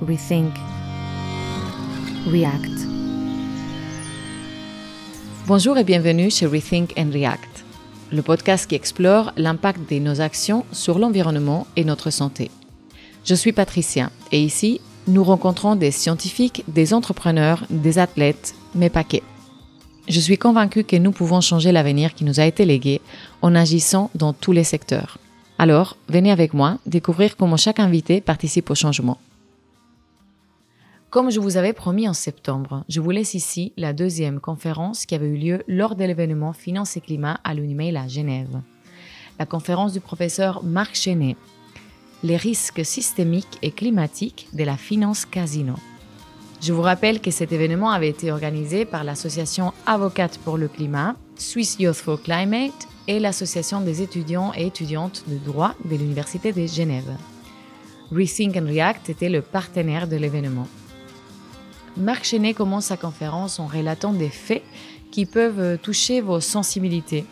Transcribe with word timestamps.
Rethink, 0.00 0.54
React. 2.26 2.88
Bonjour 5.46 5.76
et 5.76 5.84
bienvenue 5.84 6.30
chez 6.30 6.46
Rethink 6.46 6.94
and 6.96 7.10
React, 7.12 7.64
le 8.10 8.22
podcast 8.22 8.66
qui 8.66 8.76
explore 8.76 9.30
l'impact 9.36 9.92
de 9.92 9.98
nos 9.98 10.22
actions 10.22 10.64
sur 10.72 10.98
l'environnement 10.98 11.66
et 11.76 11.84
notre 11.84 12.08
santé. 12.08 12.50
Je 13.26 13.34
suis 13.34 13.52
Patricia 13.52 14.10
et 14.32 14.42
ici, 14.42 14.80
nous 15.06 15.22
rencontrons 15.22 15.76
des 15.76 15.90
scientifiques, 15.90 16.64
des 16.66 16.94
entrepreneurs, 16.94 17.66
des 17.68 17.98
athlètes, 17.98 18.54
mais 18.74 18.88
pas 18.88 19.04
que. 19.04 19.18
Je 20.08 20.20
suis 20.20 20.38
convaincue 20.38 20.84
que 20.84 20.96
nous 20.96 21.12
pouvons 21.12 21.42
changer 21.42 21.72
l'avenir 21.72 22.14
qui 22.14 22.24
nous 22.24 22.40
a 22.40 22.46
été 22.46 22.64
légué 22.64 23.02
en 23.42 23.54
agissant 23.54 24.10
dans 24.14 24.32
tous 24.32 24.52
les 24.52 24.64
secteurs. 24.64 25.18
Alors, 25.58 25.98
venez 26.08 26.30
avec 26.30 26.54
moi 26.54 26.78
découvrir 26.86 27.36
comment 27.36 27.58
chaque 27.58 27.80
invité 27.80 28.22
participe 28.22 28.70
au 28.70 28.74
changement. 28.74 29.18
Comme 31.10 31.32
je 31.32 31.40
vous 31.40 31.56
avais 31.56 31.72
promis 31.72 32.08
en 32.08 32.12
septembre, 32.12 32.84
je 32.88 33.00
vous 33.00 33.10
laisse 33.10 33.34
ici 33.34 33.72
la 33.76 33.92
deuxième 33.92 34.38
conférence 34.38 35.06
qui 35.06 35.16
avait 35.16 35.26
eu 35.26 35.36
lieu 35.36 35.62
lors 35.66 35.96
de 35.96 36.04
l'événement 36.04 36.52
Finance 36.52 36.96
et 36.96 37.00
Climat 37.00 37.40
à 37.42 37.52
l'Unimail 37.52 37.96
à 37.96 38.06
Genève. 38.06 38.60
La 39.36 39.44
conférence 39.44 39.92
du 39.92 39.98
professeur 39.98 40.62
Marc 40.62 40.94
Chenet, 40.94 41.36
Les 42.22 42.36
risques 42.36 42.84
systémiques 42.84 43.58
et 43.60 43.72
climatiques 43.72 44.46
de 44.52 44.62
la 44.62 44.76
finance 44.76 45.26
casino. 45.26 45.74
Je 46.62 46.72
vous 46.72 46.82
rappelle 46.82 47.20
que 47.20 47.32
cet 47.32 47.50
événement 47.50 47.90
avait 47.90 48.10
été 48.10 48.30
organisé 48.30 48.84
par 48.84 49.02
l'association 49.02 49.72
Avocates 49.86 50.38
pour 50.38 50.58
le 50.58 50.68
climat, 50.68 51.16
Swiss 51.34 51.76
Youth 51.80 51.96
for 51.96 52.22
Climate 52.22 52.86
et 53.08 53.18
l'association 53.18 53.80
des 53.80 54.00
étudiants 54.00 54.52
et 54.54 54.66
étudiantes 54.66 55.24
de 55.26 55.38
droit 55.38 55.74
de 55.84 55.96
l'Université 55.96 56.52
de 56.52 56.68
Genève. 56.68 57.16
Rethink 58.12 58.56
and 58.56 58.66
React 58.66 59.10
était 59.10 59.28
le 59.28 59.42
partenaire 59.42 60.06
de 60.06 60.16
l'événement. 60.16 60.68
Marc 62.00 62.24
Chenet 62.24 62.54
commence 62.54 62.86
sa 62.86 62.96
conférence 62.96 63.60
en 63.60 63.66
relatant 63.66 64.12
des 64.12 64.30
faits 64.30 64.62
qui 65.10 65.26
peuvent 65.26 65.78
toucher 65.78 66.20
vos 66.20 66.40
sensibilités. 66.40 67.26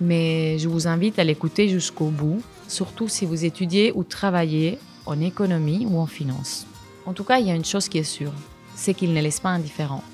Mais 0.00 0.58
je 0.58 0.68
vous 0.68 0.86
invite 0.86 1.18
à 1.18 1.24
l'écouter 1.24 1.68
jusqu'au 1.68 2.06
bout, 2.06 2.42
surtout 2.68 3.08
si 3.08 3.26
vous 3.26 3.44
étudiez 3.44 3.92
ou 3.94 4.04
travaillez 4.04 4.78
en 5.06 5.20
économie 5.20 5.86
ou 5.90 5.98
en 5.98 6.06
finance. 6.06 6.66
En 7.04 7.14
tout 7.14 7.24
cas, 7.24 7.38
il 7.38 7.46
y 7.46 7.50
a 7.50 7.54
une 7.54 7.64
chose 7.64 7.88
qui 7.88 7.98
est 7.98 8.04
sûre, 8.04 8.32
c'est 8.74 8.94
qu'il 8.94 9.12
ne 9.12 9.20
laisse 9.20 9.40
pas 9.40 9.50
indifférent. 9.50 10.04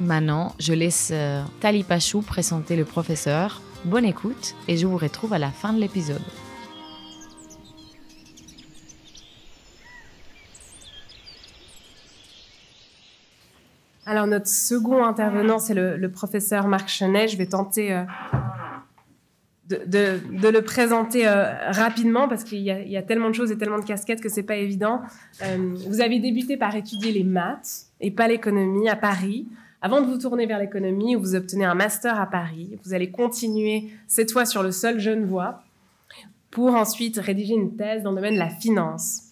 Maintenant, 0.00 0.54
je 0.58 0.72
laisse 0.72 1.10
euh, 1.12 1.42
Tali 1.60 1.82
Pachou 1.82 2.22
présenter 2.22 2.76
le 2.76 2.84
professeur. 2.84 3.60
Bonne 3.84 4.04
écoute 4.04 4.54
et 4.68 4.76
je 4.76 4.86
vous 4.86 4.96
retrouve 4.96 5.32
à 5.32 5.38
la 5.38 5.50
fin 5.50 5.72
de 5.72 5.80
l'épisode. 5.80 6.22
Alors, 14.10 14.26
notre 14.26 14.48
second 14.48 15.04
intervenant, 15.04 15.60
c'est 15.60 15.72
le, 15.72 16.10
professeur 16.10 16.66
Marc 16.66 16.88
Chenet. 16.88 17.28
Je 17.28 17.36
vais 17.36 17.46
tenter 17.46 17.92
euh, 17.92 18.02
de, 19.68 20.48
le 20.48 20.62
présenter 20.62 21.28
euh, 21.28 21.44
rapidement 21.70 22.26
parce 22.26 22.42
qu'il 22.42 22.58
y, 22.58 22.96
a 22.96 23.02
tellement 23.02 23.28
de 23.28 23.36
choses 23.36 23.52
et 23.52 23.56
tellement 23.56 23.78
de 23.78 23.84
casquettes 23.84 24.20
que 24.20 24.28
c'est 24.28 24.42
pas 24.42 24.56
évident. 24.56 25.00
Euh, 25.44 25.76
vous 25.86 26.00
avez 26.00 26.18
débuté 26.18 26.56
par 26.56 26.74
étudier 26.74 27.12
les 27.12 27.22
maths 27.22 27.86
et 28.00 28.10
pas 28.10 28.26
l'économie 28.26 28.88
à 28.88 28.96
Paris. 28.96 29.46
Avant 29.80 30.00
de 30.00 30.06
vous 30.06 30.18
tourner 30.18 30.46
vers 30.46 30.58
l'économie, 30.58 31.14
vous 31.14 31.36
obtenez 31.36 31.64
un 31.64 31.76
master 31.76 32.18
à 32.18 32.26
Paris. 32.26 32.80
Vous 32.84 32.94
allez 32.94 33.12
continuer 33.12 33.90
cette 34.08 34.32
fois 34.32 34.44
sur 34.44 34.64
le 34.64 34.72
sol 34.72 34.98
Genevois 34.98 35.62
pour 36.50 36.74
ensuite 36.74 37.18
rédiger 37.18 37.54
une 37.54 37.76
thèse 37.76 38.02
dans 38.02 38.10
le 38.10 38.16
domaine 38.16 38.34
de 38.34 38.40
la 38.40 38.50
finance. 38.50 39.29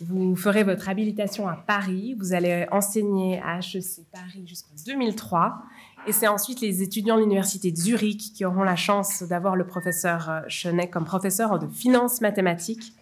Vous 0.00 0.34
ferez 0.34 0.64
votre 0.64 0.88
habilitation 0.88 1.46
à 1.46 1.56
Paris. 1.56 2.14
Vous 2.18 2.32
allez 2.32 2.66
enseigner 2.72 3.38
à 3.42 3.58
HEC 3.58 4.06
Paris 4.10 4.44
jusqu'en 4.46 4.74
2003. 4.86 5.62
Et 6.06 6.12
c'est 6.12 6.28
ensuite 6.28 6.62
les 6.62 6.82
étudiants 6.82 7.16
de 7.16 7.20
l'université 7.20 7.70
de 7.70 7.76
Zurich 7.76 8.32
qui 8.34 8.46
auront 8.46 8.62
la 8.62 8.76
chance 8.76 9.22
d'avoir 9.22 9.56
le 9.56 9.66
professeur 9.66 10.30
euh, 10.30 10.40
Chenet 10.48 10.88
comme 10.88 11.04
professeur 11.04 11.58
de 11.58 11.66
finance 11.68 12.22
mathématiques. 12.22 12.94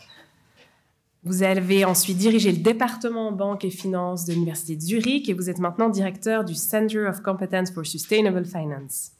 Vous 1.22 1.44
avez 1.44 1.84
ensuite 1.84 2.18
dirigé 2.18 2.50
le 2.50 2.58
département 2.58 3.30
banque 3.30 3.64
et 3.64 3.70
finance 3.70 4.24
de 4.24 4.32
l'université 4.32 4.74
de 4.74 4.80
Zurich 4.80 5.28
et 5.28 5.34
vous 5.34 5.48
êtes 5.48 5.60
maintenant 5.60 5.90
directeur 5.90 6.44
du 6.44 6.56
Center 6.56 7.06
of 7.06 7.22
Competence 7.22 7.70
for 7.70 7.86
Sustainable 7.86 8.44
Finance. 8.44 9.12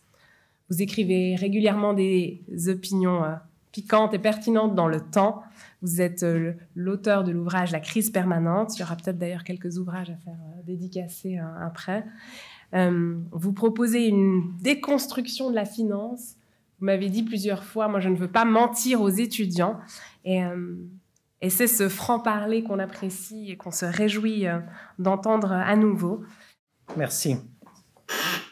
Vous 0.69 0.83
écrivez 0.83 1.37
régulièrement 1.37 1.95
des 1.95 2.43
opinions 2.67 3.23
euh, 3.23 3.35
piquantes 3.71 4.15
et 4.15 4.19
pertinentes 4.19 4.75
dans 4.75 4.89
le 4.89 5.01
temps 5.01 5.45
vous 5.83 6.01
êtes 6.01 6.23
euh, 6.23 6.55
l'auteur 6.75 7.25
de 7.25 7.31
l'ouvrage 7.31 7.71
La 7.73 7.81
crise 7.81 8.11
permanente. 8.11 8.77
Il 8.77 8.81
y 8.81 8.83
aura 8.83 8.97
peut-être 8.97 9.19
d'ailleurs 9.19 9.45
quelques 9.45 9.79
ouvrages 9.79 10.11
à 10.11 10.17
faire 10.17 10.35
euh, 10.35 10.63
dédicacer 10.65 11.39
euh, 11.39 11.67
après. 11.67 12.05
vous 13.33 13.53
proposez 13.53 14.07
une 14.07 14.57
déconstruction 14.61 15.51
de 15.51 15.55
la 15.55 15.65
finance. 15.65 16.35
Vous 16.79 16.87
m'avez 16.87 17.09
dit 17.09 17.23
plusieurs 17.23 17.65
fois, 17.65 17.89
moi 17.89 18.01
je 18.01 18.09
ne 18.09 18.17
veux 18.17 18.31
pas 18.31 18.45
mentir 18.45 19.01
aux 19.01 19.09
étudiants. 19.09 19.79
Et, 20.25 20.43
et 21.41 21.51
c'est 21.51 21.67
ce 21.67 21.89
franc-parler 21.89 22.63
qu'on 22.63 22.79
apprécie 22.79 23.51
et 23.51 23.57
qu'on 23.57 23.73
se 23.73 23.85
réjouit 23.85 24.45
d'entendre 24.99 25.51
à 25.51 25.75
nouveau. 25.75 26.23
Merci. 26.97 27.37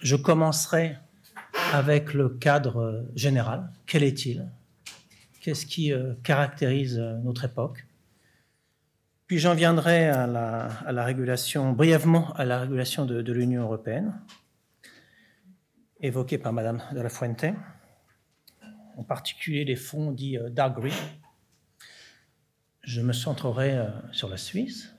Je 0.01 0.17
commencerai 0.17 0.97
avec 1.73 2.15
le 2.15 2.31
cadre 2.31 3.07
général. 3.15 3.71
Quel 3.87 4.03
est-il? 4.03 4.49
Qu'est-ce 5.47 5.65
qui 5.65 5.93
euh, 5.93 6.15
caractérise 6.25 6.99
euh, 6.99 7.19
notre 7.19 7.45
époque. 7.45 7.87
Puis 9.29 9.39
j'en 9.39 9.55
viendrai 9.55 10.09
à 10.09 10.27
la, 10.27 11.05
régulation, 11.05 11.73
brièvement 11.73 12.33
à 12.33 12.45
la 12.45 12.59
régulation 12.59 13.07
de, 13.07 13.33
l'Union 13.33 13.63
européenne, 13.63 14.21
évoquée 16.01 16.39
par 16.39 16.53
Madame 16.53 16.83
de 16.91 17.01
la 17.01 17.09
Fuente, 17.09 17.45
en 18.97 19.05
particulier 19.05 19.65
les 19.65 19.77
fonds 19.77 20.11
dits 20.11 20.37
euh, 20.37 20.51
dark 20.51 20.81
green. 20.81 20.93
Je 22.83 23.01
me 23.01 23.13
centrerai 23.13 23.87
sur 24.11 24.29
la 24.29 24.39
Suisse 24.39 24.93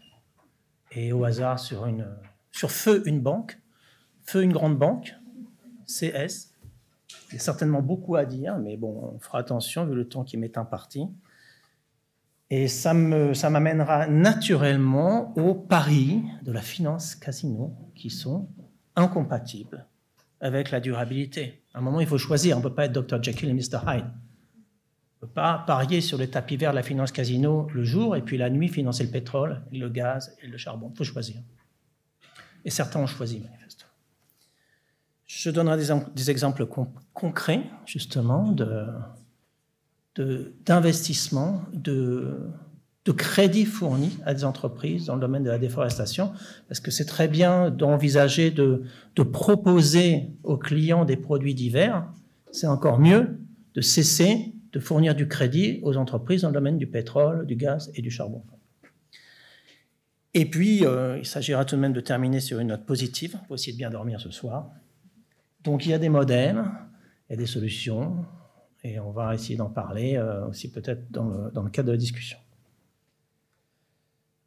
et 0.92 1.12
au 1.12 1.26
hasard 1.26 1.60
sur, 1.60 1.88
une, 1.88 2.08
sur 2.52 2.72
Feu, 2.72 3.04
une 3.06 3.20
banque, 3.20 3.60
Feu, 4.24 4.44
une 4.44 4.54
grande 4.54 4.78
banque, 4.78 5.14
CS, 5.88 6.54
a 7.36 7.40
certainement 7.40 7.82
beaucoup 7.82 8.16
à 8.16 8.26
dire, 8.26 8.58
mais 8.58 8.78
bon, 8.78 9.12
on 9.16 9.20
fera 9.20 9.40
attention 9.40 9.86
vu 9.86 9.96
le 9.96 10.08
temps 10.08 10.24
qui 10.24 10.38
m'est 10.38 10.58
imparti. 10.58 11.08
Et 12.50 12.70
ça 12.70 12.94
m'amènera 12.94 14.08
naturellement 14.08 15.38
aux 15.38 15.54
paris 15.54 16.24
de 16.44 16.52
la 16.54 16.62
finance 16.62 17.16
casino 17.16 17.76
qui 17.94 18.10
sont 18.10 18.48
incompatibles 18.96 19.86
avec 20.40 20.72
la 20.72 20.80
durabilité. 20.80 21.62
À 21.74 21.80
un 21.80 21.82
moment, 21.82 22.00
il 22.00 22.08
faut 22.08 22.18
choisir. 22.18 22.56
On 22.56 22.60
ne 22.60 22.64
peut 22.64 22.74
pas 22.74 22.86
être 22.86 22.94
Dr. 22.94 23.22
Jekyll 23.22 23.50
et 23.50 23.54
Mr. 23.54 23.80
Hyde. 23.86 24.06
On 24.06 25.26
ne 25.26 25.28
peut 25.28 25.34
pas 25.34 25.64
parier 25.68 26.00
sur 26.00 26.18
le 26.18 26.28
tapis 26.28 26.56
vert 26.56 26.72
de 26.72 26.76
la 26.76 26.84
finance 26.84 27.12
casino 27.12 27.68
le 27.74 27.84
jour 27.84 28.16
et 28.16 28.22
puis 28.22 28.38
la 28.38 28.50
nuit 28.50 28.70
financer 28.70 29.04
le 29.04 29.10
pétrole, 29.10 29.62
le 29.72 29.90
gaz 29.90 30.38
et 30.42 30.48
le 30.48 30.58
charbon. 30.58 30.92
Il 30.94 30.98
faut 30.98 31.04
choisir. 31.04 31.42
Et 32.64 32.70
certains 32.70 33.00
ont 33.00 33.08
choisi, 33.08 33.40
manifestement. 33.40 33.87
Je 35.28 35.50
donnerai 35.50 35.78
des, 36.16 36.32
exemples 36.32 36.66
concrets, 37.14 37.64
justement, 37.86 38.56
d'investissement, 40.66 41.62
de, 41.74 42.40
de, 43.04 43.12
crédits 43.12 43.66
fournis 43.66 44.18
à 44.26 44.34
des 44.34 44.46
entreprises 44.46 45.08
dans 45.08 45.16
le 45.16 45.22
domaine 45.22 45.44
de 45.44 45.50
la 45.50 45.58
déforestation, 45.58 46.32
parce 46.70 46.80
que 46.80 46.92
c'est 46.92 47.06
très 47.06 47.28
bien 47.28 47.70
d'envisager 47.70 48.52
de, 48.52 48.84
de, 49.18 49.24
proposer 49.24 50.30
aux 50.44 50.58
clients 50.58 51.04
des 51.04 51.18
produits 51.18 51.54
divers, 51.54 52.08
c'est 52.52 52.68
encore 52.68 52.98
mieux 52.98 53.38
de 53.76 53.82
cesser 53.82 54.54
de 54.72 54.80
fournir 54.80 55.14
du 55.14 55.28
crédit 55.28 55.80
aux 55.84 55.98
entreprises 55.98 56.42
dans 56.42 56.50
le 56.50 56.54
domaine 56.54 56.78
du 56.78 56.88
pétrole, 56.88 57.46
du 57.46 57.56
gaz 57.56 57.92
et 57.96 58.02
du 58.02 58.12
charbon. 58.12 58.44
Et 60.34 60.46
puis, 60.46 60.86
euh, 60.86 61.18
il 61.18 61.26
s'agira 61.26 61.66
tout 61.66 61.76
de 61.76 61.82
même 61.82 61.94
de 61.94 62.00
terminer 62.00 62.40
sur 62.40 62.60
une 62.60 62.68
note 62.68 62.86
positive, 62.86 63.38
pour 63.48 63.56
essayer 63.56 63.74
de 63.74 63.78
bien 63.78 63.90
dormir 63.90 64.22
ce 64.22 64.32
soir. 64.32 64.70
Donc 65.68 65.86
il 65.86 65.90
y 65.90 65.94
a 65.94 66.00
des 66.00 66.08
modèles, 66.08 66.64
il 67.28 67.34
y 67.34 67.36
a 67.36 67.36
des 67.36 67.46
solutions, 67.46 68.24
et 68.86 69.02
on 69.02 69.12
va 69.12 69.36
essayer 69.36 69.58
d'en 69.58 69.70
parler 69.70 70.16
euh, 70.16 70.48
aussi 70.48 70.72
peut-être 70.72 71.12
dans 71.12 71.26
le, 71.26 71.70
cadre 71.70 71.88
de 71.88 71.92
la 71.92 71.98
discussion. 71.98 72.38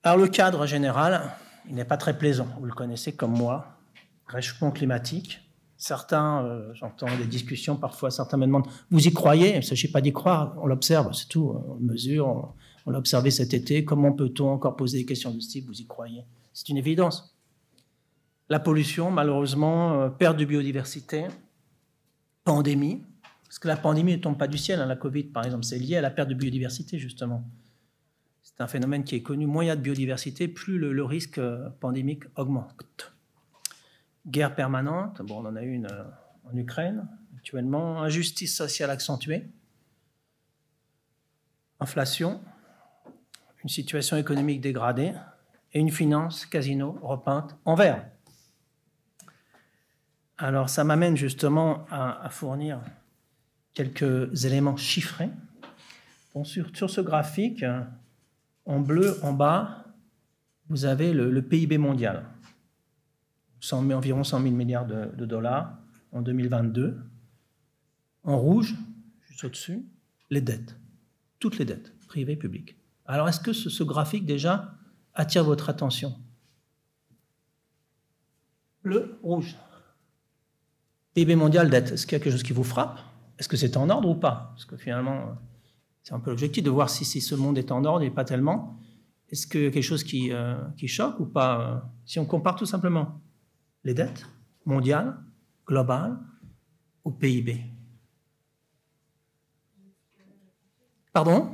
Alors 0.02 0.16
le 0.16 0.28
cadre 0.28 0.64
général, 0.64 1.30
il 1.68 1.74
n'est 1.74 1.84
pas 1.84 1.98
très 1.98 2.16
plaisant, 2.16 2.48
vous 2.58 2.64
le 2.64 2.72
connaissez 2.72 3.12
comme 3.12 3.36
moi, 3.36 3.76
réchauffement 4.28 4.70
climatique. 4.70 5.42
Certains, 5.76 6.42
euh, 6.42 6.72
j'entends 6.72 7.14
des 7.18 7.26
discussions 7.26 7.76
parfois, 7.76 8.10
certains 8.10 8.38
me 8.38 8.46
demandent, 8.46 8.68
vous 8.90 9.06
y 9.06 9.12
croyez? 9.12 9.50
Il 9.50 9.56
ne 9.56 9.60
s'agit 9.60 9.88
pas 9.88 10.00
d'y 10.00 10.14
croire, 10.14 10.56
on 10.62 10.66
l'observe, 10.66 11.12
c'est 11.12 11.28
tout, 11.28 11.54
on 11.68 11.74
mesure, 11.80 12.28
on, 12.28 12.48
on 12.86 12.92
l'a 12.92 12.98
observé 12.98 13.30
cet 13.30 13.52
été, 13.52 13.84
comment 13.84 14.12
peut-on 14.12 14.48
encore 14.48 14.74
poser 14.74 14.96
des 14.96 15.04
questions 15.04 15.32
de 15.32 15.40
ce 15.40 15.50
type, 15.50 15.66
vous 15.66 15.82
y 15.82 15.86
croyez? 15.86 16.24
C'est 16.54 16.70
une 16.70 16.78
évidence 16.78 17.36
la 18.50 18.58
pollution, 18.58 19.10
malheureusement, 19.10 20.02
euh, 20.02 20.08
perte 20.10 20.36
de 20.36 20.44
biodiversité, 20.44 21.26
pandémie, 22.44 23.02
parce 23.44 23.60
que 23.60 23.68
la 23.68 23.76
pandémie 23.76 24.12
ne 24.12 24.20
tombe 24.20 24.36
pas 24.36 24.48
du 24.48 24.58
ciel, 24.58 24.80
hein, 24.80 24.86
la 24.86 24.96
Covid 24.96 25.24
par 25.24 25.44
exemple, 25.44 25.64
c'est 25.64 25.78
lié 25.78 25.96
à 25.96 26.00
la 26.00 26.10
perte 26.10 26.28
de 26.28 26.34
biodiversité 26.34 26.98
justement. 26.98 27.48
C'est 28.42 28.60
un 28.60 28.66
phénomène 28.66 29.04
qui 29.04 29.14
est 29.14 29.22
connu. 29.22 29.46
Moins 29.46 29.64
il 29.64 29.66
y 29.68 29.70
a 29.70 29.76
de 29.76 29.80
biodiversité, 29.80 30.48
plus 30.48 30.78
le, 30.78 31.04
risque 31.04 31.38
euh, 31.38 31.70
pandémique 31.78 32.24
augmente. 32.36 33.14
Guerre 34.26 34.54
permanente, 34.54 35.22
bon, 35.22 35.42
on 35.42 35.46
en 35.46 35.56
a 35.56 35.62
une 35.62 35.86
euh, 35.86 36.04
en 36.44 36.56
Ukraine 36.56 37.08
actuellement. 37.36 38.02
Injustice 38.02 38.56
sociale 38.56 38.90
accentuée. 38.90 39.48
Inflation. 41.78 42.40
Une 43.62 43.70
situation 43.70 44.16
économique 44.16 44.60
dégradée. 44.60 45.12
Et 45.72 45.78
une 45.78 45.90
finance 45.90 46.46
casino 46.46 46.98
repeinte 47.00 47.56
en 47.64 47.74
vert. 47.74 48.04
Alors 50.42 50.70
ça 50.70 50.84
m'amène 50.84 51.18
justement 51.18 51.84
à, 51.90 52.30
fournir 52.30 52.80
quelques 53.74 54.46
éléments 54.46 54.78
chiffrés. 54.78 55.28
sur, 56.44 56.88
ce 56.88 57.00
graphique, 57.02 57.62
en 58.64 58.80
bleu 58.80 59.18
en 59.22 59.34
bas, 59.34 59.84
vous 60.70 60.86
avez 60.86 61.12
le, 61.12 61.42
PIB 61.42 61.76
mondial. 61.76 62.24
100, 63.60 63.90
environ 63.90 64.24
100 64.24 64.40
000 64.40 64.54
milliards 64.54 64.86
de, 64.86 65.26
dollars 65.26 65.76
en 66.10 66.22
2022. 66.22 66.98
En 68.24 68.38
rouge, 68.38 68.76
juste 69.28 69.44
au-dessus, 69.44 69.84
les 70.30 70.40
dettes. 70.40 70.74
Toutes 71.38 71.58
les 71.58 71.66
dettes, 71.66 71.92
privées, 72.08 72.36
publiques. 72.36 72.76
Alors 73.04 73.28
est-ce 73.28 73.40
que 73.40 73.52
ce, 73.52 73.82
graphique 73.82 74.24
déjà 74.24 74.72
attire 75.12 75.44
votre 75.44 75.68
attention? 75.68 76.18
Le 78.82 79.18
rouge. 79.22 79.54
PIB 81.20 81.36
mondial, 81.36 81.68
dette. 81.68 81.92
Est-ce 81.92 82.06
qu'il 82.06 82.16
y 82.16 82.20
a 82.20 82.24
quelque 82.24 82.32
chose 82.32 82.42
qui 82.42 82.54
vous 82.54 82.64
frappe? 82.64 82.98
Est-ce 83.38 83.46
que 83.46 83.58
c'est 83.58 83.76
en 83.76 83.90
ordre 83.90 84.08
ou 84.08 84.14
pas? 84.14 84.52
Parce 84.54 84.64
que 84.64 84.78
finalement, 84.78 85.36
c'est 86.02 86.14
un 86.14 86.18
peu 86.18 86.30
l'objectif 86.30 86.64
de 86.64 86.70
voir 86.70 86.88
si, 86.88 87.04
ce 87.04 87.34
monde 87.34 87.58
est 87.58 87.70
en 87.72 87.84
ordre 87.84 88.02
et 88.02 88.10
pas 88.10 88.24
tellement. 88.24 88.78
Est-ce 89.28 89.46
qu'il 89.46 89.64
y 89.64 89.66
a 89.66 89.70
quelque 89.70 89.82
chose 89.82 90.02
qui, 90.02 90.32
euh, 90.32 90.56
qui 90.78 90.88
choque 90.88 91.20
ou 91.20 91.26
pas 91.26 91.60
euh, 91.60 91.78
Si 92.06 92.18
on 92.18 92.24
compare 92.24 92.56
tout 92.56 92.64
simplement 92.64 93.20
les 93.84 93.92
dettes 93.92 94.26
mondiales, 94.64 95.14
globales, 95.66 96.18
au 97.04 97.10
PIB. 97.10 97.66
Pardon? 101.12 101.50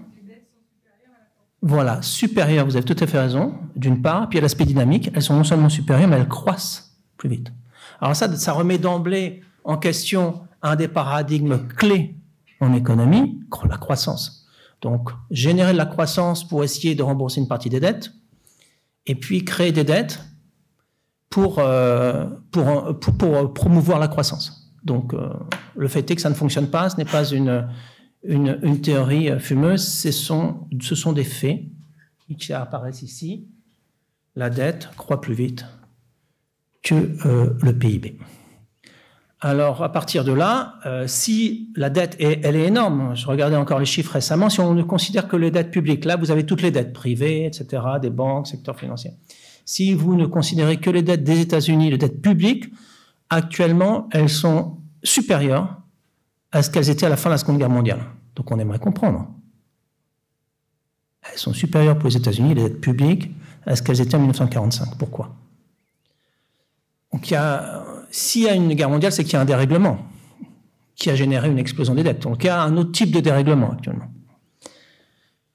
Voilà, 1.60 2.02
supérieures, 2.02 2.66
vous 2.66 2.76
avez 2.76 2.84
tout 2.84 3.02
à 3.02 3.06
fait 3.08 3.18
raison, 3.18 3.58
d'une 3.74 4.00
part. 4.00 4.28
Puis 4.28 4.38
a 4.38 4.42
l'aspect 4.42 4.64
dynamique, 4.64 5.10
elles 5.12 5.22
sont 5.22 5.34
non 5.34 5.42
seulement 5.42 5.68
supérieures, 5.68 6.08
mais 6.08 6.18
elles 6.18 6.28
croissent 6.28 6.96
plus 7.16 7.28
vite. 7.28 7.52
Alors 8.00 8.14
ça, 8.14 8.32
ça 8.36 8.52
remet 8.52 8.78
d'emblée 8.78 9.42
en 9.66 9.76
question 9.76 10.40
un 10.62 10.76
des 10.76 10.88
paradigmes 10.88 11.68
clés 11.76 12.16
en 12.60 12.72
économie, 12.72 13.40
la 13.68 13.76
croissance. 13.76 14.46
Donc, 14.80 15.10
générer 15.30 15.72
de 15.72 15.76
la 15.76 15.86
croissance 15.86 16.46
pour 16.46 16.64
essayer 16.64 16.94
de 16.94 17.02
rembourser 17.02 17.40
une 17.40 17.48
partie 17.48 17.68
des 17.68 17.80
dettes, 17.80 18.12
et 19.06 19.14
puis 19.14 19.44
créer 19.44 19.72
des 19.72 19.84
dettes 19.84 20.20
pour, 21.28 21.58
euh, 21.58 22.26
pour, 22.50 22.98
pour, 23.00 23.52
promouvoir 23.52 23.98
la 23.98 24.08
croissance. 24.08 24.72
Donc, 24.84 25.12
euh, 25.12 25.28
le 25.76 25.88
fait 25.88 26.08
est 26.10 26.14
que 26.14 26.22
ça 26.22 26.30
ne 26.30 26.34
fonctionne 26.34 26.70
pas, 26.70 26.88
ce 26.88 26.96
n'est 26.96 27.04
pas 27.04 27.24
une, 27.24 27.68
une, 28.22 28.80
théorie 28.80 29.38
fumeuse, 29.40 29.86
ce 29.86 30.12
sont, 30.12 30.68
ce 30.80 30.94
sont 30.94 31.12
des 31.12 31.24
faits 31.24 31.60
qui 32.38 32.52
apparaissent 32.52 33.02
ici. 33.02 33.48
La 34.36 34.48
dette 34.48 34.88
croît 34.96 35.20
plus 35.20 35.34
vite 35.34 35.64
que 36.82 36.94
euh, 37.26 37.56
le 37.62 37.76
PIB. 37.76 38.18
Alors, 39.40 39.82
à 39.82 39.92
partir 39.92 40.24
de 40.24 40.32
là, 40.32 40.76
euh, 40.86 41.06
si 41.06 41.70
la 41.76 41.90
dette, 41.90 42.16
est, 42.18 42.40
elle 42.42 42.56
est 42.56 42.66
énorme, 42.66 43.14
je 43.14 43.26
regardais 43.26 43.56
encore 43.56 43.78
les 43.78 43.84
chiffres 43.84 44.12
récemment, 44.12 44.48
si 44.48 44.60
on 44.60 44.72
ne 44.72 44.82
considère 44.82 45.28
que 45.28 45.36
les 45.36 45.50
dettes 45.50 45.70
publiques, 45.70 46.06
là, 46.06 46.16
vous 46.16 46.30
avez 46.30 46.46
toutes 46.46 46.62
les 46.62 46.70
dettes 46.70 46.94
privées, 46.94 47.44
etc., 47.44 47.82
des 48.00 48.08
banques, 48.08 48.46
secteur 48.46 48.78
financier. 48.78 49.10
Si 49.66 49.92
vous 49.92 50.14
ne 50.14 50.24
considérez 50.24 50.78
que 50.78 50.88
les 50.88 51.02
dettes 51.02 51.22
des 51.22 51.40
États-Unis, 51.40 51.90
les 51.90 51.98
dettes 51.98 52.22
publiques, 52.22 52.72
actuellement, 53.28 54.08
elles 54.10 54.30
sont 54.30 54.78
supérieures 55.02 55.82
à 56.52 56.62
ce 56.62 56.70
qu'elles 56.70 56.88
étaient 56.88 57.06
à 57.06 57.10
la 57.10 57.16
fin 57.16 57.28
de 57.28 57.34
la 57.34 57.38
Seconde 57.38 57.58
Guerre 57.58 57.68
mondiale. 57.68 58.00
Donc, 58.36 58.50
on 58.50 58.58
aimerait 58.58 58.78
comprendre. 58.78 59.28
Elles 61.30 61.38
sont 61.38 61.52
supérieures 61.52 61.98
pour 61.98 62.08
les 62.08 62.16
États-Unis, 62.16 62.54
les 62.54 62.62
dettes 62.62 62.80
publiques, 62.80 63.30
à 63.66 63.76
ce 63.76 63.82
qu'elles 63.82 64.00
étaient 64.00 64.14
en 64.14 64.20
1945. 64.20 64.96
Pourquoi? 64.96 65.34
Donc, 67.12 67.28
il 67.28 67.34
y 67.34 67.36
a 67.36 67.84
s'il 68.10 68.42
y 68.42 68.48
a 68.48 68.54
une 68.54 68.72
guerre 68.74 68.90
mondiale, 68.90 69.12
c'est 69.12 69.24
qu'il 69.24 69.34
y 69.34 69.36
a 69.36 69.40
un 69.40 69.46
dérèglement 69.46 69.98
qui 70.94 71.10
a 71.10 71.14
généré 71.14 71.48
une 71.48 71.58
explosion 71.58 71.94
des 71.94 72.02
dettes. 72.02 72.22
Donc 72.22 72.42
il 72.44 72.46
y 72.46 72.50
a 72.50 72.62
un 72.62 72.76
autre 72.76 72.92
type 72.92 73.10
de 73.10 73.20
dérèglement 73.20 73.72
actuellement. 73.72 74.10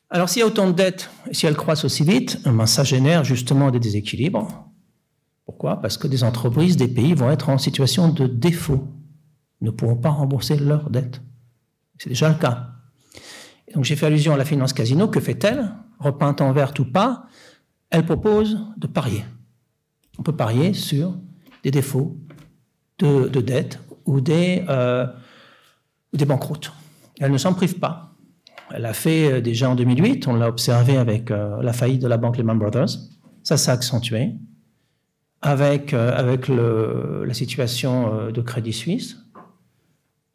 Alors 0.10 0.30
s'il 0.30 0.42
y 0.42 0.44
a 0.44 0.48
autant 0.48 0.68
de 0.68 0.74
dettes, 0.74 1.10
et 1.30 1.34
si 1.34 1.48
elles 1.48 1.56
croissent 1.56 1.86
aussi 1.86 2.04
vite, 2.04 2.40
eh 2.46 2.50
ben, 2.50 2.66
ça 2.66 2.84
génère 2.84 3.24
justement 3.24 3.72
des 3.72 3.80
déséquilibres. 3.80 4.68
Pourquoi? 5.46 5.82
Parce 5.82 5.98
que 5.98 6.08
des 6.08 6.24
entreprises, 6.24 6.78
des 6.78 6.88
pays 6.88 7.14
vont 7.14 7.32
être 7.32 7.50
en 7.50 7.58
situation 7.58 8.10
de 8.10 8.28
défaut, 8.28 8.88
ne 9.62 9.72
pourront 9.72 9.96
pas 9.96 10.10
rembourser 10.10 10.58
leurs 10.58 10.90
dettes. 10.90 11.22
C'est 11.98 12.10
déjà 12.10 12.30
le 12.30 12.36
cas. 12.36 12.72
donc 13.74 13.86
j'ai 13.86 13.96
fait 13.96 14.08
allusion 14.08 14.34
à 14.34 14.38
la 14.38 14.46
finance 14.46 14.74
casino. 14.74 15.08
Que 15.08 15.20
fait-elle? 15.20 15.72
Repeinte 16.00 16.42
en 16.42 16.52
vert 16.52 16.74
ou 16.80 16.86
pas, 16.86 17.28
elle 17.90 18.06
propose 18.06 18.58
de 18.78 18.88
parier. 18.88 19.24
On 20.18 20.24
peut 20.24 20.36
parier 20.36 20.74
sur 20.74 21.16
des 21.64 21.72
défauts, 21.72 22.18
de, 23.04 23.42
dettes 23.42 23.80
ou 24.06 24.22
des, 24.22 24.64
euh, 24.70 25.06
des 26.14 26.26
banqueroutes. 26.26 26.72
Elle 27.20 27.32
ne 27.32 27.38
s'en 27.38 27.54
prive 27.54 27.80
pas. 27.80 28.16
Elle 28.74 28.84
l'a 28.84 28.94
fait 28.94 29.32
euh, 29.32 29.42
déjà 29.42 29.70
en 29.70 29.76
2008, 29.76 30.28
on 30.28 30.36
l'a 30.36 30.48
observé 30.48 30.98
avec 30.98 31.32
euh, 31.32 31.62
la 31.62 31.74
faillite 31.74 32.02
de 32.02 32.08
la 32.08 32.18
banque 32.18 32.38
Lehman 32.38 32.58
Brothers. 32.58 32.90
Ça 33.44 33.58
s'est 33.58 33.72
accentué 33.72 34.32
avec, 35.42 35.96
avec 35.96 36.50
la 36.50 37.34
situation 37.34 38.30
de 38.30 38.42
Crédit 38.42 38.74
Suisse, 38.74 39.18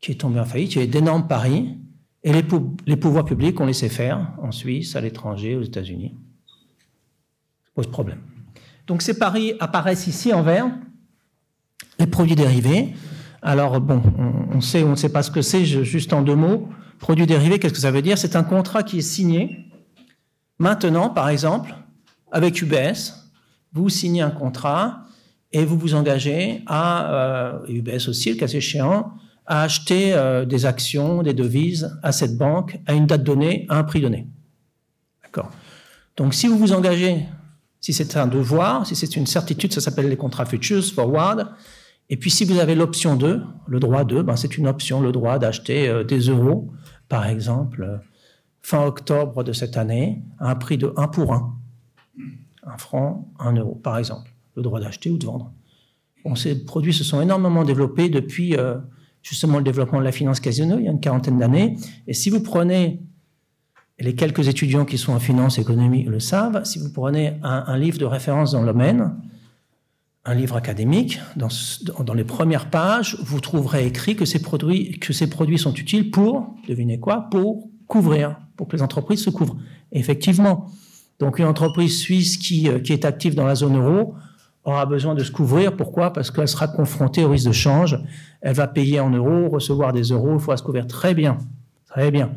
qui 0.00 0.10
est 0.10 0.16
tombé 0.16 0.40
en 0.40 0.44
faillite. 0.44 0.74
Il 0.74 0.80
y 0.80 0.82
a 0.82 0.86
d'énormes 0.88 1.28
paris, 1.28 1.78
et 2.24 2.32
les, 2.32 2.44
les, 2.86 2.96
pouvoirs 2.96 3.24
publics 3.24 3.60
ont 3.60 3.66
laissé 3.66 3.88
faire 3.88 4.32
en 4.42 4.50
Suisse, 4.50 4.96
à 4.96 5.00
l'étranger, 5.00 5.54
aux 5.54 5.62
États-Unis. 5.62 6.16
Pose 7.76 7.86
problème. 7.86 8.18
Donc 8.88 9.02
ces 9.02 9.16
paris 9.16 9.54
apparaissent 9.60 10.08
ici 10.08 10.32
en 10.32 10.42
vert, 10.42 10.66
les 11.98 12.06
produits 12.06 12.36
dérivés. 12.36 12.94
Alors, 13.42 13.80
bon, 13.80 14.02
on, 14.52 14.60
sait 14.60 14.82
ou 14.82 14.88
on 14.88 14.90
ne 14.90 14.96
sait 14.96 15.08
pas 15.08 15.22
ce 15.22 15.30
que 15.30 15.42
c'est, 15.42 15.64
juste 15.64 16.12
en 16.12 16.22
deux 16.22 16.34
mots. 16.34 16.68
Produits 16.98 17.26
dérivés, 17.26 17.58
qu'est-ce 17.58 17.74
que 17.74 17.80
ça 17.80 17.90
veut 17.90 18.02
dire? 18.02 18.18
C'est 18.18 18.36
un 18.36 18.42
contrat 18.42 18.82
qui 18.82 18.98
est 18.98 19.02
signé. 19.02 19.66
Maintenant, 20.58 21.10
par 21.10 21.28
exemple, 21.28 21.74
avec 22.32 22.60
UBS, 22.60 23.14
vous 23.72 23.88
signez 23.88 24.22
un 24.22 24.30
contrat 24.30 25.02
et 25.52 25.64
vous 25.64 25.78
vous 25.78 25.94
engagez 25.94 26.62
à, 26.66 27.12
euh, 27.12 27.66
UBS 27.68 28.08
aussi, 28.08 28.30
le 28.30 28.36
cas 28.36 28.46
échéant, 28.46 29.12
à 29.46 29.62
acheter 29.62 30.12
euh, 30.12 30.44
des 30.44 30.66
actions, 30.66 31.22
des 31.22 31.34
devises 31.34 31.96
à 32.02 32.12
cette 32.12 32.36
banque 32.36 32.78
à 32.86 32.94
une 32.94 33.06
date 33.06 33.22
donnée, 33.22 33.66
à 33.68 33.78
un 33.78 33.84
prix 33.84 34.00
donné. 34.00 34.26
D'accord 35.22 35.50
Donc, 36.16 36.34
si 36.34 36.48
vous 36.48 36.58
vous 36.58 36.72
engagez, 36.72 37.26
si 37.86 37.92
c'est 37.92 38.16
un 38.16 38.26
devoir, 38.26 38.84
si 38.84 38.96
c'est 38.96 39.14
une 39.14 39.26
certitude, 39.26 39.72
ça 39.72 39.80
s'appelle 39.80 40.08
les 40.08 40.16
contrats 40.16 40.44
futures, 40.44 40.84
forward, 40.84 41.52
et 42.10 42.16
puis 42.16 42.32
si 42.32 42.44
vous 42.44 42.58
avez 42.58 42.74
l'option 42.74 43.14
2, 43.14 43.40
le 43.68 43.78
droit 43.78 44.02
2, 44.02 44.24
ben 44.24 44.34
c'est 44.34 44.58
une 44.58 44.66
option, 44.66 45.00
le 45.00 45.12
droit 45.12 45.38
d'acheter 45.38 45.88
euh, 45.88 46.02
des 46.02 46.18
euros, 46.18 46.72
par 47.08 47.28
exemple, 47.28 47.84
euh, 47.84 47.98
fin 48.60 48.84
octobre 48.84 49.44
de 49.44 49.52
cette 49.52 49.76
année, 49.76 50.24
à 50.40 50.50
un 50.50 50.56
prix 50.56 50.78
de 50.78 50.92
1 50.96 51.06
pour 51.06 51.32
1. 51.32 51.54
Un 52.64 52.76
franc, 52.76 53.32
un 53.38 53.52
euro, 53.52 53.76
par 53.76 53.98
exemple. 53.98 54.34
Le 54.56 54.62
droit 54.62 54.80
d'acheter 54.80 55.10
ou 55.10 55.18
de 55.18 55.26
vendre. 55.26 55.52
Ces 56.34 56.64
produits 56.64 56.92
se 56.92 57.04
sont 57.04 57.20
énormément 57.20 57.62
développés 57.62 58.08
depuis 58.08 58.56
euh, 58.56 58.78
justement 59.22 59.58
le 59.58 59.64
développement 59.64 60.00
de 60.00 60.04
la 60.04 60.10
finance 60.10 60.40
casino, 60.40 60.76
il 60.80 60.86
y 60.86 60.88
a 60.88 60.90
une 60.90 60.98
quarantaine 60.98 61.38
d'années. 61.38 61.76
Et 62.08 62.14
si 62.14 62.30
vous 62.30 62.40
prenez, 62.40 63.05
les 63.98 64.14
quelques 64.14 64.48
étudiants 64.48 64.84
qui 64.84 64.98
sont 64.98 65.12
en 65.12 65.20
finance, 65.20 65.58
économie 65.58 66.04
le 66.04 66.20
savent, 66.20 66.64
si 66.64 66.78
vous 66.78 66.92
prenez 66.92 67.34
un, 67.42 67.64
un 67.66 67.78
livre 67.78 67.98
de 67.98 68.04
référence 68.04 68.52
dans 68.52 68.60
le 68.60 68.66
domaine, 68.66 69.14
un 70.26 70.34
livre 70.34 70.56
académique, 70.56 71.20
dans, 71.36 72.14
les 72.14 72.24
premières 72.24 72.68
pages, 72.68 73.16
vous 73.20 73.40
trouverez 73.40 73.86
écrit 73.86 74.16
que 74.16 74.24
ces, 74.24 74.40
produits, 74.40 74.98
sont 75.58 75.74
utiles 75.74 76.10
pour, 76.10 76.54
devinez 76.68 76.98
quoi, 76.98 77.28
pour 77.30 77.68
couvrir, 77.86 78.36
pour 78.56 78.66
que 78.66 78.76
les 78.76 78.82
entreprises 78.82 79.22
se 79.22 79.30
couvrent. 79.30 79.56
effectivement, 79.92 80.66
donc 81.20 81.38
une 81.38 81.46
entreprise 81.46 81.98
suisse 81.98 82.36
qui, 82.36 82.68
euh, 82.68 82.80
qui 82.80 82.92
est 82.92 83.04
active 83.04 83.34
dans 83.34 83.46
la 83.46 83.54
zone 83.54 83.76
euro 83.76 84.14
aura 84.64 84.84
besoin 84.84 85.14
de 85.14 85.22
se 85.22 85.30
couvrir. 85.30 85.76
Pourquoi? 85.76 86.12
Parce 86.12 86.30
qu'elle 86.30 86.48
sera 86.48 86.66
confrontée 86.68 87.24
au 87.24 87.30
risque 87.30 87.46
de 87.46 87.52
change. 87.52 87.98
Elle 88.42 88.54
va 88.54 88.66
payer 88.66 89.00
en 89.00 89.10
euros, 89.10 89.48
recevoir 89.48 89.92
des 89.92 90.02
euros, 90.02 90.34
il 90.34 90.40
faut 90.40 90.54
se 90.54 90.62
couvrir 90.62 90.86
très 90.88 91.14
bien. 91.14 91.38
Très 91.88 92.10
bien. 92.10 92.32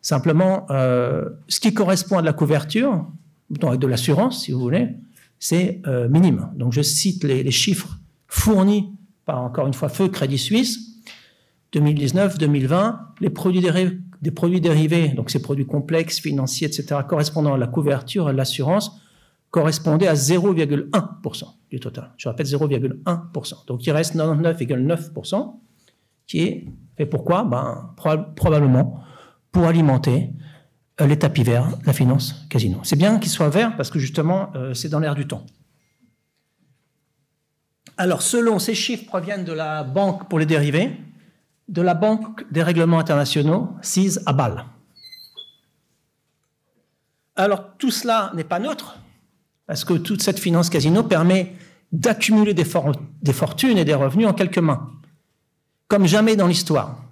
Simplement, 0.00 0.66
euh, 0.70 1.28
ce 1.48 1.60
qui 1.60 1.74
correspond 1.74 2.18
à 2.18 2.20
de 2.20 2.26
la 2.26 2.32
couverture, 2.32 3.06
avec 3.62 3.80
de 3.80 3.86
l'assurance, 3.86 4.44
si 4.44 4.52
vous 4.52 4.60
voulez, 4.60 4.88
c'est 5.38 5.80
euh, 5.86 6.08
minime. 6.08 6.50
Donc 6.56 6.72
je 6.72 6.82
cite 6.82 7.24
les, 7.24 7.50
chiffres 7.50 7.98
fournis 8.26 8.92
par, 9.24 9.42
encore 9.42 9.66
une 9.66 9.74
fois, 9.74 9.88
Feu 9.88 10.08
Crédit 10.08 10.38
Suisse. 10.38 10.80
2019-2020, 11.74 12.96
les 13.20 13.30
produits 13.30 14.60
dérivés, 14.60 15.08
donc 15.08 15.30
ces 15.30 15.42
produits 15.42 15.66
complexes, 15.66 16.18
financiers, 16.18 16.66
etc., 16.66 17.00
correspondant 17.06 17.54
à 17.54 17.58
la 17.58 17.66
couverture 17.66 18.28
à 18.28 18.32
l'assurance, 18.32 18.98
correspondaient 19.50 20.08
à 20.08 20.14
0,1% 20.14 21.44
du 21.70 21.80
total. 21.80 22.12
Je 22.16 22.28
répète, 22.28 22.46
0,1%. 22.46 23.66
Donc 23.66 23.86
il 23.86 23.90
reste 23.90 24.14
99,9% 24.16 25.56
qui 26.26 26.40
est 26.40 26.66
fait 26.96 27.06
pourquoi? 27.06 27.44
Ben, 27.44 27.94
Probablement 28.36 29.02
pour 29.52 29.66
alimenter 29.66 30.30
euh, 31.00 31.06
les 31.06 31.18
tapis 31.18 31.42
verts, 31.42 31.68
la 31.84 31.92
finance 31.92 32.46
casino. 32.48 32.80
C'est 32.82 32.96
bien 32.96 33.18
qu'il 33.18 33.30
soit 33.30 33.48
vert 33.48 33.76
parce 33.76 33.90
que 33.90 33.98
justement, 33.98 34.50
euh, 34.54 34.74
c'est 34.74 34.88
dans 34.88 35.00
l'air 35.00 35.14
du 35.14 35.26
temps. 35.26 35.44
Alors, 37.96 38.22
selon 38.22 38.58
ces 38.58 38.74
chiffres 38.74 39.06
proviennent 39.06 39.44
de 39.44 39.52
la 39.52 39.82
Banque 39.82 40.28
pour 40.28 40.38
les 40.38 40.46
dérivés, 40.46 40.96
de 41.68 41.82
la 41.82 41.94
Banque 41.94 42.44
des 42.50 42.62
règlements 42.62 42.98
internationaux, 42.98 43.70
CIS 43.82 44.18
à 44.24 44.32
Bâle. 44.32 44.64
Alors, 47.36 47.76
tout 47.76 47.90
cela 47.90 48.32
n'est 48.34 48.44
pas 48.44 48.58
neutre, 48.58 48.98
parce 49.66 49.84
que 49.84 49.94
toute 49.94 50.22
cette 50.22 50.38
finance 50.38 50.70
casino 50.70 51.02
permet 51.02 51.54
d'accumuler 51.92 52.54
des, 52.54 52.66
des, 53.22 53.32
fortunes 53.32 53.78
et 53.78 53.84
des 53.84 53.94
revenus 53.94 54.26
en 54.26 54.32
quelques 54.32 54.58
mains, 54.58 54.90
comme 55.86 56.06
jamais 56.06 56.36
dans 56.36 56.46
l'histoire. 56.46 57.02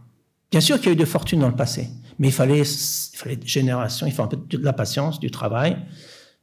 Bien 0.51 0.61
sûr 0.61 0.77
qu'il 0.77 0.87
y 0.87 0.89
a 0.91 0.93
eu 0.93 0.97
de 0.97 1.05
fortunes 1.05 1.41
dans 1.41 1.49
le 1.49 1.57
passé, 1.57 1.89
mais 2.19 2.29
il 2.29 2.33
fallait, 2.33 2.63
il 2.63 3.17
fallait 3.17 3.35
il 3.35 4.13
faut 4.13 4.23
un 4.23 4.29
peu 4.29 4.37
de 4.37 4.65
la 4.65 4.73
patience, 4.73 5.21
du 5.21 5.31
travail. 5.31 5.77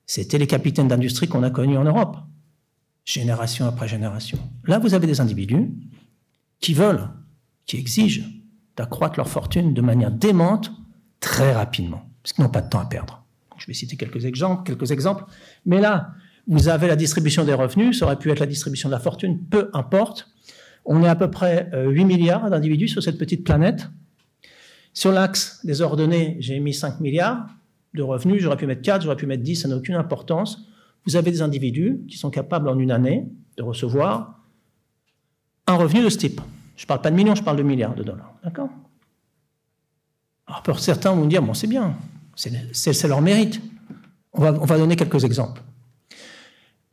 C'était 0.05 0.37
les 0.37 0.47
capitaines 0.47 0.87
d'industrie 0.87 1.27
qu'on 1.27 1.43
a 1.43 1.49
connus 1.49 1.77
en 1.77 1.83
Europe, 1.83 2.17
génération 3.05 3.65
après 3.65 3.87
génération. 3.87 4.37
Là, 4.65 4.79
vous 4.79 4.93
avez 4.93 5.07
des 5.07 5.21
individus 5.21 5.71
qui 6.59 6.73
veulent, 6.73 7.09
qui 7.65 7.77
exigent 7.77 8.23
d'accroître 8.75 9.17
leur 9.17 9.29
fortune 9.29 9.73
de 9.73 9.81
manière 9.81 10.11
démente 10.11 10.71
très 11.19 11.53
rapidement, 11.53 12.03
parce 12.21 12.33
qu'ils 12.33 12.43
n'ont 12.43 12.51
pas 12.51 12.61
de 12.61 12.69
temps 12.69 12.79
à 12.79 12.85
perdre. 12.85 13.23
Je 13.57 13.67
vais 13.67 13.73
citer 13.73 13.95
quelques 13.95 14.25
exemples, 14.25 14.63
quelques 14.63 14.91
exemples. 14.91 15.23
Mais 15.65 15.79
là, 15.79 16.11
vous 16.47 16.67
avez 16.67 16.87
la 16.87 16.95
distribution 16.95 17.45
des 17.45 17.53
revenus, 17.53 17.99
ça 17.99 18.05
aurait 18.05 18.19
pu 18.19 18.29
être 18.29 18.39
la 18.39 18.45
distribution 18.45 18.89
de 18.89 18.93
la 18.93 18.99
fortune, 18.99 19.39
peu 19.45 19.69
importe. 19.73 20.29
On 20.85 21.01
est 21.01 21.07
à 21.07 21.15
peu 21.15 21.31
près 21.31 21.69
8 21.71 22.01
euh, 22.01 22.05
milliards 22.05 22.49
d'individus 22.49 22.89
sur 22.89 23.01
cette 23.01 23.17
petite 23.17 23.45
planète. 23.45 23.87
Sur 24.93 25.11
l'axe 25.11 25.59
des 25.65 25.81
ordonnées, 25.81 26.37
j'ai 26.39 26.59
mis 26.59 26.73
5 26.73 26.99
milliards 26.99 27.47
de 27.93 28.01
revenus, 28.01 28.41
j'aurais 28.41 28.57
pu 28.57 28.67
mettre 28.67 28.81
4, 28.81 29.01
j'aurais 29.01 29.15
pu 29.15 29.25
mettre 29.25 29.43
10, 29.43 29.55
ça 29.55 29.67
n'a 29.67 29.75
aucune 29.75 29.95
importance. 29.95 30.67
Vous 31.05 31.15
avez 31.15 31.31
des 31.31 31.41
individus 31.41 31.99
qui 32.07 32.17
sont 32.17 32.29
capables 32.29 32.69
en 32.69 32.77
une 32.79 32.91
année 32.91 33.27
de 33.57 33.63
recevoir 33.63 34.39
un 35.67 35.75
revenu 35.75 36.03
de 36.03 36.09
ce 36.09 36.17
type. 36.17 36.41
Je 36.75 36.83
ne 36.83 36.87
parle 36.87 37.01
pas 37.01 37.11
de 37.11 37.15
millions, 37.15 37.35
je 37.35 37.43
parle 37.43 37.57
de 37.57 37.63
milliards 37.63 37.95
de 37.95 38.03
dollars. 38.03 38.33
D'accord? 38.43 38.69
Alors 40.47 40.63
pour 40.63 40.79
certains 40.79 41.11
vont 41.11 41.23
me 41.25 41.29
dire, 41.29 41.41
bon 41.41 41.53
c'est 41.53 41.67
bien, 41.67 41.95
c'est 42.35 43.07
leur 43.07 43.21
mérite. 43.21 43.61
On 44.33 44.41
va, 44.41 44.53
on 44.53 44.65
va 44.65 44.77
donner 44.77 44.95
quelques 44.95 45.23
exemples. 45.23 45.61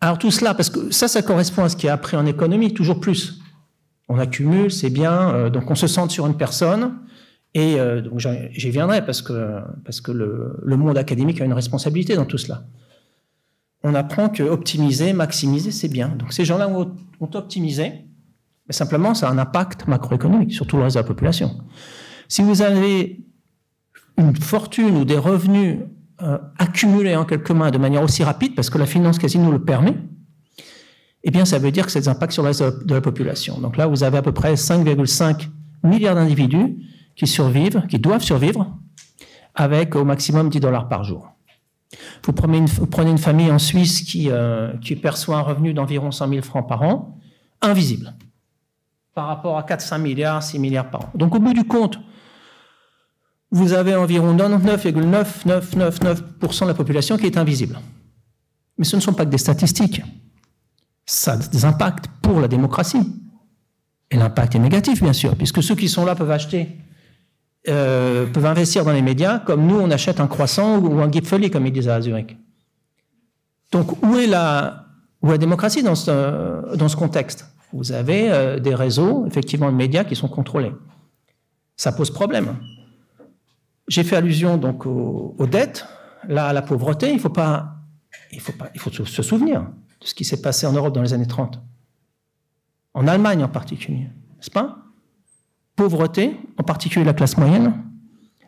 Alors 0.00 0.19
tout 0.19 0.30
cela, 0.30 0.54
parce 0.54 0.71
que 0.71 0.90
ça, 0.90 1.09
ça 1.09 1.23
correspond 1.23 1.64
à 1.64 1.69
ce 1.69 1.76
qui 1.76 1.87
est 1.87 1.90
appris 1.90 2.16
en 2.16 2.26
économie, 2.26 2.73
toujours 2.73 3.00
plus. 3.00 3.40
On 4.09 4.19
accumule, 4.19 4.71
c'est 4.71 4.90
bien, 4.90 5.30
euh, 5.30 5.50
donc 5.50 5.71
on 5.71 5.75
se 5.75 5.87
centre 5.87 6.12
sur 6.12 6.26
une 6.26 6.37
personne, 6.37 6.99
et 7.54 7.80
euh, 7.80 8.02
j'y 8.52 8.71
viendrai 8.71 9.04
parce 9.04 9.23
que, 9.23 9.61
parce 9.85 10.00
que 10.00 10.12
le, 10.12 10.76
monde 10.76 10.97
académique 10.97 11.40
a 11.40 11.45
une 11.45 11.52
responsabilité 11.52 12.14
dans 12.14 12.25
tout 12.25 12.38
cela. 12.38 12.64
On 13.83 13.95
apprend 13.95 14.28
que 14.28 14.42
optimiser, 14.42 15.12
maximiser, 15.12 15.71
c'est 15.71 15.88
bien. 15.88 16.09
Donc 16.09 16.33
ces 16.33 16.45
gens-là 16.45 16.69
ont, 16.69 16.95
ont, 17.21 17.30
optimisé, 17.35 18.04
mais 18.66 18.73
simplement 18.73 19.14
ça 19.14 19.28
a 19.28 19.33
un 19.33 19.38
impact 19.38 19.88
macroéconomique 19.88 20.52
sur 20.52 20.66
tout 20.66 20.76
le 20.76 20.85
reste 20.85 20.97
de 20.97 21.00
la 21.00 21.07
population. 21.07 21.59
Si 22.28 22.42
vous 22.42 22.62
avez 22.62 23.25
une 24.16 24.37
fortune 24.37 24.97
ou 24.97 25.04
des 25.04 25.19
revenus 25.19 25.78
euh, 26.23 26.38
accumulés 26.59 27.16
en 27.16 27.25
quelques 27.25 27.50
mains 27.50 27.71
de 27.71 27.78
manière 27.78 28.02
aussi 28.02 28.23
rapide, 28.23 28.54
parce 28.54 28.71
que 28.71 28.78
la 28.78 28.87
finance 28.87 29.19
casino 29.19 29.50
le 29.50 29.64
permet, 29.64 29.97
eh 31.25 31.30
bien 31.30 31.45
ça 31.45 31.59
veut 31.59 31.73
dire 31.73 31.87
que 31.87 31.92
c'est 31.92 32.00
des 32.00 32.09
impacts 32.09 32.33
sur 32.33 32.42
le 32.42 32.49
reste 32.49 32.62
de 32.62 32.95
la 32.95 33.00
population. 33.00 33.59
Donc 33.59 33.76
là, 33.76 33.87
vous 33.87 34.04
avez 34.04 34.19
à 34.19 34.23
peu 34.23 34.33
près 34.33 34.54
5,5 34.54 35.49
milliards 35.83 36.14
d'individus 36.14 36.76
qui 37.17 37.26
survivent, 37.26 37.87
qui 37.88 37.99
doivent 37.99 38.23
survivre, 38.23 38.73
avec 39.55 39.97
au 39.97 40.05
maximum 40.05 40.49
10 40.49 40.61
dollars 40.61 40.88
par 40.88 41.05
jour. 41.05 41.29
Vous 42.25 42.33
prenez 42.33 42.59
une, 42.59 43.19
famille 43.19 43.50
en 43.50 43.59
Suisse 43.59 44.02
qui, 44.02 44.31
euh, 44.31 44.73
qui 44.79 44.95
perçoit 44.95 45.38
un 45.38 45.43
revenu 45.43 45.75
d'environ 45.75 46.12
100 46.12 46.29
000 46.29 46.43
francs 46.43 46.69
par 46.69 46.83
an, 46.83 47.19
invisible, 47.62 48.14
par 49.14 49.26
rapport 49.26 49.59
à 49.59 49.64
4, 49.64 49.81
5 49.81 49.99
milliards, 49.99 50.43
6 50.43 50.59
milliards 50.59 50.90
par 50.90 51.07
an. 51.07 51.11
Donc 51.14 51.35
au 51.35 51.40
bout 51.40 51.52
du 51.52 51.64
compte, 51.64 51.99
vous 53.50 53.73
avez 53.73 53.97
environ 53.97 54.37
99,9999% 54.37 56.61
de 56.61 56.67
la 56.67 56.75
population 56.75 57.17
qui 57.17 57.26
est 57.26 57.37
invisible. 57.37 57.81
Mais 58.79 58.85
ce 58.85 58.97
ne 58.97 59.00
sont 59.00 59.12
pas 59.12 59.25
que 59.25 59.31
des 59.31 59.38
statistiques. 59.38 60.02
Ça 61.05 61.33
a 61.33 61.37
des 61.37 61.64
impacts 61.64 62.07
pour 62.23 62.40
la 62.40 62.47
démocratie. 62.47 63.02
Et 64.12 64.17
l'impact 64.17 64.55
est 64.55 64.61
négatif, 64.61 65.02
bien 65.02 65.12
sûr, 65.12 65.37
puisque 65.37 65.62
ceux 65.62 65.75
qui 65.75 65.88
sont 65.88 66.05
là 66.05 66.14
peuvent 66.14 66.31
acheter 66.31 66.69
euh, 67.69 68.26
peuvent 68.26 68.47
investir 68.47 68.85
dans 68.85 68.93
les 68.93 69.02
médias, 69.02 69.38
comme 69.38 69.67
nous, 69.67 69.79
on 69.79 69.90
achète 69.90 70.19
un 70.21 70.26
croissant 70.26 70.79
ou 70.79 71.00
un 71.00 71.11
Gipfeli, 71.11 71.50
comme 71.50 71.67
ils 71.67 71.73
disent 71.73 71.88
à 71.88 72.00
Zurich. 72.00 72.37
Donc, 73.71 74.02
où 74.02 74.17
est 74.17 74.26
la, 74.26 74.87
où 75.23 75.31
la 75.31 75.38
démocratie 75.38 75.83
dans 75.83 75.95
ce, 75.95 76.75
dans 76.76 76.88
ce 76.88 76.97
contexte? 76.97 77.47
Vous 77.73 77.93
avez 77.93 78.33
euh, 78.33 78.59
des 78.59 78.75
réseaux, 78.75 79.26
effectivement, 79.26 79.71
de 79.71 79.76
médias 79.76 80.05
qui 80.05 80.17
sont 80.17 80.29
contrôlés. 80.29 80.73
Ça 81.76 81.93
pose 81.93 82.11
problème. 82.11 82.57
J'ai 83.88 84.05
fait 84.05 84.17
allusion 84.17 84.57
donc 84.57 84.87
aux, 84.87 85.47
dettes, 85.50 85.87
là, 86.29 86.47
à 86.47 86.52
la 86.52 86.62
pauvreté. 86.62 87.12
Il 87.12 87.21
faut 87.21 87.29
pas, 87.29 87.76
il 88.33 88.40
faut 88.40 88.52
pas, 88.52 88.71
il 88.75 88.81
faut 88.81 88.90
se 88.90 89.23
souvenir 89.23 89.62
de 90.00 90.07
ce 90.07 90.14
qui 90.14 90.25
s'est 90.25 90.40
passé 90.40 90.67
en 90.67 90.73
Europe 90.73 90.95
dans 90.95 91.02
les 91.02 91.12
années 91.12 91.26
30. 91.26 91.61
En 92.95 93.07
Allemagne 93.07 93.45
en 93.45 93.49
particulier, 93.49 94.09
n'est-ce 94.37 94.50
pas? 94.50 94.79
Pauvreté, 95.80 96.37
en 96.58 96.62
particulier 96.62 97.06
la 97.06 97.14
classe 97.14 97.38
moyenne, 97.38 97.72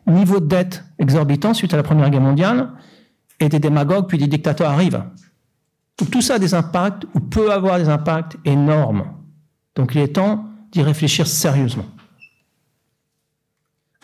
niveau 0.05 0.39
de 0.39 0.45
dette 0.45 0.83
exorbitant 0.99 1.55
suite 1.55 1.73
à 1.73 1.77
la 1.77 1.81
Première 1.81 2.11
Guerre 2.11 2.21
mondiale, 2.21 2.69
et 3.39 3.49
des 3.49 3.57
démagogues 3.57 4.07
puis 4.07 4.19
des 4.19 4.27
dictateurs 4.27 4.69
arrivent. 4.69 5.03
tout 6.11 6.21
ça 6.21 6.35
a 6.35 6.39
des 6.39 6.53
impacts, 6.53 7.05
ou 7.15 7.19
peut 7.19 7.51
avoir 7.51 7.79
des 7.79 7.89
impacts 7.89 8.37
énormes. 8.45 9.05
Donc 9.73 9.95
il 9.95 10.01
est 10.01 10.09
temps 10.09 10.45
d'y 10.71 10.83
réfléchir 10.83 11.25
sérieusement. 11.25 11.85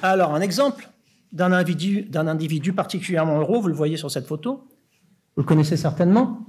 Alors, 0.02 0.34
un 0.34 0.42
exemple 0.42 0.90
d'un 1.32 1.52
individu, 1.52 2.74
particulièrement 2.74 3.42
heureux, 3.42 3.60
vous 3.60 3.68
le 3.68 3.76
voyez 3.76 3.98
sur 3.98 4.10
cette 4.10 4.26
photo, 4.26 4.68
vous 5.36 5.44
le 5.44 5.48
connaissez 5.48 5.78
certainement. 5.78 6.40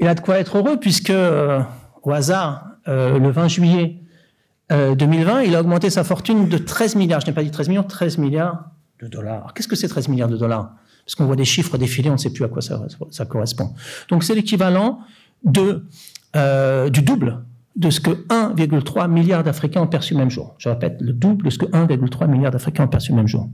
Il 0.00 0.08
a 0.08 0.16
de 0.16 0.20
quoi 0.20 0.40
être 0.40 0.58
heureux 0.58 0.76
puisque, 0.76 1.10
euh, 1.10 1.60
au 2.02 2.10
hasard, 2.10 2.66
euh, 2.88 3.20
le 3.20 3.30
20 3.30 3.46
juillet 3.46 4.03
2020, 4.70 5.36
euh, 5.36 5.44
il 5.44 5.54
a 5.54 5.60
augmenté 5.60 5.90
sa 5.90 6.04
fortune 6.04 6.48
de 6.48 6.58
13 6.58 6.96
milliards. 6.96 7.20
Je 7.20 7.26
n'ai 7.26 7.32
pas 7.32 7.42
dit 7.42 7.50
13 7.50 7.68
millions, 7.68 7.82
13 7.82 8.18
milliards 8.18 8.70
de 9.00 9.08
dollars. 9.08 9.52
Qu'est-ce 9.54 9.68
que 9.68 9.76
c'est 9.76 9.88
13 9.88 10.08
milliards 10.08 10.28
de 10.28 10.36
dollars? 10.36 10.72
Parce 11.04 11.14
qu'on 11.14 11.26
voit 11.26 11.36
des 11.36 11.44
chiffres 11.44 11.76
défiler, 11.76 12.08
on 12.08 12.14
ne 12.14 12.18
sait 12.18 12.32
plus 12.32 12.44
à 12.44 12.48
quoi 12.48 12.62
ça, 12.62 13.24
correspond. 13.26 13.74
Donc 14.08 14.24
c'est 14.24 14.34
l'équivalent 14.34 15.00
de, 15.44 15.84
euh, 16.34 16.88
du 16.88 17.02
double 17.02 17.44
de 17.76 17.90
ce 17.90 18.00
que 18.00 18.10
1,3 18.28 19.10
milliard 19.10 19.42
d'Africains 19.42 19.82
ont 19.82 19.86
perçu 19.86 20.14
le 20.14 20.20
même 20.20 20.30
jour. 20.30 20.54
Je 20.58 20.68
répète, 20.68 20.96
le 21.00 21.12
double 21.12 21.44
de 21.46 21.50
ce 21.50 21.58
que 21.58 21.66
1,3 21.66 22.28
milliard 22.28 22.52
d'Africains 22.52 22.84
ont 22.84 22.88
perçu 22.88 23.10
le 23.10 23.16
même 23.16 23.28
jour. 23.28 23.50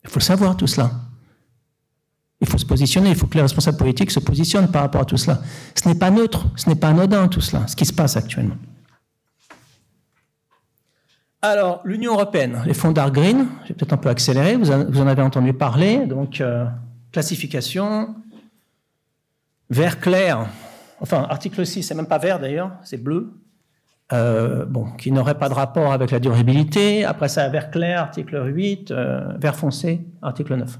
Il 0.02 0.10
faut 0.10 0.18
le 0.18 0.24
savoir 0.24 0.56
tout 0.56 0.66
cela. 0.66 0.90
Il 2.44 2.50
faut 2.50 2.58
se 2.58 2.66
positionner, 2.66 3.08
il 3.08 3.16
faut 3.16 3.26
que 3.26 3.36
les 3.36 3.40
responsables 3.40 3.78
politiques 3.78 4.10
se 4.10 4.20
positionnent 4.20 4.70
par 4.70 4.82
rapport 4.82 5.00
à 5.00 5.04
tout 5.06 5.16
cela. 5.16 5.40
Ce 5.74 5.88
n'est 5.88 5.94
pas 5.94 6.10
neutre, 6.10 6.44
ce 6.56 6.68
n'est 6.68 6.74
pas 6.74 6.88
anodin 6.88 7.26
tout 7.26 7.40
cela, 7.40 7.66
ce 7.66 7.74
qui 7.74 7.86
se 7.86 7.92
passe 7.94 8.18
actuellement. 8.18 8.56
Alors, 11.40 11.80
l'Union 11.86 12.12
européenne, 12.12 12.62
les 12.66 12.74
fonds 12.74 12.92
d'art 12.92 13.10
green, 13.10 13.46
j'ai 13.64 13.72
peut-être 13.72 13.94
un 13.94 13.96
peu 13.96 14.10
accéléré, 14.10 14.56
vous 14.56 14.70
en, 14.70 15.06
avez 15.06 15.22
entendu 15.22 15.54
parler, 15.54 16.04
donc 16.04 16.42
euh, 16.42 16.66
classification, 17.12 18.14
vert 19.70 20.00
clair, 20.00 20.46
enfin 21.00 21.26
article 21.30 21.64
6, 21.64 21.82
c'est 21.82 21.94
même 21.94 22.08
pas 22.08 22.18
vert 22.18 22.40
d'ailleurs, 22.40 22.72
c'est 22.82 23.02
bleu, 23.02 23.32
euh, 24.12 24.66
bon, 24.66 24.84
qui 24.98 25.12
n'aurait 25.12 25.38
pas 25.38 25.48
de 25.48 25.54
rapport 25.54 25.94
avec 25.94 26.10
la 26.10 26.18
durabilité. 26.18 27.06
Après 27.06 27.28
ça, 27.28 27.48
vert 27.48 27.70
clair, 27.70 28.02
article 28.02 28.52
8, 28.54 28.90
euh, 28.90 29.32
vert 29.38 29.56
foncé, 29.56 30.02
article 30.20 30.56
9. 30.56 30.78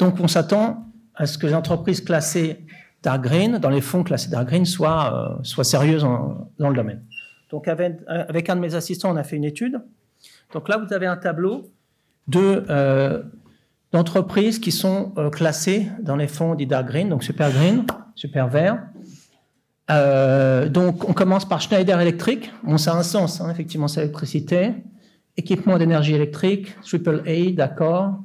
Donc 0.00 0.18
on 0.18 0.26
s'attend 0.26 0.86
à 1.14 1.26
ce 1.26 1.38
que 1.38 1.46
les 1.46 1.54
entreprises 1.54 2.00
classées 2.00 2.66
dark 3.02 3.22
green, 3.22 3.58
dans 3.58 3.70
les 3.70 3.80
fonds 3.80 4.02
classés 4.02 4.30
dark 4.30 4.48
green, 4.48 4.66
soient, 4.66 5.38
euh, 5.38 5.44
soient 5.44 5.64
sérieuses 5.64 6.02
dans 6.02 6.68
le 6.68 6.74
domaine. 6.74 7.04
Donc 7.50 7.68
avec, 7.68 8.50
un 8.50 8.56
de 8.56 8.60
mes 8.60 8.74
assistants, 8.74 9.12
on 9.12 9.16
a 9.16 9.22
fait 9.22 9.36
une 9.36 9.44
étude. 9.44 9.80
Donc 10.52 10.68
là, 10.68 10.76
vous 10.76 10.92
avez 10.92 11.06
un 11.06 11.16
tableau 11.16 11.70
de 12.26 12.64
d'entreprises 13.92 14.58
qui 14.58 14.72
sont 14.72 15.12
euh, 15.18 15.30
classées 15.30 15.88
dans 16.00 16.16
les 16.16 16.28
fonds 16.28 16.54
dits 16.54 16.66
dark 16.66 16.86
green, 16.86 17.08
donc 17.08 17.24
super 17.24 17.50
green, 17.50 17.84
super 18.14 18.48
vert. 18.48 18.82
Euh, 19.90 20.68
donc, 20.68 21.08
on 21.08 21.12
commence 21.12 21.48
par 21.48 21.60
Schneider 21.60 22.00
Electric. 22.00 22.52
Bon, 22.62 22.78
ça 22.78 22.92
a 22.92 22.96
un 22.96 23.02
sens, 23.02 23.40
hein, 23.40 23.50
effectivement, 23.50 23.88
c'est 23.88 24.00
l'électricité. 24.00 24.74
Équipement 25.36 25.78
d'énergie 25.78 26.14
électrique, 26.14 26.76
triple 26.82 27.22
A, 27.26 27.50
d'accord. 27.52 28.20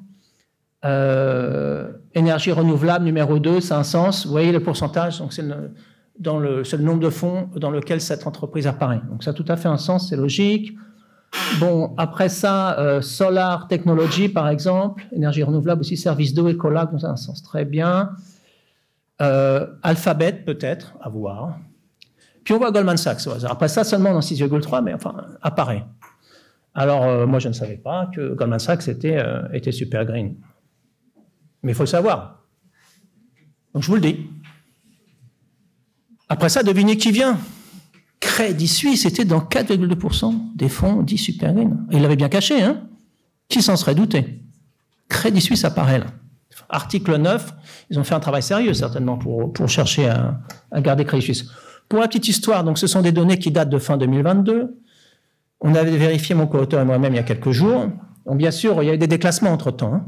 Euh, 0.86 1.92
énergie 2.14 2.52
renouvelable, 2.52 3.06
numéro 3.06 3.40
2, 3.40 3.60
ça 3.60 3.76
a 3.76 3.80
un 3.80 3.84
sens. 3.84 4.26
Vous 4.26 4.32
voyez 4.32 4.52
le 4.52 4.60
pourcentage, 4.60 5.18
donc 5.20 5.34
c'est 5.34 5.42
le, 5.42 6.78
nombre 6.78 7.00
de 7.00 7.10
fonds 7.10 7.50
dans 7.56 7.72
lequel 7.72 8.00
cette 8.02 8.28
entreprise 8.28 8.68
apparaît. 8.68 9.02
Donc, 9.10 9.24
ça 9.24 9.32
a 9.32 9.34
tout 9.34 9.46
à 9.48 9.58
fait 9.58 9.68
un 9.68 9.78
sens, 9.78 10.10
c'est 10.10 10.16
logique. 10.16 10.76
Bon, 11.60 11.94
après 11.98 12.30
ça, 12.30 12.80
euh, 12.80 13.02
Solar 13.02 13.68
Technology, 13.68 14.30
par 14.30 14.48
exemple, 14.48 15.06
énergie 15.12 15.44
renouvelable 15.44 15.82
aussi, 15.82 15.98
service 15.98 16.34
d'eau 16.34 16.48
et 16.48 16.56
cola, 16.56 16.86
dans 16.86 17.06
un 17.06 17.16
sens 17.16 17.42
très 17.42 17.66
bien. 17.66 18.12
Euh, 19.22 19.66
Alphabet, 19.82 20.34
peut-être, 20.34 20.94
à 21.02 21.10
voir. 21.10 21.58
Puis 22.44 22.54
on 22.54 22.60
voit 22.60 22.72
Goldman 22.72 22.98
Sachs 22.98 23.26
au 23.28 23.32
hasard. 23.32 23.52
Après 23.52 23.70
ça, 23.70 23.84
seulement 23.84 24.14
dans 24.14 24.20
6,3, 24.20 24.84
mais 24.84 24.94
enfin, 24.94 25.16
apparaît. 25.42 25.84
Alors, 26.76 27.28
moi, 27.28 27.40
je 27.40 27.48
ne 27.48 27.54
savais 27.54 27.78
pas 27.78 28.10
que 28.14 28.36
Goldman 28.36 28.60
Sachs 28.60 28.88
était 28.88 29.72
super 29.72 30.06
green. 30.06 30.36
Mais 31.66 31.72
il 31.72 31.76
faut 31.76 31.84
le 31.84 31.88
savoir. 31.88 32.44
Donc, 33.74 33.82
je 33.82 33.88
vous 33.88 33.96
le 33.96 34.02
dis. 34.02 34.30
Après 36.30 36.48
ça, 36.48 36.62
devinez 36.62 36.96
qui 36.96 37.12
vient. 37.12 37.40
Crédit 38.20 38.68
Suisse 38.68 39.04
était 39.06 39.26
dans 39.26 39.40
4,2% 39.40 40.56
des 40.56 40.70
fonds 40.70 41.02
dits 41.02 41.18
super 41.18 41.56
green. 41.56 41.88
Il 41.92 42.04
l'avait 42.04 42.16
bien 42.16 42.30
caché, 42.30 42.62
hein 42.62 42.84
Qui 43.50 43.64
s'en 43.64 43.78
serait 43.78 43.96
douté? 43.96 44.44
Crédit 45.10 45.42
Suisse 45.42 45.66
apparaît 45.66 45.98
là. 45.98 46.06
Article 46.70 47.18
9, 47.18 47.54
ils 47.90 48.00
ont 48.00 48.04
fait 48.04 48.14
un 48.14 48.20
travail 48.20 48.44
sérieux 48.44 48.76
certainement 48.76 49.18
pour, 49.18 49.52
pour 49.52 49.68
chercher 49.68 50.08
à, 50.08 50.40
à 50.70 50.82
garder 50.82 51.04
Crédit 51.04 51.24
Suisse. 51.24 51.46
Pour 51.90 52.00
la 52.00 52.08
petite 52.08 52.28
histoire, 52.28 52.64
donc 52.64 52.78
ce 52.78 52.86
sont 52.86 53.02
des 53.02 53.12
données 53.12 53.40
qui 53.40 53.50
datent 53.50 53.72
de 53.72 53.80
fin 53.80 53.98
2022. 53.98 54.80
On 55.62 55.74
avait 55.74 55.98
vérifié 55.98 56.36
mon 56.36 56.46
co-auteur 56.46 56.82
et 56.82 56.86
moi-même 56.86 57.14
il 57.14 57.18
y 57.18 57.20
a 57.20 57.24
quelques 57.24 57.52
jours. 57.52 57.88
Bien 58.34 58.52
sûr, 58.52 58.84
il 58.84 58.86
y 58.86 58.90
a 58.92 58.94
eu 58.94 59.00
des 59.00 59.08
déclassements 59.08 59.52
entre-temps. 59.52 59.94
Hein. 59.96 60.06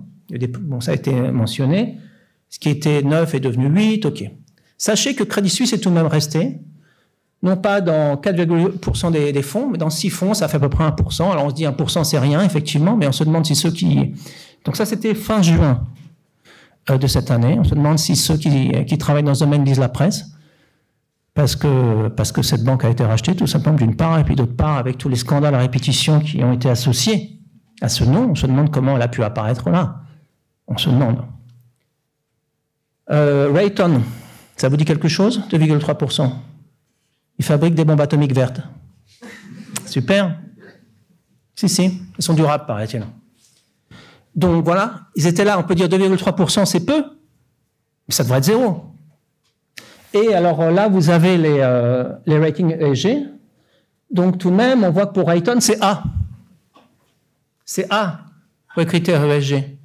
Bon, 0.59 0.81
ça 0.81 0.91
a 0.91 0.95
été 0.95 1.11
mentionné. 1.11 1.97
Ce 2.49 2.59
qui 2.59 2.69
était 2.69 3.01
9 3.01 3.35
est 3.35 3.39
devenu 3.39 3.67
8, 3.67 4.05
ok. 4.05 4.23
Sachez 4.77 5.15
que 5.15 5.23
Crédit 5.23 5.49
Suisse 5.49 5.73
est 5.73 5.79
tout 5.79 5.89
de 5.89 5.95
même 5.95 6.07
resté 6.07 6.59
non 7.43 7.55
pas 7.55 7.81
dans 7.81 8.15
4,8% 8.15 9.11
des, 9.11 9.31
des, 9.31 9.41
fonds, 9.41 9.69
mais 9.69 9.77
dans 9.77 9.89
6 9.89 10.09
fonds, 10.09 10.33
ça 10.33 10.47
fait 10.47 10.57
à 10.57 10.59
peu 10.59 10.69
près 10.69 10.85
1%. 10.85 11.31
Alors 11.31 11.45
on 11.45 11.49
se 11.49 11.55
dit 11.55 11.65
1%, 11.65 12.03
c'est 12.03 12.19
rien, 12.19 12.41
effectivement, 12.43 12.95
mais 12.95 13.07
on 13.07 13.11
se 13.11 13.23
demande 13.23 13.45
si 13.45 13.55
ceux 13.55 13.71
qui... 13.71 14.15
Donc 14.65 14.75
ça, 14.75 14.85
c'était 14.85 15.13
fin 15.13 15.41
juin 15.41 15.83
euh, 16.89 16.97
de 16.97 17.07
cette 17.07 17.29
année. 17.29 17.57
On 17.59 17.63
se 17.63 17.75
demande 17.75 17.99
si 17.99 18.15
ceux 18.15 18.37
qui, 18.37 18.71
qui 18.85 18.97
travaillent 18.97 19.23
dans 19.23 19.35
ce 19.35 19.43
domaine 19.43 19.63
lisent 19.63 19.79
la 19.79 19.89
presse, 19.89 20.31
parce 21.35 21.55
que, 21.55 22.07
parce 22.07 22.31
que 22.31 22.41
cette 22.41 22.63
banque 22.63 22.83
a 22.83 22.89
été 22.89 23.03
rachetée, 23.05 23.35
tout 23.35 23.45
simplement 23.45 23.75
d'une 23.75 23.95
part, 23.95 24.19
et 24.19 24.23
puis 24.23 24.35
d'autre 24.35 24.55
part, 24.55 24.77
avec 24.77 24.97
tous 24.97 25.07
les 25.07 25.15
scandales 25.15 25.53
à 25.53 25.59
répétition 25.59 26.19
qui 26.19 26.43
ont 26.43 26.53
été 26.53 26.69
associés 26.69 27.39
à 27.81 27.89
ce 27.89 28.03
nom, 28.03 28.31
on 28.31 28.35
se 28.35 28.47
demande 28.47 28.71
comment 28.71 28.95
elle 28.95 29.03
a 29.03 29.07
pu 29.07 29.23
apparaître 29.23 29.69
là. 29.69 30.01
On 30.67 30.77
se 30.77 30.89
demande. 30.89 31.23
Euh, 33.09 33.51
Rayton, 33.53 34.01
ça 34.57 34.69
vous 34.69 34.77
dit 34.77 34.85
quelque 34.85 35.07
chose 35.07 35.41
2,3%. 35.49 36.31
Ils 37.39 37.45
fabriquent 37.45 37.75
des 37.75 37.85
bombes 37.85 38.01
atomiques 38.01 38.33
vertes. 38.33 38.61
Super. 39.85 40.37
Si, 41.55 41.69
si, 41.69 42.01
elles 42.17 42.23
sont 42.23 42.33
durables, 42.33 42.65
paraît-il. 42.65 43.03
Donc 44.35 44.63
voilà, 44.63 45.07
ils 45.15 45.25
étaient 45.25 45.43
là, 45.43 45.57
on 45.57 45.63
peut 45.63 45.73
dire 45.73 45.87
2,3%, 45.87 46.65
c'est 46.65 46.85
peu, 46.85 47.03
mais 48.07 48.13
ça 48.13 48.23
devrait 48.23 48.37
être 48.39 48.43
zéro. 48.43 48.85
Et 50.13 50.33
alors 50.33 50.69
là, 50.69 50.87
vous 50.87 51.09
avez 51.09 51.37
les, 51.37 51.59
euh, 51.59 52.13
les 52.25 52.37
ratings 52.37 52.71
ESG. 52.79 53.27
Donc 54.11 54.37
tout 54.37 54.51
de 54.51 54.55
même, 54.55 54.83
on 54.83 54.91
voit 54.91 55.07
que 55.07 55.13
pour 55.13 55.27
Rayton, 55.27 55.59
c'est 55.59 55.81
A. 55.81 56.03
C'est 57.65 57.91
A 57.91 58.19
pour 58.73 58.81
les 58.81 58.85
critères 58.85 59.23
ESG. 59.23 59.76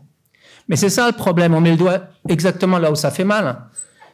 Mais 0.68 0.76
c'est 0.76 0.90
ça 0.90 1.06
le 1.06 1.16
problème, 1.16 1.54
on 1.54 1.60
met 1.60 1.72
le 1.72 1.76
doigt 1.76 2.00
exactement 2.28 2.78
là 2.78 2.90
où 2.90 2.94
ça 2.94 3.10
fait 3.10 3.24
mal 3.24 3.66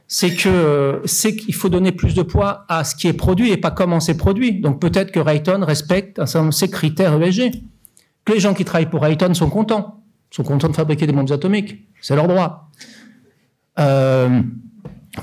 c'est 0.08 0.34
qu'il 0.34 1.54
faut 1.54 1.68
donner 1.68 1.92
plus 1.92 2.14
de 2.14 2.22
poids 2.22 2.64
à 2.68 2.82
ce 2.82 2.96
qui 2.96 3.08
est 3.08 3.12
produit 3.12 3.52
et 3.52 3.58
pas 3.58 3.70
comment 3.70 4.00
c'est 4.00 4.16
produit. 4.16 4.58
Donc 4.58 4.80
peut-être 4.80 5.12
que 5.12 5.20
Rayton 5.20 5.62
respecte 5.62 6.18
un 6.18 6.24
certain 6.24 6.44
nombre 6.44 6.54
de 6.54 6.58
ses 6.58 6.70
critères 6.70 7.22
ESG. 7.22 7.62
Que 8.24 8.32
les 8.32 8.40
gens 8.40 8.54
qui 8.54 8.64
travaillent 8.64 8.88
pour 8.88 9.02
Rayton 9.02 9.34
sont 9.34 9.50
contents, 9.50 10.02
sont 10.30 10.42
contents 10.42 10.68
de 10.68 10.74
fabriquer 10.74 11.06
des 11.06 11.12
bombes 11.12 11.30
atomiques, 11.30 11.87
c'est 12.00 12.16
leur 12.16 12.26
droit. 12.26 12.70
Euh, 13.78 14.40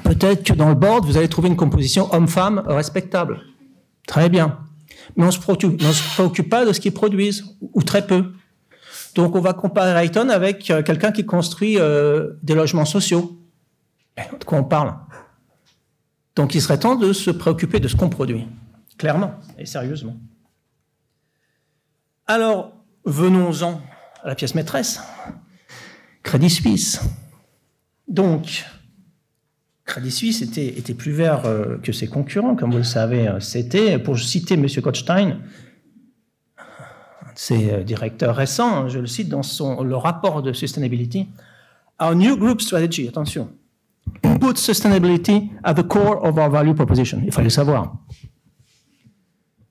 peut-être 0.04 0.44
que 0.44 0.54
dans 0.54 0.70
le 0.70 0.76
board, 0.76 1.04
vous 1.06 1.18
allez 1.18 1.30
trouver 1.30 1.50
une 1.50 1.56
composition 1.56 2.14
homme-femme 2.14 2.62
respectable. 2.68 3.42
Très 4.08 4.30
bien. 4.30 4.60
Mais 5.16 5.24
on 5.24 5.28
ne 5.28 5.32
se, 5.32 5.40
préoccupe 5.40 6.50
pas 6.50 6.64
de 6.64 6.74
ce 6.74 6.80
qu'ils 6.80 6.94
produisent, 6.94 7.44
ou 7.74 7.82
très 7.82 8.06
peu. 8.06 8.34
Donc 9.16 9.36
on 9.36 9.40
va 9.40 9.54
comparer 9.54 9.94
Rayton 9.94 10.30
avec 10.30 10.70
euh, 10.70 10.84
quelqu'un 10.84 11.12
qui 11.12 11.26
construit 11.26 11.80
euh, 11.80 12.34
des 12.44 12.54
logements 12.54 12.86
sociaux 12.86 13.40
de 14.18 14.44
quoi 14.46 14.60
on 14.60 14.64
parle? 14.64 14.94
Donc 16.36 16.54
il 16.54 16.62
serait 16.62 16.80
temps 16.80 16.96
de 16.96 17.12
se 17.14 17.32
préoccuper 17.32 17.80
de 17.80 17.88
ce 17.88 17.96
qu'on 17.96 18.10
produit, 18.10 18.48
clairement 18.98 19.36
et 19.58 19.66
sérieusement. 19.66 20.18
Alors, 22.28 22.74
venons-en 23.06 23.82
à 24.24 24.30
la 24.30 24.36
pièce 24.36 24.56
maîtresse, 24.56 25.02
Crédit 26.24 26.50
Suisse. 26.50 27.02
Donc, 28.08 28.66
Crédit 29.86 30.12
Suisse 30.12 30.42
était, 30.42 30.94
plus 30.96 31.12
vert 31.12 31.46
euh, 31.46 31.78
que 31.78 31.92
ses 31.92 32.08
concurrents, 32.08 32.56
comme 32.56 32.72
vous 32.72 32.78
le 32.78 32.84
savez. 32.84 33.32
C'était, 33.40 34.00
pour 34.00 34.18
citer 34.18 34.56
M. 34.56 34.68
Kochstein, 34.82 35.40
ses 37.36 37.72
euh, 37.72 37.84
directeurs 37.84 38.36
récents, 38.36 38.90
je 38.90 39.00
le 39.00 39.08
cite 39.08 39.30
dans 39.30 39.44
son, 39.44 39.84
le 39.84 39.96
rapport 39.96 40.42
de 40.42 40.54
sustainability, 40.54 41.28
Our 41.98 42.14
new 42.14 42.36
group 42.36 42.60
strategy, 42.60 43.08
attention, 43.08 43.50
put 44.42 44.58
sustainability 44.58 45.50
at 45.64 45.76
the 45.76 45.84
core 45.84 46.18
of 46.26 46.38
our 46.38 46.50
value 46.50 46.74
proposition. 46.74 47.22
Il 47.24 47.32
fallait 47.32 47.50
savoir. 47.50 47.96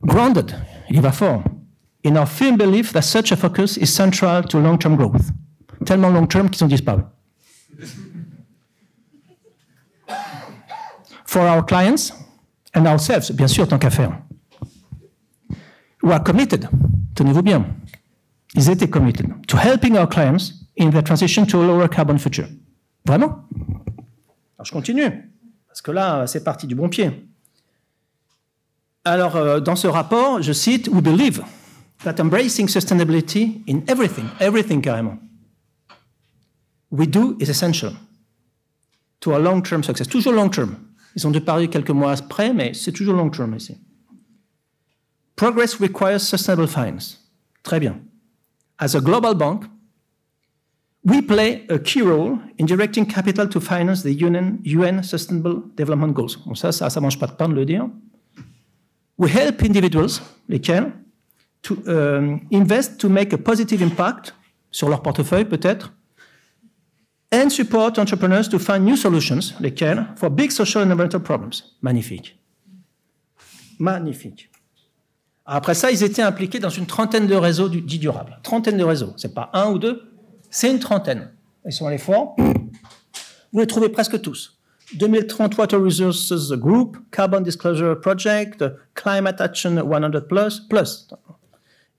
Grounded, 0.03 0.55
il 0.88 1.03
va 1.03 1.12
fort, 1.12 1.42
in 2.03 2.16
our 2.16 2.27
firm 2.27 2.57
belief 2.57 2.92
that 2.94 3.03
such 3.03 3.31
a 3.31 3.37
focus 3.37 3.77
is 3.77 3.87
central 3.87 4.42
to 4.44 4.59
long-term 4.59 4.96
growth. 4.96 5.33
Tellement 5.85 6.11
long-term 6.11 6.48
qu'ils 6.48 6.64
ont 6.64 6.68
disparu. 6.68 7.03
For 11.27 11.42
our 11.42 11.62
clients 11.62 12.12
and 12.74 12.87
ourselves, 12.87 13.33
bien 13.33 13.48
sûr, 13.48 13.68
tant 13.68 13.79
qu'à 13.79 13.90
faire. 13.90 14.18
We 16.03 16.12
are 16.12 16.22
committed, 16.22 16.68
tenez-vous 17.14 17.42
bien, 17.42 17.66
ils 18.55 18.70
étaient 18.70 18.88
committed 18.88 19.27
to 19.46 19.57
helping 19.57 19.96
our 19.96 20.09
clients 20.09 20.53
in 20.79 20.90
their 20.90 21.03
transition 21.03 21.46
to 21.46 21.61
a 21.61 21.66
lower 21.66 21.88
carbon 21.88 22.18
future. 22.18 22.48
Vraiment? 23.05 23.44
Je 24.62 24.72
continue, 24.72 25.31
parce 25.68 25.83
que 25.83 25.90
là, 25.90 26.27
c'est 26.27 26.42
parti 26.42 26.66
du 26.66 26.74
bon 26.74 26.88
pied. 26.88 27.11
Alors, 29.05 29.37
euh, 29.37 29.61
dans 29.61 29.77
ce 29.77 29.87
rapport, 29.87 30.40
je 30.40 30.53
cite 30.53 30.88
We 30.88 31.03
believe 31.03 31.42
that 32.05 32.20
embracing 32.20 32.68
sustainability 32.68 33.62
in 33.68 33.83
everything, 33.87 34.24
everything 34.40 34.81
carrément, 34.81 35.18
we 36.90 37.07
do 37.07 37.37
is 37.40 37.50
essential 37.50 37.92
to 39.20 39.33
our 39.33 39.38
long-term 39.38 39.83
success. 39.83 40.09
Toujours 40.09 40.33
long-term. 40.33 40.77
Ils 41.16 41.27
ont 41.27 41.31
dû 41.31 41.40
parler 41.40 41.68
quelques 41.68 41.90
mois 41.90 42.12
après, 42.12 42.55
mais 42.55 42.72
c'est 42.72 42.92
toujours 42.92 43.14
long-term 43.14 43.55
ici. 43.55 43.77
Progress 45.37 45.81
requires 45.81 46.23
sustainable 46.23 46.68
finance. 46.68 47.18
Très 47.62 47.81
bien. 47.81 48.01
As 48.79 48.94
a 48.94 49.01
global 49.01 49.35
bank, 49.35 49.64
We 51.07 51.20
play 51.20 51.66
a 51.68 51.79
key 51.79 52.01
role 52.01 52.38
in 52.57 52.64
directing 52.64 53.05
capital 53.05 53.47
to 53.49 53.61
finance 53.61 54.03
the 54.03 54.14
UN, 54.14 54.61
UN 54.64 55.03
Sustainable 55.03 55.62
Development 55.77 56.14
Goals. 56.14 56.38
Bon, 56.47 56.55
ça, 56.55 56.73
ça, 56.73 56.88
ça 56.88 57.01
mange 57.01 57.18
pas 57.18 57.27
de 57.27 57.33
pain 57.33 57.49
de 57.51 57.55
le 57.55 57.66
dire. 57.66 57.90
We 59.18 59.31
help 59.31 59.62
individuals, 59.62 60.23
lesquels, 60.49 60.92
to 61.62 61.77
um, 61.87 62.47
invest 62.51 62.99
to 63.01 63.11
make 63.11 63.35
a 63.35 63.38
positive 63.38 63.83
impact 63.83 64.35
sur 64.70 64.88
leur 64.88 65.03
portefeuille 65.03 65.44
peut-être, 65.44 65.92
and 67.31 67.51
support 67.51 67.99
entrepreneurs 67.99 68.49
to 68.49 68.59
find 68.59 68.85
new 68.85 68.97
solutions, 68.97 69.55
lesquelles, 69.61 70.07
for 70.16 70.31
big 70.31 70.51
social 70.51 70.83
and 70.83 70.90
environmental 70.90 71.20
problems. 71.20 71.77
Magnifique. 71.83 72.35
Magnifique. 73.79 74.49
Après 75.46 75.74
ça, 75.74 75.90
ils 75.90 76.02
étaient 76.02 76.22
impliqués 76.22 76.59
dans 76.59 76.70
une 76.70 76.87
trentaine 76.87 77.26
de 77.26 77.35
réseaux 77.35 77.68
dits 77.68 77.98
durables. 77.98 78.38
Trentaine 78.42 78.78
de 78.78 78.85
réseaux. 78.85 79.12
C'est 79.16 79.35
pas 79.35 79.50
un 79.52 79.70
ou 79.70 79.78
deux, 79.78 80.02
c'est 80.50 80.70
une 80.70 80.78
trentaine. 80.78 81.30
Ils 81.66 81.72
sont 81.72 81.87
allés 81.87 81.98
fort. 81.98 82.37
Vous 83.52 83.61
les 83.61 83.66
trouvez 83.66 83.88
presque 83.88 84.20
tous. 84.20 84.59
2030 84.94 85.57
Water 85.57 85.80
Resources 85.80 86.52
Group, 86.52 86.98
Carbon 87.11 87.40
Disclosure 87.40 88.00
Project, 88.00 88.64
Climate 88.94 89.40
Action 89.40 89.76
100 89.76 90.20
Plus, 90.28 90.61
plus 90.68 91.09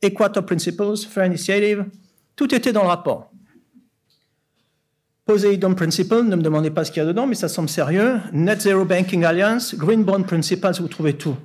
Equator 0.01 0.45
Principles, 0.45 0.97
Fair 1.09 1.25
Initiative, 1.25 1.85
tout 2.35 2.53
était 2.53 2.71
dans 2.71 2.83
le 2.83 2.89
rapport. 2.89 3.31
Poseidon 5.25 5.73
Principle, 5.73 6.23
ne 6.23 6.35
me 6.35 6.43
demandez 6.43 6.69
pas 6.69 6.85
ce 6.85 6.91
qu'il 6.91 7.01
y 7.01 7.05
a 7.05 7.07
dedans, 7.07 7.25
mais 7.25 7.35
ça 7.35 7.49
semble 7.49 7.69
sérieux. 7.69 8.19
Net 8.31 8.61
Zero 8.61 8.85
Banking 8.85 9.23
Alliance, 9.23 9.73
Green 9.75 10.03
Bond 10.03 10.23
Principles, 10.23 10.79
vous 10.79 10.87
trouvez 10.87 11.13
tout. 11.13 11.35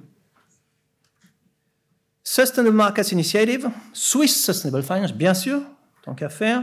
Sustainable 2.32 2.76
Markets 2.76 3.10
Initiative, 3.10 3.68
Swiss 3.92 4.44
Sustainable 4.44 4.84
Finance, 4.84 5.12
bien 5.12 5.34
sûr, 5.34 5.62
tant 6.04 6.14
qu'à 6.14 6.28
faire. 6.28 6.62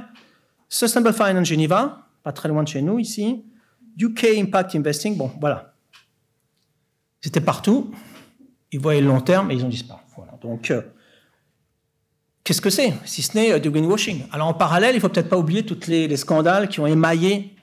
Sustainable 0.70 1.14
Finance 1.14 1.46
Geneva, 1.46 2.08
pas 2.24 2.32
très 2.32 2.48
loin 2.48 2.64
de 2.64 2.70
chez 2.70 2.82
nous 2.82 3.00
ici. 3.00 3.44
UK 4.00 4.28
Impact 4.38 4.76
Investing, 4.76 5.18
bon, 5.18 5.30
voilà. 5.42 5.74
C'était 7.20 7.42
partout. 7.42 7.92
Ils 8.72 8.80
voyaient 8.80 9.02
le 9.02 9.08
long 9.08 9.20
terme 9.20 9.52
et 9.52 9.56
ils 9.56 9.66
ont 9.66 9.68
disparu. 9.68 10.00
Voilà. 10.16 10.40
Donc, 10.42 10.72
euh, 10.72 10.84
qu'est-ce 12.46 12.62
que 12.62 12.70
c'est? 12.70 12.94
Si 13.04 13.22
ce 13.22 13.38
n'est 13.38 13.52
euh, 13.52 13.60
du 13.60 13.70
greenwashing. 13.70 14.24
Alors, 14.32 14.48
en 14.48 14.54
parallèle, 14.54 14.96
il 14.96 15.02
faut 15.02 15.10
peut-être 15.10 15.28
pas 15.28 15.38
oublier 15.38 15.66
tous 15.66 15.88
les, 15.88 16.16
scandales 16.16 16.70
qui 16.70 16.80
ont 16.80 16.88
émaillé 16.88 17.58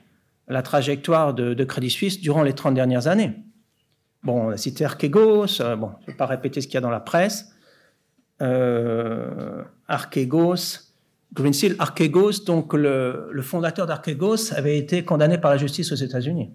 la 0.46 0.60
trajectoire 0.60 1.32
de, 1.32 1.64
Crédit 1.64 1.88
Suisse 1.88 2.20
durant 2.20 2.42
les 2.42 2.52
30 2.52 2.74
dernières 2.74 3.06
années. 3.06 3.32
Bon, 4.22 4.48
on 4.48 4.50
a 4.50 4.58
cité 4.58 4.84
Archegos, 4.84 5.62
euh, 5.62 5.74
bon, 5.74 5.92
je 6.00 6.02
ne 6.02 6.06
vais 6.08 6.18
pas 6.18 6.26
répéter 6.26 6.60
ce 6.60 6.66
qu'il 6.66 6.74
y 6.74 6.78
a 6.78 6.82
dans 6.82 6.90
la 6.90 7.00
presse. 7.00 7.53
Euh, 8.42 9.62
Archegos, 9.86 10.80
Greensill, 11.34 11.76
Archegos, 11.78 12.44
donc 12.46 12.72
le, 12.74 13.40
fondateur 13.42 13.86
d'Archegos, 13.86 14.52
avait 14.54 14.78
été 14.78 15.04
condamné 15.04 15.38
par 15.38 15.50
la 15.50 15.56
justice 15.56 15.92
aux 15.92 15.96
États-Unis. 15.96 16.50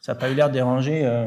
Ça 0.00 0.12
n'a 0.12 0.18
pas 0.18 0.30
eu 0.30 0.34
l'air 0.34 0.48
de 0.48 0.54
déranger 0.54 1.04
euh, 1.04 1.26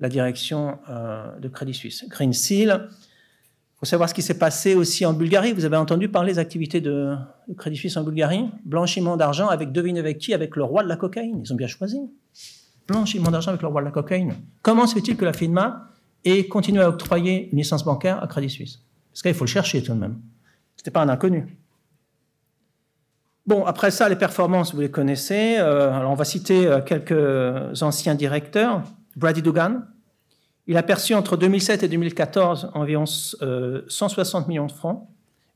la 0.00 0.08
direction 0.08 0.78
euh, 0.88 1.38
de 1.38 1.48
Crédit 1.48 1.74
Suisse. 1.74 2.04
Greensill, 2.08 2.88
il 2.88 3.78
faut 3.78 3.86
savoir 3.86 4.08
ce 4.08 4.14
qui 4.14 4.22
s'est 4.22 4.38
passé 4.38 4.74
aussi 4.74 5.04
en 5.04 5.12
Bulgarie. 5.12 5.52
Vous 5.52 5.64
avez 5.64 5.76
entendu 5.76 6.08
parler 6.08 6.32
des 6.32 6.38
activités 6.38 6.80
de, 6.80 7.14
Crédit 7.58 7.76
Suisse 7.76 7.96
en 7.96 8.04
Bulgarie? 8.04 8.48
Blanchiment 8.64 9.16
d'argent 9.16 9.48
avec, 9.48 9.72
devinez 9.72 10.00
avec 10.00 10.18
qui? 10.18 10.32
Avec 10.32 10.56
le 10.56 10.64
roi 10.64 10.82
de 10.82 10.88
la 10.88 10.96
cocaïne. 10.96 11.42
Ils 11.44 11.52
ont 11.52 11.56
bien 11.56 11.66
choisi. 11.66 12.00
Blanchiment 12.88 13.30
d'argent 13.30 13.50
avec 13.50 13.62
le 13.62 13.68
roi 13.68 13.82
de 13.82 13.86
la 13.86 13.92
cocaïne. 13.92 14.34
Comment 14.62 14.86
se 14.86 14.94
fait-il 14.94 15.16
que 15.16 15.24
la 15.24 15.34
FINMA 15.34 15.90
ait 16.24 16.46
continué 16.46 16.82
à 16.82 16.88
octroyer 16.88 17.48
une 17.50 17.58
licence 17.58 17.84
bancaire 17.84 18.22
à 18.22 18.26
Crédit 18.26 18.50
Suisse 18.50 18.80
Parce 19.12 19.22
qu'il 19.22 19.34
faut 19.34 19.44
le 19.44 19.50
chercher 19.50 19.82
tout 19.82 19.94
de 19.94 19.98
même. 19.98 20.18
Ce 20.76 20.82
n'était 20.82 20.90
pas 20.90 21.02
un 21.02 21.08
inconnu. 21.08 21.56
Bon, 23.46 23.64
après 23.64 23.92
ça, 23.92 24.08
les 24.08 24.16
performances, 24.16 24.74
vous 24.74 24.80
les 24.80 24.90
connaissez. 24.90 25.56
Euh, 25.58 25.92
alors, 25.92 26.10
on 26.10 26.16
va 26.16 26.24
citer 26.24 26.66
euh, 26.66 26.80
quelques 26.80 27.82
anciens 27.82 28.16
directeurs. 28.16 28.82
Brady 29.14 29.40
Dugan, 29.40 29.82
il 30.66 30.76
a 30.76 30.82
perçu 30.82 31.14
entre 31.14 31.36
2007 31.36 31.84
et 31.84 31.88
2014 31.88 32.72
environ 32.74 33.06
160 33.06 33.42
euh, 33.42 34.48
millions 34.48 34.66
de 34.66 34.72
francs 34.72 35.08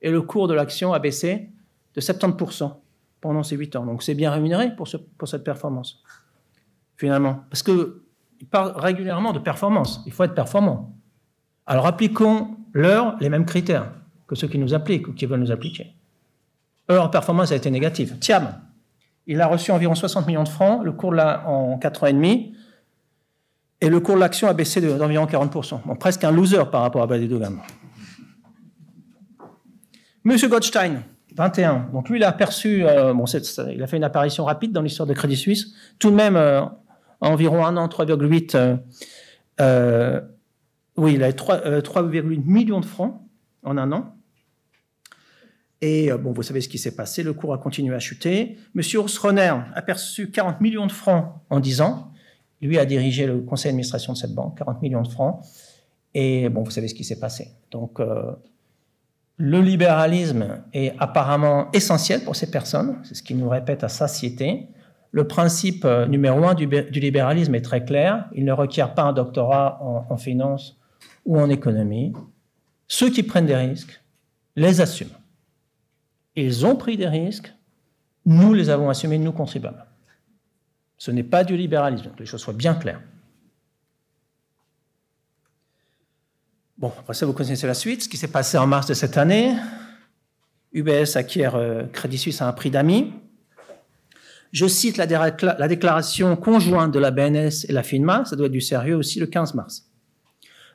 et 0.03 0.11
le 0.11 0.23
cours 0.23 0.47
de 0.47 0.55
l'action 0.55 0.93
a 0.93 1.01
baissé 1.01 1.51
de 1.95 2.01
70% 2.01 2.73
pendant 3.21 3.43
ces 3.43 3.57
8 3.57 3.75
ans. 3.75 3.85
Donc, 3.85 4.05
c'est 4.05 4.15
bien 4.15 4.31
rémunéré 4.31 4.75
pour, 4.77 4.89
pour 5.19 5.27
cette 5.27 5.43
performance, 5.43 6.01
finalement. 6.97 7.41
Parce 7.51 7.65
qu'il 8.41 8.49
parle 8.49 8.73
régulièrement 8.75 9.33
de 9.33 9.39
performance. 9.39 10.03
Il 10.07 10.13
faut 10.13 10.25
être 10.25 10.35
performant. 10.35 10.97
Alors, 11.67 11.87
appliquons-leur 11.87 13.17
les 13.21 13.29
mêmes 13.29 13.45
critères 13.45 13.93
que 14.27 14.35
ceux 14.35 14.49
qui 14.49 14.59
nous 14.59 14.75
appliquent 14.75 15.07
ou 15.07 15.13
qui 15.13 15.27
veulent 15.27 15.41
nous 15.41 15.53
appliquer 15.53 15.95
leur 16.95 17.11
performance 17.11 17.53
a 17.53 17.57
été 17.57 17.71
négative. 17.71 18.17
Tiam, 18.19 18.55
il 19.27 19.41
a 19.41 19.47
reçu 19.47 19.71
environ 19.71 19.95
60 19.95 20.27
millions 20.27 20.43
de 20.43 20.49
francs, 20.49 20.83
le 20.85 20.93
cours 20.93 21.15
en 21.15 21.79
4 21.79 22.05
ans 22.05 22.07
et 22.07 22.13
demi, 22.13 22.55
et 23.81 23.89
le 23.89 24.01
cours 24.01 24.17
de 24.17 24.21
l'action 24.21 24.49
a 24.49 24.53
baissé 24.53 24.81
d'environ 24.81 25.27
40%. 25.27 25.81
Bon, 25.85 25.97
presque 25.97 26.25
un 26.25 26.31
loser 26.31 26.65
par 26.71 26.83
rapport 26.83 27.03
à 27.03 27.07
Dogan. 27.07 27.59
Monsieur 30.25 30.49
Goldstein, 30.49 31.03
21. 31.35 31.89
Donc 31.93 32.09
lui, 32.09 32.19
il 32.19 32.25
a 32.25 32.29
aperçu, 32.29 32.85
euh, 32.85 33.15
bon, 33.15 33.25
il 33.25 33.83
a 33.83 33.87
fait 33.87 33.97
une 33.97 34.05
apparition 34.05 34.45
rapide 34.45 34.73
dans 34.73 34.83
l'histoire 34.83 35.07
de 35.07 35.15
Crédit 35.15 35.37
Suisse. 35.37 35.69
Tout 35.99 36.11
de 36.11 36.17
même, 36.17 36.37
euh, 36.37 36.63
environ 37.21 37.65
un 37.65 37.77
an, 37.77 37.87
3,8. 37.89 38.79
Euh, 39.61 40.21
oui, 40.97 41.15
il 41.15 41.23
a 41.23 41.33
3,8 41.33 42.43
millions 42.45 42.81
de 42.81 42.87
francs 42.87 43.21
en 43.63 43.77
un 43.79 43.93
an. 43.93 44.17
Et 45.81 46.13
euh, 46.13 46.19
bon, 46.19 46.33
vous 46.33 46.43
savez 46.43 46.61
ce 46.61 46.69
qui 46.69 46.79
s'est 46.79 46.95
passé, 46.95 47.23
le 47.23 47.33
cours 47.33 47.55
a 47.55 47.59
continué 47.59 47.95
à 47.95 47.99
chuter. 47.99 48.59
Monsieur 48.75 49.01
Urs 49.01 49.27
a 49.75 49.83
perçu 49.83 50.31
40 50.31 50.61
millions 50.61 50.87
de 50.87 50.93
francs 50.93 51.35
en 51.49 51.61
10 51.61 51.81
ans. 51.81 52.13
Lui 52.61 52.79
a 52.79 52.85
dirigé 52.85 53.27
le 53.27 53.41
conseil 53.41 53.71
d'administration 53.71 54.13
de 54.13 54.19
cette 54.19 54.35
banque, 54.35 54.59
40 54.59 54.83
millions 54.83 55.03
de 55.03 55.09
francs. 55.09 55.43
Et 56.13 56.49
bon, 56.49 56.63
vous 56.63 56.71
savez 56.71 56.89
ce 56.89 56.95
qui 56.95 57.05
s'est 57.05 57.19
passé. 57.19 57.49
Donc, 57.71 58.01
euh, 58.01 58.33
le 59.39 59.63
libéralisme 59.63 60.63
est 60.75 60.95
apparemment 60.99 61.71
essentiel 61.73 62.23
pour 62.25 62.37
ces 62.37 62.51
personnes, 62.51 62.99
c'est 63.05 63.15
ce 63.15 63.23
qu'ils 63.23 63.39
nous 63.39 63.49
répètent 63.49 63.85
à 63.85 63.89
satiété. 63.89 64.69
Le 65.13 65.27
principe 65.27 65.85
euh, 65.85 66.07
numéro 66.07 66.45
un 66.45 66.55
du, 66.55 66.67
libéralisme 66.67 67.55
est 67.55 67.63
très 67.63 67.85
clair, 67.85 68.29
il 68.35 68.45
ne 68.45 68.53
requiert 68.53 68.95
pas 68.95 69.03
un 69.03 69.13
doctorat 69.13 69.79
en, 69.83 70.17
finance 70.17 70.79
ou 71.27 71.39
en 71.39 71.51
économie. 71.51 72.13
Ceux 72.87 73.11
qui 73.11 73.23
prennent 73.23 73.47
des 73.47 73.57
risques 73.57 74.01
les 74.57 74.81
assument. 74.81 75.17
Ils 76.37 76.65
ont 76.65 76.77
pris 76.77 76.97
des 76.97 77.09
risques, 77.09 77.53
nous 78.25 78.55
les 78.55 78.71
avons 78.71 78.89
assumés, 78.89 79.19
nous 79.19 79.33
contribuables. 79.33 79.85
Ce 80.97 81.11
n'est 81.11 81.25
pas 81.25 81.45
du 81.45 81.57
libéralisme, 81.57 82.11
que 82.15 82.21
les 82.21 82.27
choses 82.27 82.43
soient 82.43 82.55
bien 82.55 82.75
claires. 82.75 83.01
Bon, 86.79 86.93
après 86.99 87.15
ça, 87.15 87.27
vous 87.27 87.33
connaissez 87.33 87.67
la 87.67 87.75
suite. 87.75 88.05
Ce 88.05 88.09
qui 88.09 88.17
s'est 88.17 88.29
passé 88.29 88.57
en 88.57 88.67
mars 88.67 88.87
de 88.87 88.95
cette 88.95 89.19
année, 89.19 89.55
UBS 90.73 91.17
acquiert 91.17 91.57
euh, 91.57 91.85
Crédit 91.93 92.17
Suisse 92.17 92.41
à 92.41 92.49
un 92.49 92.53
prix 92.53 92.71
d'amis. 92.71 93.13
Je 94.53 94.67
cite 94.67 94.97
la, 94.97 95.07
la, 95.07 95.69
déclaration 95.69 96.35
conjointe 96.37 96.93
de 96.93 96.99
la 96.99 97.11
BNS 97.11 97.67
et 97.69 97.73
la 97.73 97.83
FINMA, 97.83 98.25
ça 98.25 98.35
doit 98.35 98.47
être 98.47 98.53
du 98.53 98.61
sérieux 98.61 98.97
aussi, 98.97 99.21
le 99.21 99.27
15 99.27 99.55
mars. 99.55 99.87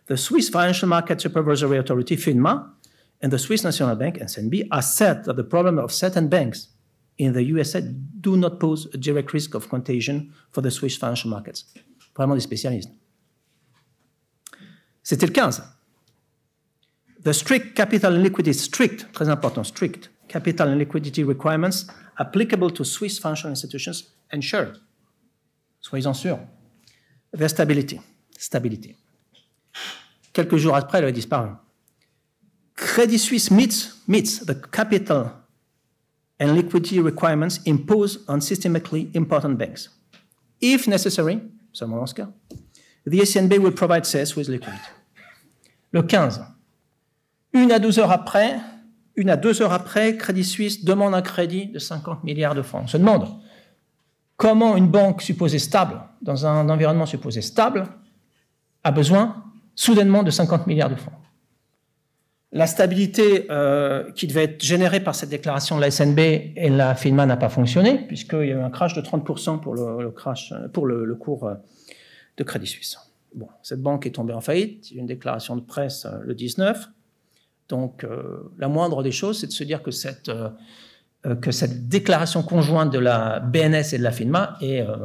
The 0.07 0.15
Swiss 0.15 0.49
Financial 0.49 0.87
Market 0.87 1.19
Supervisory 1.19 1.77
Authority, 1.77 2.15
FINMA, 2.15 2.73
and 3.21 3.29
the 3.29 3.37
Swiss 3.37 3.63
National 3.63 3.97
Bank, 3.97 4.19
SNB, 4.19 4.67
are 4.71 4.81
said 4.81 5.23
that 5.25 5.33
the 5.33 5.43
problem 5.43 5.77
of 5.77 5.91
certain 5.91 6.29
banks 6.29 6.69
in 7.17 7.33
the 7.33 7.43
USA 7.43 7.81
do 7.81 8.37
not 8.37 8.59
pose 8.59 8.87
a 8.93 8.97
direct 8.97 9.33
risk 9.33 9.55
of 9.55 9.67
contagion 9.67 10.31
for 10.51 10.61
the 10.61 10.71
Swiss 10.71 10.97
financial 10.97 11.29
markets. 11.29 11.65
Vraiment 12.15 12.35
des 12.35 12.41
spécialistes. 12.41 12.91
C'était 15.03 15.27
le 15.27 15.33
15. 15.33 15.63
The 17.23 17.33
strict 17.33 17.75
capital 17.75 18.15
and 18.15 18.23
liquidity, 18.23 18.53
strict, 18.53 19.11
très 19.11 19.29
important, 19.29 19.63
strict 19.63 20.09
capital 20.27 20.69
and 20.69 20.77
liquidity 20.77 21.23
requirements 21.23 21.87
applicable 22.17 22.71
to 22.71 22.83
Swiss 22.83 23.19
financial 23.19 23.49
institutions 23.49 24.03
ensure, 24.31 24.73
soyez-en 25.81 26.13
sûrs, 26.13 26.39
their 27.33 27.49
stability, 27.49 27.99
stability. 28.37 28.95
Quelques 30.33 30.57
jours 30.57 30.75
après, 30.75 30.99
elle 30.99 31.05
a 31.05 31.11
disparu. 31.11 31.49
Credit 32.75 33.17
Suisse 33.17 33.51
meets, 33.51 33.93
meets 34.07 34.45
the 34.45 34.55
capital 34.71 35.31
and 36.39 36.53
liquidity 36.55 36.99
requirements 36.99 37.59
imposed 37.65 38.19
on 38.27 38.39
systemically 38.39 39.09
important 39.15 39.57
banks. 39.57 39.89
If 40.61 40.87
necessary, 40.87 41.39
ce 41.71 41.85
cas, 41.85 42.27
the 43.05 43.21
SNB 43.21 43.59
will 43.59 43.73
provide 43.73 44.05
CES 44.05 44.35
with 44.35 44.49
liquidity. 44.49 44.89
Le 45.91 46.01
15. 46.03 46.41
Une 47.53 47.71
à 47.71 47.79
12 47.79 47.99
heures 47.99 48.11
après, 48.11 48.59
une 49.15 49.29
à 49.29 49.37
deux 49.37 49.61
heures 49.61 49.73
après, 49.73 50.17
Crédit 50.17 50.43
Suisse 50.43 50.83
demande 50.83 51.13
un 51.13 51.21
crédit 51.21 51.67
de 51.67 51.79
50 51.79 52.23
milliards 52.23 52.55
de 52.55 52.61
francs. 52.61 52.81
On 52.83 52.87
se 52.87 52.97
demande 52.97 53.27
comment 54.37 54.75
une 54.75 54.87
banque 54.87 55.21
supposée 55.21 55.59
stable, 55.59 56.01
dans 56.21 56.45
un 56.45 56.69
environnement 56.69 57.05
supposé 57.05 57.41
stable, 57.41 57.85
a 58.83 58.91
besoin 58.91 59.43
soudainement 59.75 60.23
de 60.23 60.31
50 60.31 60.67
milliards 60.67 60.89
de 60.89 60.95
francs. 60.95 61.13
La 62.51 62.67
stabilité 62.67 63.47
euh, 63.49 64.11
qui 64.13 64.27
devait 64.27 64.45
être 64.45 64.63
générée 64.63 65.01
par 65.01 65.13
cette 65.13 65.29
déclaration 65.29 65.75
de 65.75 65.81
la 65.81 65.91
SNB 65.91 66.19
et 66.19 66.69
la 66.69 66.95
FINMA 66.95 67.25
n'a 67.25 67.35
pas 67.35 67.49
fonctionné, 67.49 68.05
puisqu'il 68.07 68.47
y 68.47 68.51
a 68.51 68.55
eu 68.55 68.61
un 68.61 68.69
crash 68.69 68.93
de 68.93 69.01
30% 69.01 69.59
pour 69.59 69.75
le, 69.75 71.15
cours 71.15 71.47
euh, 71.47 71.55
de 72.37 72.43
Crédit 72.43 72.67
Suisse. 72.67 72.97
Cette 73.61 73.81
banque 73.81 74.05
est 74.05 74.11
tombée 74.11 74.33
en 74.33 74.39
faillite, 74.39 74.91
une 74.91 75.05
déclaration 75.05 75.57
de 75.57 75.61
presse 75.61 76.05
euh, 76.05 76.19
le 76.21 76.33
19. 76.33 76.89
Donc, 77.69 78.05
la 78.59 78.67
moindre 78.67 79.01
des 79.01 79.11
choses, 79.11 79.39
c'est 79.39 79.47
de 79.47 79.51
se 79.51 79.63
dire 79.63 79.81
que 79.81 79.91
cette 79.91 80.29
euh, 81.25 81.35
que 81.35 81.51
cette 81.51 81.87
déclaration 81.87 82.43
conjointe 82.43 82.91
de 82.91 82.99
la 82.99 83.39
BNS 83.39 83.93
et 83.93 83.97
de 83.97 84.03
la 84.03 84.11
FINMA 84.11 84.57
est, 84.61 84.81
euh, 84.81 84.95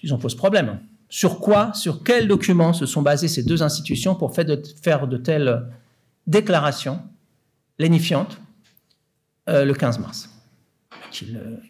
disons, 0.00 0.18
pose 0.18 0.34
problème. 0.34 0.80
Sur 1.08 1.38
quoi, 1.38 1.72
sur 1.74 2.02
quels 2.02 2.26
documents 2.26 2.72
se 2.72 2.86
sont 2.86 3.02
basées 3.02 3.28
ces 3.28 3.44
deux 3.44 3.62
institutions 3.62 4.16
pour 4.16 4.34
faire 4.34 4.46
de, 4.46 4.60
faire 4.82 5.06
de 5.06 5.16
telles 5.16 5.64
déclarations 6.26 7.00
lénifiantes 7.78 8.38
euh, 9.48 9.64
le 9.64 9.74
15 9.74 10.00
mars? 10.00 10.28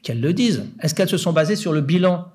Qu'elles 0.03 0.21
le 0.21 0.33
disent. 0.33 0.65
Est-ce 0.81 0.95
qu'elles 0.95 1.09
se 1.09 1.19
sont 1.19 1.33
basées 1.33 1.57
sur 1.57 1.73
le 1.73 1.83
bilan 1.83 2.29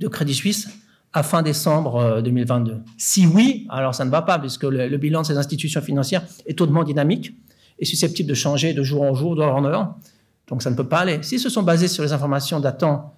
de 0.00 0.08
Crédit 0.08 0.34
Suisse? 0.34 0.68
À 1.12 1.22
fin 1.22 1.42
décembre 1.42 2.20
2022 2.22 2.82
Si 2.96 3.26
oui, 3.26 3.66
alors 3.70 3.94
ça 3.94 4.04
ne 4.04 4.10
va 4.10 4.22
pas, 4.22 4.38
puisque 4.38 4.64
le, 4.64 4.88
le 4.88 4.96
bilan 4.98 5.22
de 5.22 5.26
ces 5.26 5.36
institutions 5.36 5.80
financières 5.80 6.22
est 6.46 6.60
hautement 6.60 6.84
dynamique 6.84 7.34
et 7.78 7.84
susceptible 7.84 8.28
de 8.28 8.34
changer 8.34 8.74
de 8.74 8.82
jour 8.82 9.02
en 9.02 9.14
jour, 9.14 9.36
d'heure 9.36 9.54
en 9.54 9.64
heure. 9.64 9.94
Donc 10.48 10.62
ça 10.62 10.70
ne 10.70 10.76
peut 10.76 10.88
pas 10.88 11.00
aller. 11.00 11.22
S'ils 11.22 11.40
se 11.40 11.48
sont 11.48 11.62
basés 11.62 11.88
sur 11.88 12.02
les 12.02 12.12
informations 12.12 12.60
datant 12.60 13.14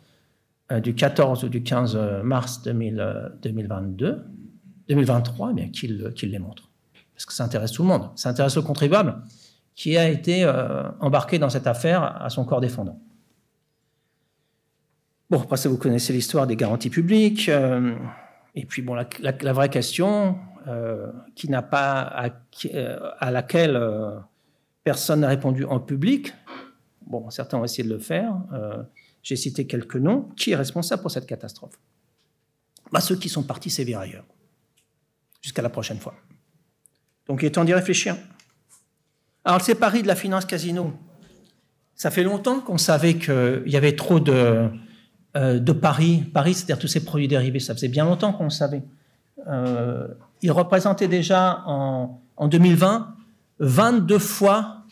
euh, 0.73 0.81
du 0.81 0.95
14 0.95 1.45
ou 1.45 1.49
du 1.49 1.63
15 1.63 1.97
euh, 1.97 2.23
mars 2.23 2.63
2022, 2.63 4.25
2023, 4.89 5.51
eh 5.51 5.55
bien 5.55 5.69
qu'ils 5.69 6.31
les 6.31 6.39
montrent. 6.39 6.71
Parce 7.15 7.27
que 7.27 7.33
ça 7.33 7.45
intéresse 7.45 7.73
tout 7.73 7.83
le 7.83 7.89
monde. 7.89 8.11
Ça 8.17 8.31
intéresse 8.31 8.57
le 8.57 8.63
contribuable 8.63 9.17
qui 9.75 9.97
a 9.97 10.09
été 10.09 10.45
euh, 10.45 10.83
embarqué 11.01 11.39
dans 11.39 11.49
cette 11.49 11.67
affaire 11.67 12.23
à 12.23 12.29
son 12.29 12.45
corps 12.45 12.61
défendant. 12.61 13.01
Bon, 15.31 15.41
après 15.41 15.57
ça, 15.57 15.69
vous 15.69 15.79
connaissez 15.79 16.13
l'histoire 16.13 16.47
des 16.47 16.57
garanties 16.57 16.91
publiques. 16.91 17.49
et 18.55 18.67
puis, 18.67 18.83
bon, 18.83 18.95
la, 18.95 19.53
vraie 19.53 19.69
question, 19.69 20.39
qui 21.37 21.49
n'a 21.49 21.63
pas 21.63 22.01
à, 22.01 22.31
à 23.19 23.31
laquelle 23.31 23.81
personne 24.83 25.21
n'a 25.21 25.29
répondu 25.29 25.65
en 25.65 25.79
public, 25.79 26.33
Bon, 27.11 27.29
certains 27.29 27.59
ont 27.59 27.65
essayé 27.65 27.83
de 27.83 27.93
le 27.93 27.99
faire. 27.99 28.35
Euh, 28.53 28.83
j'ai 29.23 29.35
cité 29.35 29.67
quelques 29.67 29.97
noms. 29.97 30.29
Qui 30.37 30.53
est 30.53 30.57
responsable 30.57 31.03
pour 31.03 31.11
cette 31.11 31.27
catastrophe? 31.27 31.75
Bah, 32.93 33.01
Ceux 33.01 33.17
qui 33.17 33.29
sont 33.29 33.43
partis 33.43 33.69
sévir 33.69 33.99
ailleurs. 33.99 34.25
Jusqu'à 35.43 35.61
la 35.61 35.71
prochaine 35.71 35.99
fois. 35.99 36.15
Donc 37.27 37.43
il 37.43 37.47
est 37.47 37.51
temps 37.51 37.65
d'y 37.65 37.75
réfléchir. 37.75 38.17
Alors, 39.45 39.61
c'est 39.61 39.75
Paris 39.75 40.03
de 40.03 40.07
la 40.07 40.15
finance 40.15 40.45
casino. 40.45 40.93
Ça 41.97 42.11
fait 42.11 42.23
longtemps 42.23 42.61
qu'on 42.61 42.79
savait 42.79 43.15
qu'il 43.15 43.65
y 43.67 43.77
avait 43.77 43.97
trop 43.97 44.21
de, 44.21 44.33
euh, 44.33 44.69
de 45.35 45.73
paris. 45.73 46.25
Paris, 46.35 46.55
c'est-à-dire 46.55 46.79
tous 46.79 46.89
ces 46.89 47.05
produits 47.05 47.29
dérivés. 47.29 47.61
Ça 47.61 47.75
faisait 47.75 47.89
bien 47.89 48.05
longtemps 48.05 48.33
qu'on 48.33 48.45
le 48.45 48.51
savait. 48.51 48.83
Euh, 49.49 50.09
il 50.43 50.53
représentait 50.53 51.09
déjà 51.09 51.63
en, 51.67 52.21
en, 52.37 52.49
2020 52.49 53.15
22 53.59 54.19
fois 54.19 54.85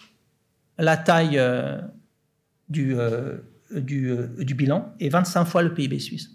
la 0.78 0.96
taille 0.96 1.38
euh, 1.38 1.80
du, 2.68 2.94
euh, 2.98 3.38
du, 3.70 4.10
euh, 4.10 4.28
bilan 4.54 4.92
et 5.00 5.08
25 5.08 5.44
fois 5.44 5.62
le 5.62 5.72
PIB 5.74 5.98
suisse. 5.98 6.30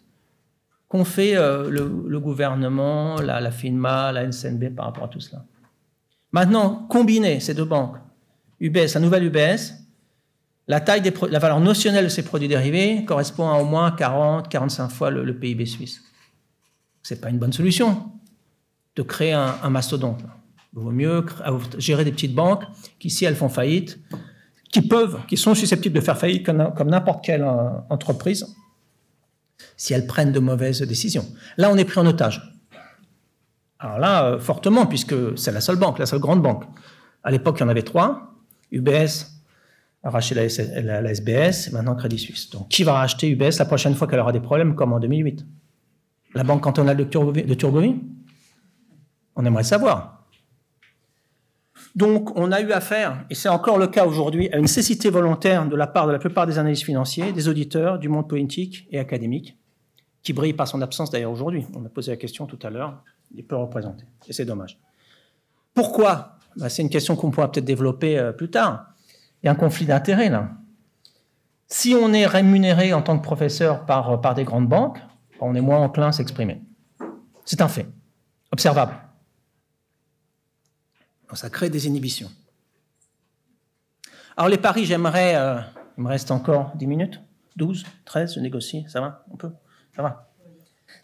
Qu'ont 0.87 1.05
fait 1.05 1.35
euh, 1.35 1.69
le, 1.69 2.19
gouvernement, 2.19 3.15
la, 3.21 3.39
la, 3.39 3.51
FINMA, 3.51 4.11
la 4.11 4.27
NCNB 4.27 4.75
par 4.75 4.85
rapport 4.85 5.05
à 5.05 5.07
tout 5.07 5.19
cela? 5.19 5.45
Maintenant, 6.31 6.85
combiner 6.89 7.39
ces 7.39 7.53
deux 7.53 7.65
banques, 7.65 7.97
UBS, 8.59 8.93
la 8.95 8.99
nouvelle 8.99 9.23
UBS, 9.25 9.73
la, 10.67 10.79
taille 10.79 11.01
la 11.29 11.39
valeur 11.39 11.59
notionnelle 11.59 12.05
de 12.05 12.09
ces 12.09 12.23
produits 12.23 12.47
dérivés 12.47 13.03
correspond 13.05 13.49
à 13.49 13.59
au 13.59 13.65
moins 13.65 13.91
40, 13.91 14.49
45 14.49 14.89
fois 14.89 15.09
le, 15.09 15.37
PIB 15.37 15.65
suisse. 15.65 16.01
Ce 17.01 17.13
n'est 17.13 17.19
pas 17.19 17.29
une 17.29 17.37
bonne 17.37 17.53
solution 17.53 18.11
de 18.95 19.01
créer 19.01 19.33
un, 19.33 19.69
mastodonte. 19.69 20.21
Il 20.73 20.79
vaut 20.79 20.91
mieux 20.91 21.25
gérer 21.77 22.05
des 22.05 22.11
petites 22.11 22.33
banques 22.33 22.63
qui, 22.99 23.09
si 23.09 23.25
elles 23.25 23.35
font 23.35 23.49
faillite, 23.49 23.99
qui 24.71 24.81
peuvent, 24.81 25.19
qui 25.27 25.37
sont 25.37 25.53
susceptibles 25.53 25.95
de 25.95 26.01
faire 26.01 26.17
faillite 26.17 26.45
comme, 26.45 26.89
n'importe 26.89 27.23
quelle 27.25 27.43
euh, 27.43 27.69
entreprise 27.89 28.55
si 29.77 29.93
elles 29.93 30.07
prennent 30.07 30.31
de 30.31 30.39
mauvaises 30.39 30.81
décisions. 30.81 31.25
Là, 31.57 31.69
on 31.71 31.77
est 31.77 31.85
pris 31.85 31.99
en 31.99 32.05
otage. 32.05 32.41
Alors 33.79 33.99
là, 33.99 34.25
euh, 34.25 34.39
fortement, 34.39 34.85
puisque 34.85 35.37
c'est 35.37 35.51
la 35.51 35.61
seule 35.61 35.75
banque, 35.75 35.99
la 35.99 36.05
seule 36.05 36.19
grande 36.19 36.41
banque. 36.41 36.63
À 37.23 37.31
l'époque, 37.31 37.57
il 37.59 37.61
y 37.61 37.65
en 37.65 37.69
avait 37.69 37.83
trois. 37.83 38.33
UBS 38.71 39.32
racheté 40.09 40.35
la, 40.35 41.11
SBS, 41.11 41.67
et 41.67 41.71
maintenant 41.71 41.95
Crédit 41.95 42.19
Suisse. 42.19 42.49
Donc, 42.49 42.67
qui 42.67 42.83
va 42.83 42.93
racheter 42.93 43.29
UBS 43.29 43.57
la 43.59 43.65
prochaine 43.65 43.95
fois 43.95 44.07
qu'elle 44.07 44.19
aura 44.19 44.31
des 44.31 44.41
problèmes, 44.41 44.75
comme 44.75 44.93
en 44.93 44.99
2008 44.99 45.45
La 46.35 46.43
banque 46.43 46.61
cantonale 46.61 46.97
de, 46.97 47.03
Turgovie? 47.53 47.95
On 49.35 49.45
aimerait 49.45 49.63
savoir. 49.63 50.25
Donc, 51.95 52.37
on 52.37 52.51
a 52.51 52.59
eu 52.59 52.71
affaire, 52.71 53.25
et 53.29 53.35
c'est 53.35 53.49
encore 53.49 53.77
le 53.77 53.87
cas 53.87 54.05
aujourd'hui, 54.05 54.49
à 54.51 54.57
une 54.57 54.67
cécité 54.67 55.09
volontaire 55.09 55.67
de 55.67 55.75
la 55.75 55.87
part 55.87 56.07
de 56.07 56.11
la 56.11 56.19
plupart 56.19 56.47
des 56.47 56.57
analystes 56.57 56.83
financiers, 56.83 57.31
des 57.31 57.47
auditeurs, 57.47 57.99
du 57.99 58.09
monde 58.09 58.27
politique 58.27 58.87
et 58.91 58.99
académique, 58.99 59.57
qui 60.23 60.33
brille 60.33 60.53
par 60.53 60.67
son 60.67 60.81
absence 60.81 61.11
d'ailleurs 61.11 61.31
aujourd'hui. 61.31 61.65
On 61.75 61.85
a 61.85 61.89
posé 61.89 62.11
la 62.11 62.17
question 62.17 62.45
tout 62.47 62.59
à 62.63 62.69
l'heure, 62.69 63.03
il 63.31 63.39
est 63.39 63.43
peu 63.43 63.55
représenté, 63.55 64.05
et 64.27 64.33
c'est 64.33 64.45
dommage. 64.45 64.79
Pourquoi? 65.73 66.37
Bah, 66.57 66.69
C'est 66.69 66.81
une 66.81 66.89
question 66.89 67.15
qu'on 67.15 67.31
pourra 67.31 67.51
peut-être 67.51 67.65
développer 67.65 68.17
euh, 68.17 68.31
plus 68.31 68.49
tard. 68.49 68.92
Y 69.43 69.47
a 69.47 69.51
un 69.51 69.55
conflit 69.55 69.85
d'intérêts 69.85 70.29
là. 70.29 70.51
Si 71.67 71.95
on 71.95 72.13
est 72.13 72.25
rémunéré 72.25 72.93
en 72.93 73.01
tant 73.01 73.17
que 73.17 73.23
professeur 73.23 73.85
par, 73.85 74.11
euh, 74.11 74.17
par 74.17 74.35
des 74.35 74.43
grandes 74.43 74.67
banques, 74.67 74.99
on 75.39 75.55
est 75.55 75.61
moins 75.61 75.79
enclin 75.79 76.07
à 76.07 76.11
s'exprimer. 76.11 76.61
C'est 77.45 77.61
un 77.61 77.67
fait, 77.67 77.87
observable 78.51 78.93
ça 81.35 81.49
crée 81.49 81.69
des 81.69 81.87
inhibitions. 81.87 82.29
Alors 84.37 84.49
les 84.49 84.57
paris, 84.57 84.85
j'aimerais... 84.85 85.35
Euh, 85.35 85.59
il 85.97 86.03
me 86.03 86.09
reste 86.09 86.31
encore 86.31 86.71
10 86.75 86.87
minutes 86.87 87.21
12 87.55 87.85
13 88.05 88.35
Je 88.35 88.39
négocie 88.39 88.85
Ça 88.87 88.99
va? 88.99 89.23
On 89.31 89.37
peut? 89.37 89.51
Ça 89.95 90.01
va? 90.01 90.31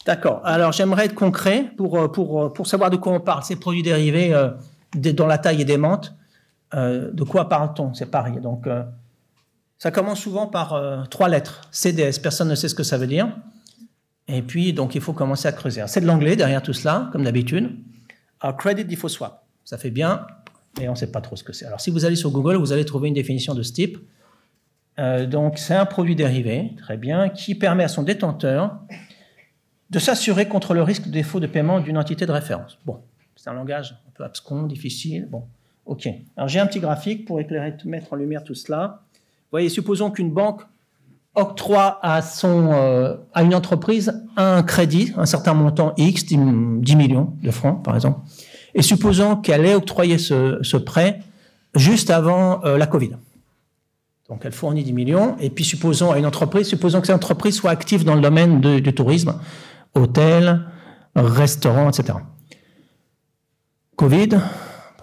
D'accord. 0.06 0.42
Alors 0.44 0.72
j'aimerais 0.72 1.06
être 1.06 1.16
concret 1.16 1.72
pour, 1.78 2.00
euh, 2.00 2.08
pour, 2.08 2.44
euh, 2.44 2.50
pour 2.50 2.68
savoir 2.68 2.90
de 2.90 2.98
quoi 2.98 3.14
on 3.14 3.20
parle. 3.20 3.44
Ces 3.44 3.58
produits 3.58 3.84
dérivés 3.84 4.34
dont 4.96 5.28
la 5.28 5.38
taille 5.38 5.62
est 5.62 5.66
démente, 6.72 7.16
de 7.16 7.24
quoi 7.24 7.50
parle-t-on 7.50 7.94
C'est 7.94 8.12
paris? 8.12 8.40
Donc 8.42 8.68
ça 9.78 9.92
commence 9.92 10.20
souvent 10.20 10.48
par 10.48 11.08
trois 11.10 11.30
lettres. 11.30 11.62
CDS, 11.72 12.20
personne 12.22 12.50
ne 12.50 12.56
sait 12.56 12.68
ce 12.68 12.76
que 12.76 12.84
ça 12.84 12.98
veut 12.98 13.08
dire. 13.08 13.36
Et 14.28 14.44
puis, 14.44 14.74
donc, 14.74 14.94
il 14.94 15.02
faut 15.02 15.14
commencer 15.14 15.48
à 15.48 15.52
creuser. 15.52 15.84
C'est 15.88 16.02
de 16.02 16.06
l'anglais 16.06 16.36
derrière 16.36 16.62
tout 16.62 16.74
cela, 16.74 17.10
comme 17.12 17.24
d'habitude. 17.24 17.72
Credit 18.60 18.86
Default 18.86 19.10
Swap. 19.10 19.44
Ça 19.66 19.78
fait 19.78 19.90
bien, 19.90 20.28
mais 20.78 20.88
on 20.88 20.92
ne 20.92 20.98
sait 20.98 21.12
pas 21.12 21.22
trop 21.22 21.36
ce 21.36 21.44
que 21.44 21.54
c'est. 21.54 21.66
Alors, 21.66 21.82
si 21.82 21.90
vous 21.90 22.06
allez 22.06 22.16
sur 22.16 22.32
Google, 22.32 22.56
vous 22.56 22.72
allez 22.72 22.86
trouver 22.86 23.08
une 23.08 23.14
définition 23.14 23.54
de 23.54 23.64
ce 23.64 23.74
type. 23.74 23.98
Euh, 25.00 25.26
donc, 25.26 25.58
c'est 25.58 25.76
un 25.76 25.86
produit 25.86 26.16
dérivé, 26.16 26.74
très 26.78 26.98
bien, 26.98 27.30
qui 27.30 27.56
permet 27.56 27.84
à 27.84 27.88
son 27.88 28.04
détenteur 28.04 28.80
de 29.90 30.00
s'assurer 30.00 30.48
contre 30.48 30.74
le 30.74 30.84
risque 30.84 31.08
de 31.08 31.12
défaut 31.12 31.40
de 31.40 31.48
paiement 31.48 31.80
d'une 31.80 31.98
entité 31.98 32.26
de 32.26 32.32
référence. 32.32 32.78
Bon, 32.86 33.00
c'est 33.36 33.50
un 33.50 33.54
langage 33.54 33.96
un 34.08 34.12
peu 34.14 34.24
abscon, 34.24 34.64
difficile. 34.64 35.28
Bon, 35.30 35.48
ok. 35.90 36.08
Alors, 36.38 36.48
j'ai 36.48 36.60
un 36.60 36.66
petit 36.66 36.80
graphique 36.80 37.26
pour 37.26 37.40
éclairer, 37.40 37.74
mettre 37.86 38.14
en 38.14 38.16
lumière 38.16 38.44
tout 38.44 38.56
cela. 38.56 39.02
Vous 39.12 39.52
voyez, 39.52 39.70
supposons 39.70 40.10
qu'une 40.12 40.32
banque 40.32 40.62
octroie 41.36 42.00
à, 42.02 42.22
euh, 42.44 43.18
une 43.36 43.54
entreprise 43.54 44.24
un 44.38 44.64
crédit, 44.64 45.14
un 45.18 45.26
certain 45.26 45.54
montant 45.54 45.94
X, 45.98 46.26
10 46.26 46.38
millions 46.96 47.34
de 47.44 47.52
francs, 47.52 47.84
par 47.84 47.96
exemple 47.96 48.22
et 48.76 48.82
supposons 48.82 49.36
qu'elle 49.36 49.66
ait 49.66 49.76
octroyé 49.76 50.18
ce, 50.18 50.78
prêt 50.78 51.20
juste 51.76 52.10
avant 52.10 52.64
euh, 52.64 52.78
la 52.78 52.88
Covid. 52.88 53.12
Donc 54.30 54.42
elle 54.44 54.52
fournit 54.52 54.84
10 54.84 54.94
millions, 54.94 55.36
et 55.40 55.50
puis 55.50 55.64
supposons 55.64 56.12
à 56.12 56.20
une 56.20 56.26
entreprise, 56.26 56.68
supposons 56.68 57.02
que 57.02 57.08
cette 57.08 57.16
entreprise 57.16 57.56
soit 57.56 57.72
active 57.72 58.04
dans 58.04 58.16
le 58.16 58.22
domaine 58.22 58.62
du 58.62 58.94
tourisme, 58.94 59.40
hôtel, 59.96 60.62
restaurant, 61.16 61.90
etc. 61.90 62.20
Covid, 63.96 64.30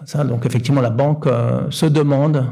ça, 0.05 0.23
donc 0.23 0.45
effectivement 0.45 0.81
la 0.81 0.89
banque 0.89 1.27
euh, 1.27 1.69
se 1.69 1.85
demande 1.85 2.45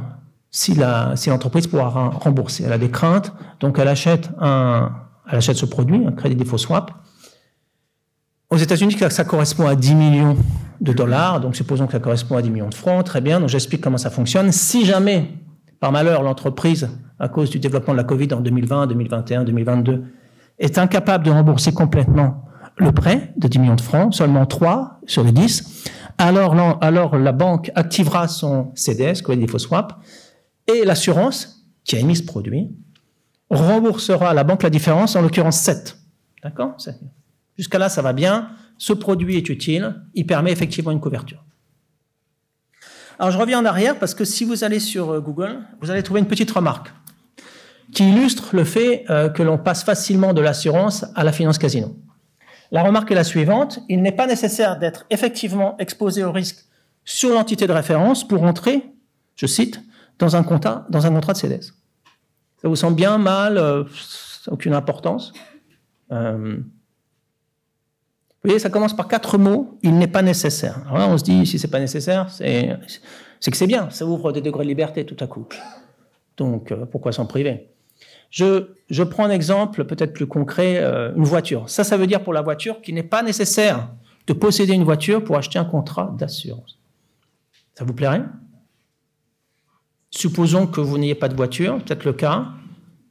si 0.51 0.73
l'entreprise 0.75 1.67
pourra 1.67 1.89
rembourser. 1.89 2.63
Elle 2.65 2.73
a 2.73 2.77
des 2.77 2.89
craintes, 2.89 3.33
donc 3.59 3.77
elle 3.77 3.89
achète, 3.89 4.29
un, 4.39 4.91
elle 5.29 5.37
achète 5.37 5.57
ce 5.57 5.65
produit, 5.65 6.05
un 6.05 6.13
crédit 6.13 6.35
défaut 6.35 6.57
swap. 6.57 6.91
Aux 8.49 8.57
États-Unis, 8.57 8.95
ça 9.09 9.25
correspond 9.25 9.67
à 9.67 9.75
10 9.75 9.95
millions 9.95 10.37
de 10.79 10.93
dollars, 10.93 11.41
donc 11.41 11.55
supposons 11.55 11.87
que 11.87 11.91
ça 11.91 11.99
correspond 11.99 12.37
à 12.37 12.41
10 12.41 12.49
millions 12.51 12.69
de 12.69 12.73
francs, 12.73 13.03
très 13.05 13.19
bien, 13.19 13.39
donc 13.39 13.49
j'explique 13.49 13.81
comment 13.81 13.97
ça 13.97 14.09
fonctionne. 14.09 14.51
Si 14.51 14.85
jamais, 14.85 15.29
par 15.79 15.91
malheur, 15.91 16.23
l'entreprise, 16.23 16.89
à 17.19 17.27
cause 17.27 17.49
du 17.49 17.59
développement 17.59 17.93
de 17.93 17.97
la 17.97 18.03
Covid 18.03 18.33
en 18.33 18.39
2020, 18.39 18.87
2021, 18.87 19.43
2022, 19.43 20.03
est 20.59 20.77
incapable 20.77 21.25
de 21.25 21.31
rembourser 21.31 21.73
complètement 21.73 22.45
le 22.77 22.91
prêt 22.91 23.33
de 23.37 23.47
10 23.47 23.59
millions 23.59 23.75
de 23.75 23.81
francs, 23.81 24.13
seulement 24.13 24.45
3 24.45 24.99
sur 25.05 25.23
les 25.23 25.31
10, 25.31 25.85
alors, 26.17 27.17
la 27.17 27.31
banque 27.31 27.71
activera 27.75 28.27
son 28.27 28.71
CDS, 28.75 29.21
Credit 29.21 29.59
Swap, 29.59 30.01
et 30.67 30.85
l'assurance, 30.85 31.65
qui 31.83 31.95
a 31.95 31.99
émis 31.99 32.15
ce 32.15 32.23
produit, 32.23 32.69
remboursera 33.49 34.29
à 34.29 34.33
la 34.33 34.43
banque 34.43 34.63
la 34.63 34.69
différence, 34.69 35.15
en 35.15 35.21
l'occurrence 35.21 35.59
7. 35.59 35.97
D'accord? 36.43 36.77
Jusqu'à 37.57 37.79
là, 37.79 37.89
ça 37.89 38.01
va 38.01 38.13
bien 38.13 38.49
ce 38.77 38.93
produit 38.93 39.37
est 39.37 39.49
utile, 39.49 39.95
il 40.13 40.25
permet 40.25 40.51
effectivement 40.51 40.91
une 40.91 40.99
couverture. 40.99 41.43
Alors 43.17 43.31
je 43.31 43.37
reviens 43.37 43.59
en 43.59 43.65
arrière 43.65 43.97
parce 43.97 44.13
que 44.13 44.25
si 44.25 44.43
vous 44.43 44.63
allez 44.63 44.79
sur 44.79 45.11
euh, 45.11 45.21
Google, 45.21 45.59
vous 45.79 45.89
allez 45.89 46.03
trouver 46.03 46.19
une 46.19 46.27
petite 46.27 46.51
remarque. 46.51 46.91
qui 47.93 48.09
illustre 48.09 48.55
le 48.55 48.65
fait 48.65 49.05
euh, 49.09 49.29
que 49.29 49.43
l'on 49.43 49.57
passe 49.57 49.83
facilement 49.83 50.33
de 50.33 50.41
l'assurance 50.41 51.05
à 51.15 51.23
la 51.23 51.31
finance 51.31 51.57
casino. 51.57 51.95
La 52.75 52.83
remarque 52.83 53.09
est 53.09 53.15
la 53.15 53.23
suivante, 53.23 53.79
il 53.87 54.01
n'est 54.01 54.11
pas 54.11 54.27
nécessaire 54.27 54.77
d'être 54.77 55.05
effectivement 55.09 55.77
exposé 55.77 56.25
au 56.25 56.33
risque 56.33 56.65
sur 57.05 57.29
l'entité 57.29 57.67
de 57.67 57.71
référence 57.71 58.27
pour 58.27 58.43
entrer, 58.43 58.83
je 59.37 59.45
cite, 59.45 59.79
dans 60.19 60.35
un 60.35 60.43
contrat, 60.43 60.85
de 60.89 61.33
CDS. 61.37 61.71
Ça 62.61 62.67
vous 62.67 62.75
semble 62.75 62.97
bien, 62.97 63.17
mal, 63.17 63.57
euh, 63.57 63.85
aucune 64.47 64.73
importance 64.73 65.31
euh, 66.11 66.57
Vous 66.57 66.63
voyez, 68.43 68.59
ça 68.59 68.69
commence 68.69 68.93
par 68.93 69.07
quatre 69.07 69.37
mots, 69.37 69.79
il 69.81 69.97
n'est 69.97 70.09
pas 70.09 70.21
nécessaire. 70.21 70.79
Alors 70.85 70.97
là, 70.97 71.07
on 71.07 71.17
se 71.17 71.23
dit, 71.23 71.45
si 71.45 71.57
c'est 71.57 71.69
pas 71.69 71.79
nécessaire, 71.79 72.29
c'est 72.29 72.77
que 73.51 73.55
c'est 73.55 73.67
bien, 73.67 73.89
ça 73.89 74.05
ouvre 74.05 74.33
des 74.33 74.41
degrés 74.41 74.65
de 74.65 74.67
liberté 74.67 75.05
tout 75.05 75.23
à 75.23 75.27
coup. 75.27 75.47
Donc, 76.35 76.73
euh, 76.73 76.85
pourquoi 76.85 77.13
s'en 77.13 77.25
priver? 77.25 77.69
Je, 78.29 79.03
prends 79.03 79.25
un 79.25 79.29
exemple 79.29 79.85
peut-être 79.85 80.13
plus 80.13 80.27
concret, 80.27 80.77
euh, 80.79 81.13
une 81.15 81.23
voiture. 81.23 81.69
Ça, 81.69 81.83
ça 81.83 81.97
veut 81.97 82.07
dire 82.07 82.23
pour 82.23 82.33
la 82.33 82.41
voiture 82.41 82.81
qu'il 82.81 82.95
n'est 82.95 83.03
pas 83.03 83.23
nécessaire 83.23 83.89
de 84.27 84.33
posséder 84.33 84.73
une 84.73 84.83
voiture 84.83 85.23
pour 85.23 85.37
acheter 85.37 85.59
un 85.59 85.65
contrat 85.65 86.13
d'assurance. 86.17 86.79
Ça 87.75 87.85
vous 87.85 87.93
plairait? 87.93 88.23
Supposons 90.09 90.67
que 90.67 90.81
vous 90.81 90.97
n'ayez 90.97 91.15
pas 91.15 91.27
de 91.27 91.35
voiture, 91.35 91.77
peut-être 91.83 92.05
le 92.05 92.13
cas. 92.13 92.47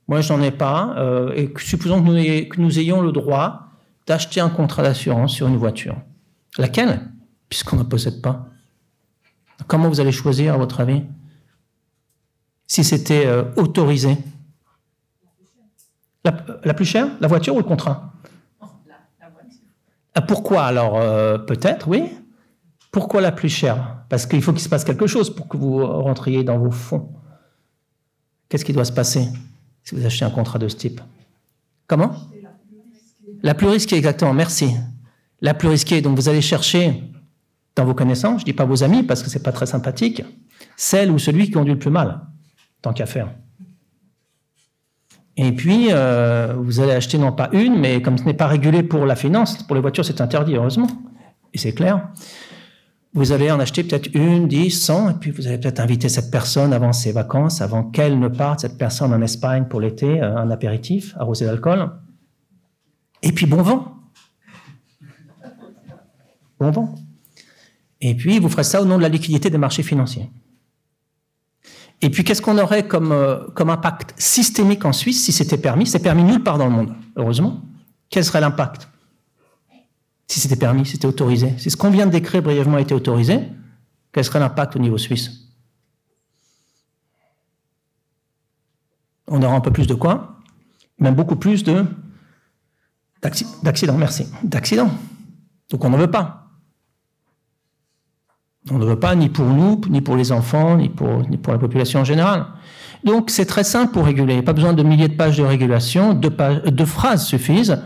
Moi, 0.09 0.20
je 0.20 0.33
n'en 0.33 0.42
ai 0.42 0.50
pas. 0.50 0.94
Euh, 0.98 1.33
et 1.35 1.53
supposons 1.59 2.03
que 2.03 2.09
nous, 2.09 2.48
que 2.48 2.61
nous 2.61 2.79
ayons 2.79 3.00
le 3.00 3.12
droit 3.12 3.68
d'acheter 4.07 4.40
un 4.40 4.48
contrat 4.48 4.83
d'assurance 4.83 5.35
sur 5.35 5.46
une 5.48 5.57
voiture. 5.57 5.96
Laquelle? 6.59 7.11
Puisqu'on 7.48 7.77
ne 7.77 7.83
possède 7.83 8.20
pas. 8.20 8.48
Comment 9.66 9.88
vous 9.88 10.00
allez 10.00 10.12
choisir, 10.12 10.55
à 10.55 10.57
votre 10.57 10.81
avis? 10.81 11.03
Si 12.66 12.83
c'était 12.85 13.27
euh, 13.27 13.44
autorisé 13.57 14.18
la, 16.24 16.74
plus 16.74 16.84
chère 16.84 17.08
La 17.20 17.28
voiture 17.28 17.54
ou 17.54 17.58
le 17.58 17.64
contrat? 17.64 18.12
Ah, 20.14 20.22
Pourquoi 20.22 20.64
alors 20.64 20.96
euh, 20.98 21.38
Peut-être, 21.38 21.88
oui. 21.88 22.04
Pourquoi 22.90 23.20
la 23.20 23.32
plus 23.32 23.48
chère? 23.48 24.04
Parce 24.08 24.26
qu'il 24.26 24.40
faut 24.42 24.52
qu'il 24.52 24.62
se 24.62 24.68
passe 24.68 24.84
quelque 24.84 25.06
chose 25.06 25.34
pour 25.34 25.48
que 25.48 25.56
vous 25.56 25.84
rentriez 25.84 26.44
dans 26.44 26.58
vos 26.58 26.70
fonds. 26.70 27.12
Qu'est-ce 28.48 28.64
qui 28.64 28.72
doit 28.72 28.84
se 28.84 28.92
passer 28.92 29.28
si 29.82 29.94
vous 29.94 30.06
achetez 30.06 30.24
un 30.24 30.30
contrat 30.30 30.58
de 30.58 30.68
ce 30.68 30.76
type? 30.76 31.00
Comment? 31.87 32.14
La 33.42 33.54
plus 33.54 33.66
risquée, 33.66 33.96
exactement, 33.96 34.32
merci. 34.32 34.74
La 35.40 35.52
plus 35.52 35.68
risquée, 35.68 36.00
donc 36.00 36.16
vous 36.16 36.28
allez 36.28 36.40
chercher 36.40 37.02
dans 37.76 37.84
vos 37.84 37.94
connaissances, 37.94 38.40
je 38.40 38.42
ne 38.42 38.46
dis 38.46 38.52
pas 38.52 38.64
vos 38.64 38.84
amis 38.84 39.02
parce 39.02 39.22
que 39.22 39.28
ce 39.28 39.37
n'est 39.37 39.42
pas 39.42 39.52
très 39.52 39.66
sympathique, 39.66 40.22
celle 40.76 41.10
ou 41.10 41.18
celui 41.18 41.46
qui 41.46 41.50
conduit 41.50 41.72
le 41.72 41.78
plus 41.78 41.90
mal, 41.90 42.20
tant 42.80 42.92
qu'à 42.92 43.06
faire. 43.06 43.28
Et 45.37 45.53
puis, 45.53 45.88
euh, 45.90 46.55
vous 46.57 46.81
allez 46.81 46.92
acheter 46.92 47.18
non 47.18 47.33
pas 47.33 47.49
une, 47.53 47.79
mais 47.79 48.01
comme 48.01 48.18
ce 48.18 48.25
n'est 48.25 48.35
pas 48.35 48.47
régulé 48.47 48.83
pour 48.83 49.05
la 49.05 49.16
finance, 49.16 49.62
pour 49.64 49.75
les 49.75 49.83
voitures 49.83 50.05
c'est 50.05 50.20
interdit, 50.20 50.55
heureusement, 50.55 50.87
et 51.53 51.59
c'est 51.59 51.73
clair, 51.73 52.09
vous 53.14 53.31
allez 53.31 53.51
en 53.51 53.61
acheter 53.61 53.85
peut-être 53.85 54.11
une, 54.14 54.49
dix, 54.49 54.70
cent, 54.70 55.11
et 55.11 55.14
puis 55.14 55.31
vous 55.31 55.47
allez 55.47 55.59
peut-être 55.59 55.81
inviter 55.81 56.09
cette 56.09 56.31
personne 56.31 56.73
avant 56.73 56.92
ses 56.92 57.12
vacances, 57.12 57.61
avant 57.61 57.85
qu'elle 57.85 58.18
ne 58.18 58.29
parte, 58.29 58.61
cette 58.61 58.77
personne 58.77 59.12
en 59.12 59.23
Espagne 59.23 59.66
pour 59.68 59.81
l'été, 59.81 60.20
euh, 60.20 60.37
un 60.37 60.51
apéritif, 60.51 61.14
arrosé 61.16 61.47
d'alcool. 61.47 61.90
Et 63.23 63.33
puis 63.33 63.47
bon 63.47 63.62
vent. 63.62 63.94
Bon 66.61 66.70
vent. 66.70 66.94
Et 68.01 68.14
puis 68.14 68.38
vous 68.38 68.49
ferez 68.49 68.64
ça 68.64 68.83
au 68.83 68.85
nom 68.85 68.99
de 68.99 69.03
la 69.03 69.09
liquidité 69.09 69.49
des 69.49 69.59
marchés 69.59 69.83
financiers. 69.83 70.29
Et 72.05 72.11
puis, 72.11 72.23
qu'est-ce 72.23 72.43
qu'on 72.43 72.59
aurait 72.59 72.87
comme, 72.87 73.12
euh, 73.12 73.38
comme 73.55 73.71
impact 73.71 74.12
systémique 74.19 74.85
en 74.85 74.93
Suisse 74.93 75.25
si 75.25 75.33
c'était 75.33 75.57
permis? 75.57 75.87
C'est 75.87 76.01
permis 76.01 76.23
nulle 76.23 76.43
part 76.43 76.59
dans 76.59 76.67
le 76.67 76.71
monde, 76.71 76.95
heureusement. 77.17 77.62
Quel 78.11 78.23
serait 78.27 78.43
l'impact? 78.43 78.90
Si 80.27 80.38
c'était 80.38 80.57
permis, 80.57 80.85
si 80.85 80.93
c'était 80.93 81.07
autorisé 81.07 81.55
Si 81.57 81.71
ce 81.71 81.79
qu'on 81.79 81.88
vient 81.88 82.05
de 82.05 82.11
décrire 82.11 82.43
brièvement 82.43 82.77
était 82.77 82.93
autorisé, 82.93 83.40
quel 84.12 84.23
serait 84.23 84.38
l'impact 84.38 84.77
au 84.77 84.81
niveau 84.81 84.99
suisse? 84.99 85.49
On 89.27 89.43
aura 89.43 89.55
un 89.55 89.61
peu 89.62 89.71
plus 89.71 89.87
de 89.87 89.95
quoi? 89.95 90.43
Même 90.99 91.14
beaucoup 91.14 91.37
plus 91.37 91.64
de 91.64 91.87
d'accidents, 93.62 93.97
merci. 93.97 94.27
D'accidents. 94.43 94.90
Donc 95.71 95.83
on 95.83 95.88
ne 95.88 95.97
veut 95.97 96.11
pas. 96.11 96.43
On 98.70 98.79
ne 98.79 98.87
veut 98.87 98.98
pas 98.98 99.14
ni 99.14 99.29
pour 99.29 99.44
nous, 99.44 99.81
ni 99.90 100.00
pour 100.00 100.16
les 100.16 100.33
enfants, 100.33 100.77
ni 100.77 100.88
pour, 100.88 101.22
la 101.48 101.59
population 101.59 102.00
en 102.00 102.05
général. 102.05 102.46
Donc 103.05 103.29
c'est 103.29 103.44
très 103.44 103.64
simple 103.64 103.92
pour 103.92 104.07
réguler. 104.07 104.40
Pas 104.40 104.55
besoin 104.55 104.72
de 104.72 104.83
milliers 104.83 105.09
de 105.09 105.14
pages 105.14 105.37
de 105.37 105.42
régulation, 105.42 106.14
deux, 106.14 106.87
phrases 106.87 107.27
suffisent. 107.27 107.83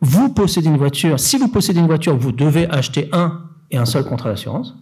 Vous 0.00 0.28
possédez 0.30 0.68
une 0.68 0.76
voiture. 0.76 1.20
Si 1.20 1.38
vous 1.38 1.48
possédez 1.48 1.78
une 1.78 1.86
voiture, 1.86 2.16
vous 2.16 2.32
devez 2.32 2.68
acheter 2.68 3.08
un 3.12 3.44
et 3.70 3.76
un 3.76 3.84
seul 3.84 4.04
contrat 4.04 4.30
d'assurance. 4.30 4.74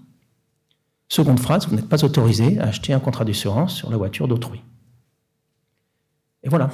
Seconde 1.08 1.38
phrase, 1.38 1.68
vous 1.68 1.76
n'êtes 1.76 1.88
pas 1.88 2.02
autorisé 2.02 2.58
à 2.58 2.68
acheter 2.68 2.94
un 2.94 3.00
contrat 3.00 3.24
d'assurance 3.24 3.74
sur 3.74 3.90
la 3.90 3.96
voiture 3.96 4.28
d'autrui. 4.28 4.62
Et 6.42 6.48
voilà. 6.48 6.70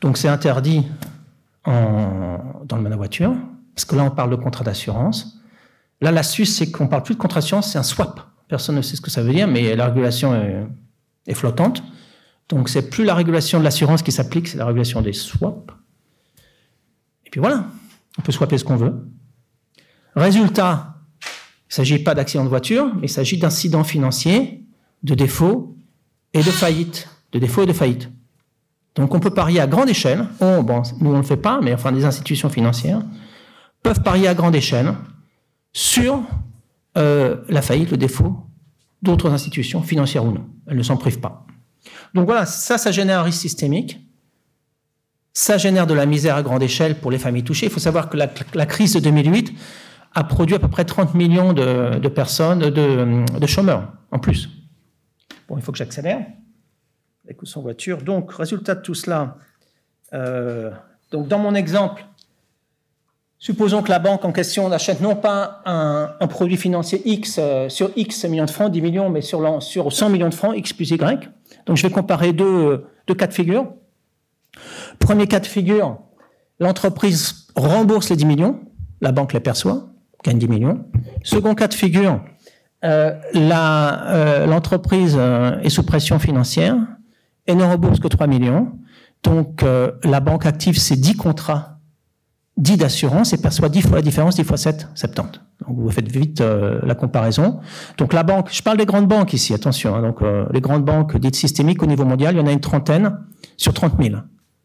Donc 0.00 0.16
c'est 0.16 0.28
interdit 0.28 0.86
dans 1.64 2.56
le 2.62 2.82
domaine 2.82 2.94
voiture, 2.94 3.34
parce 3.74 3.84
que 3.84 3.96
là 3.96 4.04
on 4.04 4.10
parle 4.10 4.30
de 4.30 4.36
contrat 4.36 4.64
d'assurance. 4.64 5.37
Là, 6.00 6.12
la 6.12 6.22
Suisse, 6.22 6.56
c'est 6.56 6.70
qu'on 6.70 6.86
parle 6.86 7.02
plus 7.02 7.14
de 7.16 7.20
d'assurance, 7.20 7.72
c'est 7.72 7.78
un 7.78 7.82
swap. 7.82 8.20
Personne 8.48 8.76
ne 8.76 8.82
sait 8.82 8.96
ce 8.96 9.00
que 9.00 9.10
ça 9.10 9.22
veut 9.22 9.32
dire, 9.32 9.48
mais 9.48 9.74
la 9.74 9.86
régulation 9.86 10.34
est, 11.26 11.34
flottante. 11.34 11.82
Donc, 12.48 12.68
c'est 12.68 12.88
plus 12.88 13.04
la 13.04 13.14
régulation 13.14 13.58
de 13.58 13.64
l'assurance 13.64 14.02
qui 14.02 14.12
s'applique, 14.12 14.48
c'est 14.48 14.58
la 14.58 14.64
régulation 14.64 15.02
des 15.02 15.12
swaps. 15.12 15.72
Et 17.26 17.30
puis 17.30 17.40
voilà, 17.40 17.66
on 18.18 18.22
peut 18.22 18.32
swapper 18.32 18.56
ce 18.56 18.64
qu'on 18.64 18.76
veut. 18.76 18.94
Résultat, 20.16 20.94
il 21.22 21.72
ne 21.72 21.74
s'agit 21.74 21.98
pas 21.98 22.14
d'accident 22.14 22.44
de 22.44 22.48
voiture, 22.48 22.90
mais 22.94 23.06
il 23.06 23.10
s'agit 23.10 23.36
d'incidents 23.36 23.84
financiers, 23.84 24.64
de 25.02 25.14
défauts 25.14 25.76
et 26.32 26.38
de 26.38 26.50
faillite. 26.50 27.08
De 27.32 27.38
défauts 27.38 27.64
et 27.64 27.66
de 27.66 27.74
faillite. 27.74 28.08
Donc 28.94 29.14
on 29.14 29.20
peut 29.20 29.30
parier 29.30 29.60
à 29.60 29.66
grande 29.66 29.90
échelle. 29.90 30.26
Oh, 30.40 30.62
bon, 30.62 30.82
nous 31.00 31.10
on 31.10 31.12
ne 31.12 31.18
le 31.18 31.22
fait 31.22 31.36
pas, 31.36 31.60
mais 31.62 31.74
enfin 31.74 31.92
des 31.92 32.04
institutions 32.04 32.48
financières 32.48 33.02
peuvent 33.82 34.02
parier 34.02 34.26
à 34.26 34.34
grande 34.34 34.56
échelle 34.56 34.94
sur 35.72 36.22
euh, 36.96 37.36
la 37.48 37.62
faillite, 37.62 37.90
le 37.90 37.96
défaut 37.96 38.48
d'autres 39.02 39.30
institutions, 39.30 39.82
financières 39.82 40.24
ou 40.24 40.32
non. 40.32 40.46
Elles 40.66 40.76
ne 40.76 40.82
s'en 40.82 40.96
privent 40.96 41.20
pas. 41.20 41.46
Donc 42.14 42.26
voilà, 42.26 42.46
ça, 42.46 42.78
ça 42.78 42.90
génère 42.90 43.20
un 43.20 43.22
risque 43.22 43.40
systémique. 43.40 44.00
Ça 45.32 45.56
génère 45.56 45.86
de 45.86 45.94
la 45.94 46.06
misère 46.06 46.34
à 46.36 46.42
grande 46.42 46.62
échelle 46.62 46.98
pour 46.98 47.10
les 47.10 47.18
familles 47.18 47.44
touchées. 47.44 47.66
Il 47.66 47.72
faut 47.72 47.78
savoir 47.78 48.10
que 48.10 48.16
la, 48.16 48.66
crise 48.66 48.94
de 48.94 49.00
2008 49.00 49.52
a 50.14 50.24
produit 50.24 50.56
à 50.56 50.58
peu 50.58 50.68
près 50.68 50.84
30 50.84 51.14
millions 51.14 51.52
de, 51.52 52.08
personnes, 52.08 52.58
de, 52.58 53.46
chômeurs 53.46 53.92
en 54.10 54.18
plus. 54.18 54.48
Bon, 55.48 55.56
il 55.56 55.62
faut 55.62 55.70
que 55.70 55.78
j'accélère. 55.78 56.26
Écoute 57.28 57.46
son 57.46 57.62
voiture. 57.62 58.02
Donc, 58.02 58.32
résultat 58.32 58.74
de 58.74 58.82
tout 58.82 58.94
cela. 58.94 59.36
Euh, 60.12 60.72
donc, 61.12 61.28
dans 61.28 61.38
mon 61.38 61.54
exemple, 61.54 62.04
Supposons 63.40 63.82
que 63.82 63.90
la 63.90 64.00
banque 64.00 64.24
en 64.24 64.32
question 64.32 64.68
n'achète 64.68 65.00
non 65.00 65.14
pas 65.14 65.62
un, 65.64 66.26
produit 66.26 66.56
financier 66.56 67.00
X 67.04 67.36
euh, 67.38 67.68
sur 67.68 67.90
X 67.94 68.24
millions 68.24 68.46
de 68.46 68.50
francs, 68.50 68.70
10 68.70 68.82
millions, 68.82 69.10
mais 69.10 69.20
sur, 69.20 69.62
sur 69.62 69.92
100 69.92 70.08
millions 70.08 70.28
de 70.28 70.34
francs, 70.34 70.56
X 70.56 70.72
plus 70.72 70.90
Y. 70.90 71.30
Donc 71.66 71.76
je 71.76 71.82
vais 71.84 71.92
comparer 71.92 72.32
deux, 72.32 72.84
deux 73.06 73.14
cas 73.14 73.28
de 73.28 73.32
figure. 73.32 73.72
Premier 74.98 75.28
cas 75.28 75.38
de 75.38 75.46
figure, 75.46 75.98
l'entreprise 76.58 77.46
rembourse 77.54 78.10
les 78.10 78.16
10 78.16 78.26
millions, 78.26 78.60
la 79.00 79.12
banque 79.12 79.32
les 79.32 79.40
perçoit, 79.40 79.86
gagne 80.24 80.38
10 80.38 80.48
millions. 80.48 80.84
Second 81.22 81.54
cas 81.54 81.68
de 81.68 81.74
figure, 81.74 82.20
euh, 82.84 83.12
euh, 83.36 84.46
l'entreprise 84.46 85.16
est 85.62 85.70
sous 85.70 85.84
pression 85.84 86.18
financière 86.18 86.74
et 87.46 87.54
ne 87.54 87.62
rembourse 87.62 88.00
que 88.00 88.08
3 88.08 88.26
millions. 88.26 88.72
Donc 89.22 89.64
la 90.02 90.18
banque 90.18 90.44
active 90.44 90.76
ses 90.76 90.96
10 90.96 91.16
contrats 91.16 91.77
10 92.58 92.76
d'assurance 92.76 93.32
et 93.32 93.38
perçoit 93.38 93.68
10 93.68 93.82
fois 93.82 93.96
la 93.96 94.02
différence, 94.02 94.34
10 94.34 94.44
fois 94.44 94.56
7, 94.56 94.88
70. 94.94 95.40
Donc 95.66 95.78
vous 95.78 95.90
faites 95.90 96.10
vite 96.10 96.40
euh, 96.40 96.80
la 96.82 96.94
comparaison. 96.94 97.60
Donc 97.98 98.12
la 98.12 98.24
banque, 98.24 98.48
je 98.52 98.62
parle 98.62 98.78
des 98.78 98.86
grandes 98.86 99.06
banques 99.06 99.32
ici, 99.32 99.54
attention. 99.54 99.94
Hein, 99.94 100.02
donc 100.02 100.22
euh, 100.22 100.44
les 100.52 100.60
grandes 100.60 100.84
banques 100.84 101.16
dites 101.18 101.36
systémiques 101.36 101.82
au 101.82 101.86
niveau 101.86 102.04
mondial, 102.04 102.34
il 102.34 102.38
y 102.38 102.40
en 102.40 102.46
a 102.46 102.52
une 102.52 102.60
trentaine 102.60 103.16
sur 103.56 103.72
30 103.72 103.94
000. 104.02 104.16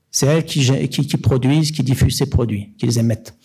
C'est 0.09 0.25
elles 0.25 0.45
qui, 0.45 0.65
qui, 0.89 1.07
qui, 1.07 1.17
produisent, 1.17 1.71
qui 1.71 1.83
diffusent 1.83 2.17
ces 2.17 2.29
produits, 2.29 2.73
qui 2.77 2.87
les 2.87 2.99
émettent. 2.99 3.35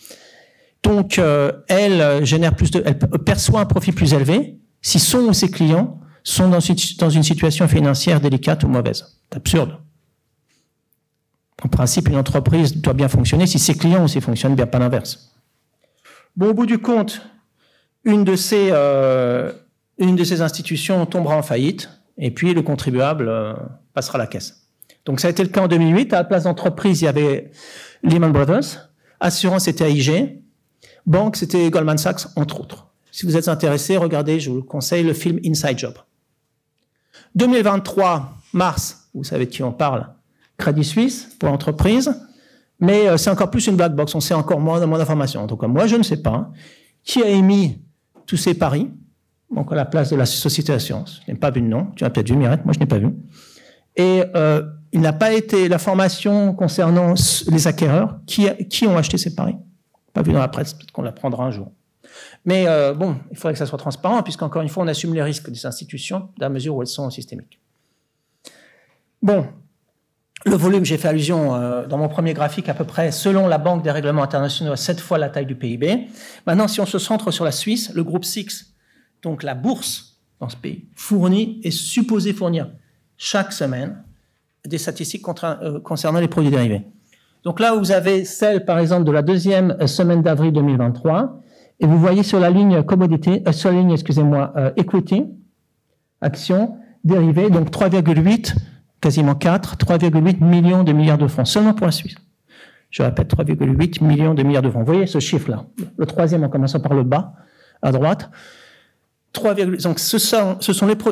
Donc 0.83 1.19
euh, 1.19 1.51
elles 1.67 2.25
génèrent 2.25 2.55
plus 2.55 2.71
de, 2.71 2.81
elles 2.85 2.97
perçoivent 2.97 3.61
un 3.61 3.65
profit 3.65 3.91
plus 3.91 4.13
élevé 4.13 4.59
si 4.81 4.99
son 4.99 5.19
ou 5.27 5.33
ses 5.33 5.49
clients 5.49 5.99
sont 6.23 6.49
dans 6.49 6.59
dans 6.99 7.09
une 7.09 7.23
situation 7.23 7.67
financière 7.67 8.19
délicate 8.19 8.63
ou 8.63 8.67
mauvaise. 8.67 9.19
C'est 9.31 9.37
absurde. 9.37 9.77
En 11.63 11.67
principe, 11.67 12.07
une 12.07 12.15
entreprise 12.15 12.77
doit 12.77 12.93
bien 12.93 13.09
fonctionner 13.09 13.47
si 13.47 13.59
ses 13.59 13.75
clients 13.75 14.03
aussi 14.03 14.21
fonctionnent 14.21 14.55
bien, 14.55 14.65
pas 14.65 14.79
l'inverse. 14.79 15.33
Bon, 16.35 16.49
au 16.49 16.53
bout 16.53 16.65
du 16.65 16.79
compte, 16.79 17.21
une 18.05 18.23
de 18.23 18.35
ces, 18.35 18.69
euh, 18.71 19.51
une 19.97 20.15
de 20.15 20.23
ces 20.23 20.41
institutions 20.41 21.05
tombera 21.05 21.35
en 21.35 21.41
faillite 21.41 21.89
et 22.17 22.31
puis 22.31 22.53
le 22.53 22.61
contribuable 22.61 23.27
euh, 23.27 23.53
passera 23.93 24.17
la 24.17 24.27
caisse. 24.27 24.67
Donc 25.05 25.19
ça 25.19 25.27
a 25.27 25.31
été 25.31 25.43
le 25.43 25.49
cas 25.49 25.61
en 25.61 25.67
2008. 25.67 26.13
À 26.13 26.17
la 26.17 26.23
place 26.23 26.43
d'entreprise, 26.43 27.01
il 27.01 27.05
y 27.05 27.07
avait 27.07 27.51
Lehman 28.03 28.31
Brothers. 28.31 28.89
Assurance, 29.19 29.65
c'était 29.65 29.91
AIG. 29.91 30.41
Banque, 31.05 31.35
c'était 31.35 31.69
Goldman 31.69 31.97
Sachs, 31.97 32.27
entre 32.35 32.61
autres. 32.61 32.87
Si 33.11 33.25
vous 33.25 33.35
êtes 33.35 33.47
intéressé, 33.47 33.97
regardez, 33.97 34.39
je 34.39 34.49
vous 34.49 34.63
conseille 34.63 35.03
le 35.03 35.13
film 35.13 35.39
Inside 35.43 35.77
Job. 35.77 35.95
2023, 37.35 38.37
mars, 38.53 39.09
vous 39.13 39.23
savez 39.23 39.45
de 39.45 39.51
qui 39.51 39.63
on 39.63 39.71
parle, 39.71 40.07
Crédit 40.59 40.83
Suisse 40.83 41.35
pour 41.39 41.49
l'entreprise, 41.49 42.13
mais 42.79 43.07
euh, 43.07 43.17
c'est 43.17 43.31
encore 43.31 43.49
plus 43.49 43.65
une 43.67 43.75
black 43.75 43.95
box, 43.95 44.13
on 44.13 44.19
sait 44.19 44.35
encore 44.35 44.59
moins, 44.59 44.85
moins 44.85 44.99
d'informations. 44.99 45.41
En 45.41 45.47
tout 45.47 45.57
cas, 45.57 45.67
moi, 45.67 45.87
je 45.87 45.95
ne 45.95 46.03
sais 46.03 46.21
pas 46.21 46.51
qui 47.03 47.23
a 47.23 47.29
émis 47.29 47.81
tous 48.27 48.37
ces 48.37 48.53
paris, 48.53 48.91
donc 49.53 49.71
à 49.71 49.75
la 49.75 49.85
place 49.85 50.11
de 50.11 50.15
la 50.15 50.25
société 50.27 50.71
d'assurance. 50.71 51.21
Je 51.25 51.31
n'ai 51.31 51.37
pas 51.37 51.49
vu 51.49 51.61
le 51.61 51.67
nom, 51.67 51.87
tu 51.95 52.03
as 52.03 52.09
peut-être 52.11 52.29
vu, 52.29 52.35
Mirette, 52.35 52.65
moi 52.65 52.73
je 52.73 52.79
n'ai 52.79 52.85
pas 52.85 52.99
vu. 52.99 53.07
Et 53.95 54.23
euh, 54.35 54.61
il 54.91 55.01
n'a 55.01 55.13
pas 55.13 55.33
été 55.33 55.67
l'information 55.67 56.53
concernant 56.53 57.13
les 57.47 57.67
acquéreurs 57.67 58.19
qui, 58.27 58.47
qui 58.69 58.85
ont 58.85 58.97
acheté 58.97 59.17
ces 59.17 59.33
paris. 59.33 59.55
Pas 60.13 60.21
vu 60.21 60.33
dans 60.33 60.39
la 60.39 60.47
presse, 60.47 60.73
peut-être 60.73 60.91
qu'on 60.91 61.01
l'apprendra 61.01 61.45
un 61.45 61.51
jour. 61.51 61.71
Mais 62.45 62.65
euh, 62.67 62.93
bon, 62.93 63.15
il 63.31 63.37
faudrait 63.37 63.53
que 63.53 63.59
ça 63.59 63.65
soit 63.65 63.77
transparent, 63.77 64.21
puisqu'encore 64.23 64.61
une 64.61 64.69
fois, 64.69 64.83
on 64.83 64.87
assume 64.87 65.13
les 65.13 65.23
risques 65.23 65.49
des 65.49 65.65
institutions, 65.65 66.29
dans 66.37 66.45
la 66.45 66.49
mesure 66.49 66.75
où 66.75 66.81
elles 66.81 66.87
sont 66.87 67.09
systémiques. 67.09 67.59
Bon, 69.21 69.45
le 70.45 70.55
volume, 70.55 70.85
j'ai 70.85 70.97
fait 70.97 71.07
allusion 71.07 71.55
euh, 71.55 71.85
dans 71.85 71.97
mon 71.97 72.07
premier 72.07 72.33
graphique, 72.33 72.69
à 72.69 72.73
peu 72.73 72.85
près, 72.85 73.11
selon 73.11 73.47
la 73.47 73.57
Banque 73.57 73.83
des 73.83 73.91
règlements 73.91 74.23
internationaux, 74.23 74.71
à 74.71 74.77
7 74.77 74.99
fois 74.99 75.17
la 75.17 75.29
taille 75.29 75.45
du 75.45 75.55
PIB. 75.55 76.07
Maintenant, 76.47 76.67
si 76.67 76.79
on 76.79 76.85
se 76.85 76.97
centre 76.97 77.31
sur 77.31 77.45
la 77.45 77.51
Suisse, 77.51 77.91
le 77.93 78.03
groupe 78.03 78.25
SIX, 78.25 78.73
donc 79.21 79.43
la 79.43 79.53
bourse 79.53 80.17
dans 80.39 80.49
ce 80.49 80.55
pays, 80.55 80.85
fournit, 80.95 81.59
est 81.63 81.71
supposé 81.71 82.31
fournir 82.33 82.69
chaque 83.17 83.51
semaine 83.51 84.01
des 84.65 84.77
statistiques 84.77 85.25
euh, 85.43 85.79
concernant 85.81 86.19
les 86.19 86.27
produits 86.27 86.51
dérivés. 86.51 86.83
Donc 87.43 87.59
là, 87.59 87.75
vous 87.75 87.91
avez 87.91 88.25
celle, 88.25 88.65
par 88.65 88.79
exemple, 88.79 89.05
de 89.05 89.11
la 89.11 89.21
deuxième 89.21 89.75
semaine 89.87 90.21
d'avril 90.21 90.51
2023, 90.51 91.41
et 91.81 91.87
vous 91.87 91.99
voyez 91.99 92.23
sur 92.23 92.39
la 92.39 92.49
ligne 92.49 92.83
commodité, 92.83 93.43
euh, 93.47 93.51
sur 93.51 93.71
la 93.71 93.77
ligne, 93.77 93.91
excusez-moi, 93.91 94.53
euh, 94.57 94.71
equity, 94.75 95.25
action, 96.21 96.77
dérivée, 97.03 97.49
donc 97.49 97.71
3,8, 97.71 98.55
quasiment 99.01 99.35
4, 99.35 99.77
3,8 99.77 100.43
millions 100.43 100.83
de 100.83 100.91
milliards 100.91 101.17
de 101.17 101.27
francs, 101.27 101.47
seulement 101.47 101.73
pour 101.73 101.85
la 101.85 101.91
Suisse. 101.91 102.15
Je 102.89 103.03
répète, 103.03 103.33
3,8 103.33 104.03
millions 104.03 104.33
de 104.33 104.43
milliards 104.43 104.63
de 104.63 104.69
francs. 104.69 104.81
Vous 104.85 104.91
voyez 104.91 105.07
ce 105.07 105.19
chiffre-là 105.19 105.65
Le 105.97 106.05
troisième 106.05 106.43
en 106.43 106.49
commençant 106.49 106.79
par 106.79 106.93
le 106.93 107.03
bas, 107.03 107.33
à 107.81 107.91
droite. 107.91 108.29
3, 109.33 109.53
donc 109.53 109.99
ce 109.99 110.17
sont, 110.17 110.57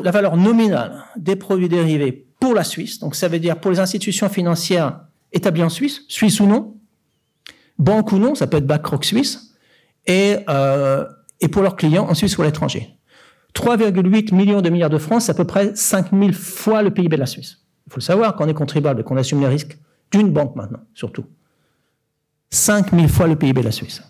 la 0.02 0.10
valeur 0.10 0.36
nominale 0.36 1.04
des 1.16 1.36
produits 1.36 1.68
dérivés 1.68 2.26
pour 2.40 2.54
la 2.54 2.64
Suisse. 2.64 2.98
Donc 2.98 3.14
ça 3.14 3.28
veut 3.28 3.38
dire 3.38 3.60
pour 3.60 3.70
les 3.70 3.78
institutions 3.78 4.28
financières 4.28 5.00
établies 5.32 5.62
en 5.62 5.68
Suisse, 5.68 6.02
Suisse 6.08 6.40
ou 6.40 6.46
non, 6.46 6.76
banque 7.78 8.10
ou 8.12 8.18
non, 8.18 8.34
ça 8.34 8.48
peut 8.48 8.56
être 8.56 8.66
BlackRock 8.66 9.04
Suisse, 9.04 9.54
et, 10.06 10.38
euh, 10.48 11.04
et 11.40 11.48
pour 11.48 11.62
leurs 11.62 11.76
clients 11.76 12.08
en 12.08 12.14
Suisse 12.14 12.36
ou 12.38 12.42
à 12.42 12.46
l'étranger. 12.46 12.98
3,8 13.54 14.34
millions 14.34 14.62
de 14.62 14.68
milliards 14.68 14.90
de 14.90 14.98
francs, 14.98 15.22
c'est 15.22 15.30
à 15.30 15.34
peu 15.34 15.44
près 15.44 15.74
5000 15.74 16.34
fois 16.34 16.82
le 16.82 16.90
PIB 16.90 17.16
de 17.16 17.20
la 17.20 17.26
Suisse. 17.26 17.58
Il 17.88 17.92
faut 17.92 18.00
le 18.00 18.02
savoir 18.02 18.36
quand 18.36 18.44
on 18.44 18.48
est 18.48 18.54
contribuable 18.54 19.00
et 19.00 19.02
qu'on 19.02 19.16
assume 19.16 19.40
les 19.40 19.48
risques 19.48 19.78
d'une 20.12 20.30
banque 20.30 20.54
maintenant, 20.56 20.80
surtout. 20.92 21.24
5000 22.50 23.08
fois 23.08 23.26
le 23.26 23.34
PIB 23.34 23.62
de 23.62 23.64
la 23.64 23.72
Suisse. 23.72 24.02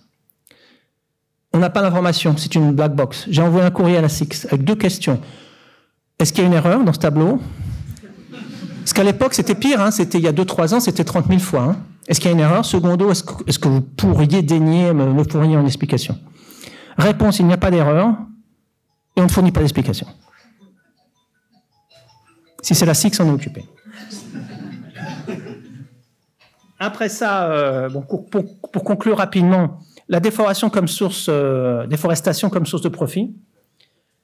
On 1.52 1.60
n'a 1.60 1.70
pas 1.70 1.80
l'information, 1.80 2.36
c'est 2.36 2.56
une 2.56 2.72
black 2.72 2.96
box. 2.96 3.26
J'ai 3.30 3.40
envoyé 3.40 3.64
un 3.64 3.70
courrier 3.70 3.96
à 3.96 4.00
la 4.00 4.08
SIX 4.08 4.46
avec 4.46 4.64
deux 4.64 4.74
questions. 4.74 5.20
Est-ce 6.18 6.32
qu'il 6.32 6.42
y 6.42 6.44
a 6.44 6.48
une 6.48 6.54
erreur 6.54 6.82
dans 6.82 6.92
ce 6.92 6.98
tableau? 6.98 7.40
Parce 8.80 8.92
qu'à 8.92 9.04
l'époque, 9.04 9.34
c'était 9.34 9.54
pire, 9.54 9.80
hein, 9.80 9.92
c'était 9.92 10.18
il 10.18 10.24
y 10.24 10.28
a 10.28 10.32
2-3 10.32 10.74
ans, 10.74 10.80
c'était 10.80 11.04
30 11.04 11.28
000 11.28 11.38
fois. 11.38 11.62
Hein. 11.62 11.76
Est-ce 12.08 12.18
qu'il 12.18 12.30
y 12.30 12.32
a 12.32 12.34
une 12.34 12.40
erreur? 12.40 12.64
Secondo, 12.64 13.12
est-ce 13.12 13.22
que, 13.22 13.68
vous 13.68 13.80
pourriez 13.80 14.42
daigner 14.42 14.92
me, 14.92 15.06
me 15.06 15.22
fournir 15.22 15.60
une 15.60 15.66
explication? 15.66 16.18
Réponse, 16.96 17.38
il 17.38 17.46
n'y 17.46 17.52
a 17.52 17.58
pas 17.58 17.70
d'erreur 17.70 18.16
et 19.16 19.20
on 19.20 19.24
ne 19.24 19.30
fournit 19.30 19.52
pas 19.52 19.60
d'explication. 19.60 20.08
Si 22.68 22.74
c'est 22.74 22.84
la 22.84 22.92
SIX, 22.92 23.18
on 23.20 23.28
est 23.28 23.32
occupé. 23.32 23.64
Après 26.78 27.08
ça, 27.08 27.50
euh, 27.50 27.88
pour, 27.88 28.84
conclure 28.84 29.16
rapidement, 29.16 29.78
la 30.06 30.20
déforestation 30.20 30.68
comme 30.68 30.86
source, 30.86 31.28
euh, 31.30 31.86
déforestation 31.86 32.50
comme 32.50 32.66
source 32.66 32.82
de 32.82 32.90
profit, 32.90 33.34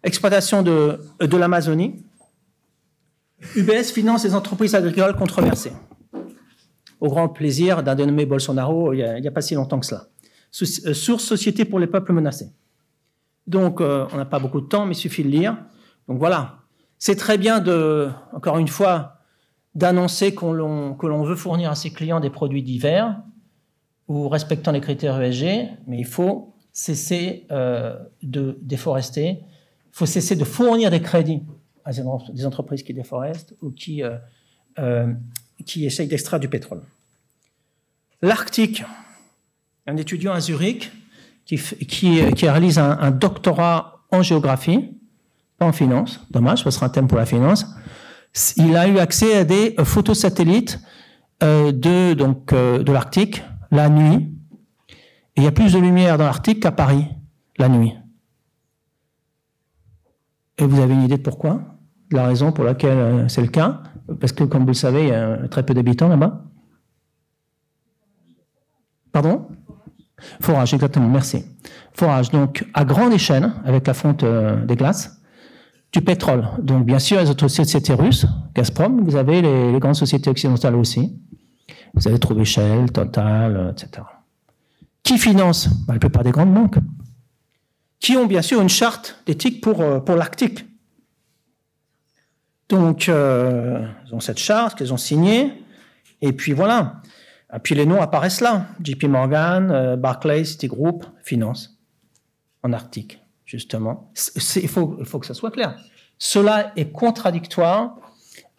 exploitation 0.03 0.63
de, 0.63 1.01
de 1.21 1.37
l'Amazonie, 1.39 2.05
UBS 3.57 3.93
finance 3.95 4.25
les 4.25 4.35
entreprises 4.35 4.75
agricoles 4.75 5.17
controversées 5.17 5.73
au 7.01 7.09
grand 7.09 7.31
plaisir 7.31 7.83
d'un 7.83 7.95
dénommé 7.95 8.27
Bolsonaro 8.27 8.93
il 8.93 9.21
n'y 9.23 9.27
a, 9.27 9.33
pas 9.33 9.41
si 9.41 9.55
longtemps 9.55 9.81
que 9.81 9.87
cela. 9.87 10.09
Euh, 10.61 10.93
source 10.93 11.25
Société 11.25 11.65
pour 11.65 11.79
les 11.79 11.87
peuples 11.87 12.13
menacés. 12.13 12.51
Donc, 13.47 13.81
on 13.81 14.17
n'a 14.19 14.27
pas 14.27 14.39
beaucoup 14.39 14.61
de 14.61 14.67
temps, 14.67 14.85
mais 14.85 14.93
il 14.93 14.99
suffit 14.99 15.25
de 15.25 15.31
lire. 15.31 15.57
Donc 16.09 16.19
voilà, 16.19 16.64
c'est 17.05 17.17
très 17.17 17.37
bien 17.37 17.63
encore 18.33 18.57
une 18.57 18.67
fois, 18.67 19.19
d'annoncer 19.75 20.35
que 20.35 20.47
l'on 20.47 21.23
veut 21.23 21.37
fournir 21.37 21.71
à 21.71 21.75
ses 21.75 21.91
clients 21.91 22.19
des 22.19 22.31
produits 22.31 22.63
divers 22.63 23.21
ou 24.09 24.27
respectant 24.31 24.73
les 24.73 24.81
critères 24.81 25.21
ESG, 25.21 25.69
mais 25.87 25.99
il 25.99 26.07
faut 26.07 26.55
cesser 26.73 27.47
euh, 27.51 27.95
de 28.23 28.59
déforester, 28.63 29.41
il 29.43 29.93
faut 29.93 30.07
cesser 30.07 30.35
de 30.35 30.45
fournir 30.45 30.91
des 30.91 31.03
crédits 31.03 31.43
à 31.85 31.91
des 31.93 32.47
entreprises 32.47 32.83
qui 32.83 32.95
déforestent 32.95 33.55
ou 33.61 33.71
qui, 33.71 34.03
qui 35.67 35.85
essayent 35.85 36.09
d'extraire 36.09 36.41
du 36.41 36.49
pétrole. 36.49 36.81
L'Arctique, 38.23 38.83
un 39.87 39.99
étudiant 39.99 40.33
à 40.33 40.41
Zurich 40.41 40.91
qui, 41.45 42.23
réalise 42.47 42.79
un, 42.79 43.11
doctorat 43.11 44.07
en 44.11 44.23
géographie, 44.23 44.89
en 45.61 45.73
finance, 45.73 46.21
dommage, 46.31 46.63
ce 46.65 46.71
sera 46.71 46.87
un 46.87 46.89
thème 46.89 47.09
pour 47.09 47.19
la 47.19 47.27
finance. 47.27 47.67
Il 48.57 48.77
a 48.77 48.89
eu 48.89 48.99
accès 48.99 49.37
à 49.37 49.45
des 49.45 49.75
photos 49.85 50.19
satellites 50.19 50.81
euh, 51.43 51.73
de, 51.73 52.17
euh, 52.53 52.83
de 52.83 52.93
l'Arctique 52.93 53.43
la 53.71 53.89
nuit. 53.89 54.31
Et 55.37 55.41
il 55.41 55.45
y 55.45 55.47
a 55.47 55.53
plus 55.53 55.73
de 55.73 55.79
lumière 55.79 56.19
dans 56.19 56.25
l'Arctique 56.25 56.63
qu'à 56.63 56.73
Paris 56.73 57.07
la 57.59 57.69
nuit. 57.69 57.95
Et 60.59 60.67
vous 60.67 60.81
avez 60.81 60.95
une 60.95 61.03
idée 61.03 61.17
de 61.17 61.23
pourquoi? 61.23 61.61
De 62.11 62.17
la 62.17 62.27
raison 62.27 62.53
pour 62.53 62.65
laquelle 62.65 62.99
euh, 62.99 63.29
c'est 63.29 63.43
le 63.43 63.49
cas? 63.49 63.83
Parce 64.21 64.33
que, 64.33 64.45
comme 64.45 64.63
vous 64.63 64.69
le 64.69 64.75
savez, 64.75 65.05
il 65.05 65.09
y 65.09 65.13
a 65.13 65.49
très 65.49 65.65
peu 65.65 65.73
d'habitants 65.73 66.09
là-bas. 66.09 66.45
Pardon? 69.13 69.49
Forage, 70.41 70.75
exactement, 70.75 71.09
merci. 71.09 71.45
Forage, 71.93 72.31
donc 72.31 72.67
à 72.75 72.85
grande 72.85 73.13
échelle, 73.13 73.51
avec 73.65 73.87
la 73.87 73.95
fonte 73.95 74.25
des 74.25 74.77
glaces, 74.77 75.23
du 75.95 76.03
pétrole. 76.03 76.49
Donc 76.59 76.85
bien 76.85 76.99
sûr, 76.99 77.21
les 77.21 77.31
autres 77.31 77.47
sociétés 77.47 77.95
russes, 77.95 78.27
Gazprom, 78.53 79.05
vous 79.05 79.15
avez 79.15 79.41
les, 79.41 79.79
grandes 79.79 79.95
sociétés 79.95 80.29
occidentales 80.29 80.75
aussi. 80.75 81.17
Vous 81.95 82.09
avez 82.09 82.19
trouvé 82.19 82.45
Shell, 82.45 82.91
Total, 82.91 83.57
euh, 83.57 83.71
etc. 83.71 84.03
Qui 85.05 85.19
finance? 85.19 85.69
Bah, 85.87 85.93
La 85.95 86.01
plupart 86.01 86.25
des 86.25 86.33
grandes 86.33 86.53
banques. 86.53 86.79
Qui 88.01 88.17
ont 88.17 88.27
bien 88.27 88.43
sûr 88.43 88.61
une 88.61 88.69
charte 88.69 89.23
d'éthique 89.25 89.61
pour, 89.61 89.81
euh, 89.81 90.01
pour 90.01 90.17
l'Arctique. 90.17 90.67
Donc, 92.69 93.09
euh, 93.09 93.87
ils 94.07 94.15
ont 94.15 94.21
cette 94.21 94.41
charte 94.41 94.77
qu'ils 94.77 94.93
ont 94.93 94.97
signée. 94.97 95.53
Et 96.21 96.33
puis 96.33 96.55
voilà. 96.55 97.03
Et 97.55 97.61
puis 97.61 97.77
les 97.77 97.87
noms 97.87 98.03
apparaissent 98.03 98.41
là. 98.41 98.67
JP 98.83 99.05
Morgan, 99.05 99.95
Barclays, 99.97 100.45
Citigroup, 100.45 101.05
Finance, 101.23 101.79
en 102.65 102.73
Arctique, 102.73 103.21
justement. 103.45 104.11
Il 104.57 104.69
faut, 104.69 105.19
que 105.19 105.27
ça 105.27 105.35
soit 105.35 105.51
clair. 105.51 105.77
Cela 106.19 106.73
est 106.77 106.93
contradictoire 106.93 107.97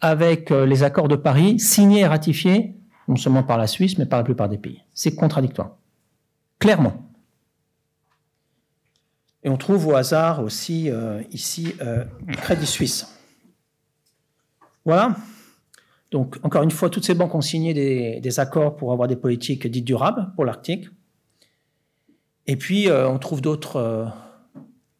avec 0.00 0.50
euh, 0.50 0.66
les 0.66 0.82
accords 0.82 1.08
de 1.08 1.16
Paris 1.16 1.58
signés 1.58 2.00
et 2.00 2.06
ratifiés, 2.06 2.74
non 3.08 3.16
seulement 3.16 3.42
par 3.42 3.58
la 3.58 3.66
Suisse, 3.66 3.98
mais 3.98 4.06
par 4.06 4.18
la 4.18 4.24
plupart 4.24 4.48
des 4.48 4.58
pays. 4.58 4.82
C'est 4.94 5.14
contradictoire. 5.14 5.76
Clairement. 6.58 7.10
Et 9.42 9.48
on 9.48 9.56
trouve 9.56 9.86
au 9.86 9.94
hasard 9.94 10.42
aussi 10.42 10.90
euh, 10.90 11.22
ici 11.30 11.74
Crédit 12.42 12.66
Suisse. 12.66 13.06
Voilà. 14.84 15.16
Donc, 16.12 16.38
encore 16.42 16.62
une 16.62 16.70
fois, 16.70 16.88
toutes 16.88 17.04
ces 17.04 17.14
banques 17.14 17.34
ont 17.34 17.40
signé 17.40 17.74
des, 17.74 18.40
accords 18.40 18.76
pour 18.76 18.92
avoir 18.92 19.08
des 19.08 19.16
politiques 19.16 19.66
dites 19.66 19.84
durables 19.84 20.32
pour 20.36 20.44
l'Arctique. 20.44 20.88
Et 22.46 22.56
puis, 22.56 22.88
euh, 22.88 23.08
on 23.08 23.18
trouve 23.18 23.40
euh, 23.74 24.06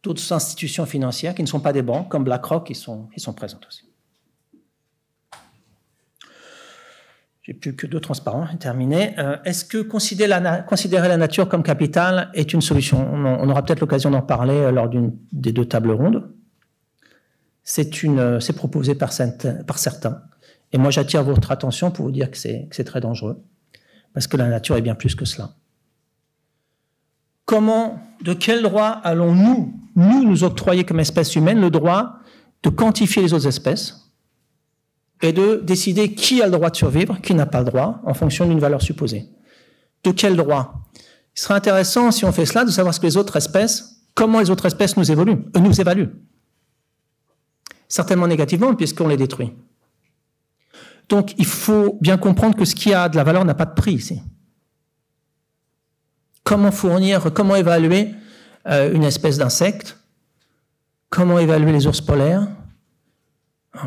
d'autres 0.03 0.31
institutions 0.31 0.85
financières 0.85 1.35
qui 1.35 1.41
ne 1.41 1.47
sont 1.47 1.59
pas 1.59 1.73
des 1.73 1.81
banques, 1.81 2.09
comme 2.09 2.23
BlackRock, 2.23 2.67
qui 2.67 2.75
sont, 2.75 3.09
sont 3.17 3.33
présentes 3.33 3.65
aussi. 3.67 3.83
J'ai 7.47 7.53
plus 7.53 7.75
que 7.75 7.87
deux 7.87 8.01
transparents, 8.01 8.45
terminé. 8.57 9.17
Euh, 9.19 9.37
est-ce 9.45 9.63
que 9.63 9.77
considérer 9.77 10.27
la, 10.27 11.17
nature 11.17 11.47
comme 11.47 11.63
capital 11.63 12.29
est 12.33 12.51
une 12.51 12.59
solution? 12.59 13.09
On, 13.13 13.49
aura 13.49 13.63
peut-être 13.63 13.79
l'occasion 13.79 14.11
d'en 14.11 14.21
parler 14.21 14.69
lors 14.69 14.89
d'une 14.89 15.17
des 15.31 15.53
deux 15.53 15.63
tables 15.63 15.91
rondes. 15.91 16.29
c'est 17.63 18.53
proposé 18.53 18.95
par, 18.95 19.11
par 19.65 19.79
certains. 19.79 20.23
Et 20.73 20.77
moi, 20.77 20.91
j'attire 20.91 21.23
votre 21.23 21.51
attention 21.51 21.89
pour 21.89 22.05
vous 22.05 22.11
dire 22.11 22.29
que 22.29 22.37
c'est 22.37 22.83
très 22.83 22.99
dangereux, 22.99 23.41
parce 24.13 24.27
que 24.27 24.35
la 24.35 24.49
nature 24.49 24.75
est 24.75 24.81
bien 24.81 24.95
plus 24.95 25.15
que 25.15 25.23
cela. 25.23 25.51
Comment, 27.45 28.01
de 28.23 28.33
quel 28.33 28.61
droit 28.61 28.89
allons-nous, 28.89 29.73
nous, 29.97 30.23
nous 30.23 30.43
octroyer 30.43 30.85
comme 30.85 30.99
espèce 30.99 31.35
humaine 31.35 31.59
le 31.59 31.71
droit 31.71 32.19
de 32.63 32.69
quantifier 32.69 33.23
les 33.23 33.33
autres 33.33 33.47
espèces 33.47 34.11
et 35.21 35.33
de 35.33 35.59
décider 35.63 36.13
qui 36.13 36.41
a 36.41 36.45
le 36.45 36.51
droit 36.51 36.69
de 36.69 36.75
survivre, 36.75 37.19
qui 37.21 37.33
n'a 37.33 37.47
pas 37.47 37.59
le 37.59 37.65
droit, 37.65 37.99
en 38.05 38.13
fonction 38.13 38.47
d'une 38.47 38.59
valeur 38.59 38.81
supposée 38.81 39.27
De 40.03 40.11
quel 40.11 40.35
droit? 40.35 40.83
Il 41.35 41.41
serait 41.41 41.55
intéressant, 41.55 42.11
si 42.11 42.25
on 42.25 42.31
fait 42.31 42.45
cela, 42.45 42.63
de 42.63 42.69
savoir 42.69 42.93
ce 42.93 42.99
que 42.99 43.07
les 43.07 43.17
autres 43.17 43.35
espèces, 43.37 44.03
comment 44.13 44.39
les 44.39 44.51
autres 44.51 44.67
espèces 44.67 44.97
nous 44.97 45.11
évoluent, 45.11 45.43
euh, 45.55 45.59
nous 45.59 45.81
évaluent. 45.81 46.11
Certainement 47.87 48.27
négativement, 48.27 48.75
puisqu'on 48.75 49.07
les 49.07 49.17
détruit. 49.17 49.51
Donc, 51.09 51.33
il 51.39 51.45
faut 51.45 51.97
bien 52.01 52.17
comprendre 52.17 52.55
que 52.55 52.65
ce 52.65 52.75
qui 52.75 52.93
a 52.93 53.09
de 53.09 53.15
la 53.15 53.23
valeur 53.23 53.45
n'a 53.45 53.55
pas 53.55 53.65
de 53.65 53.73
prix 53.73 53.93
ici. 53.93 54.21
Comment 56.43 56.71
fournir, 56.71 57.33
comment 57.33 57.55
évaluer 57.55 58.13
euh, 58.67 58.93
une 58.93 59.03
espèce 59.03 59.37
d'insecte 59.37 59.97
Comment 61.09 61.39
évaluer 61.39 61.71
les 61.71 61.87
ours 61.87 62.01
polaires? 62.01 62.47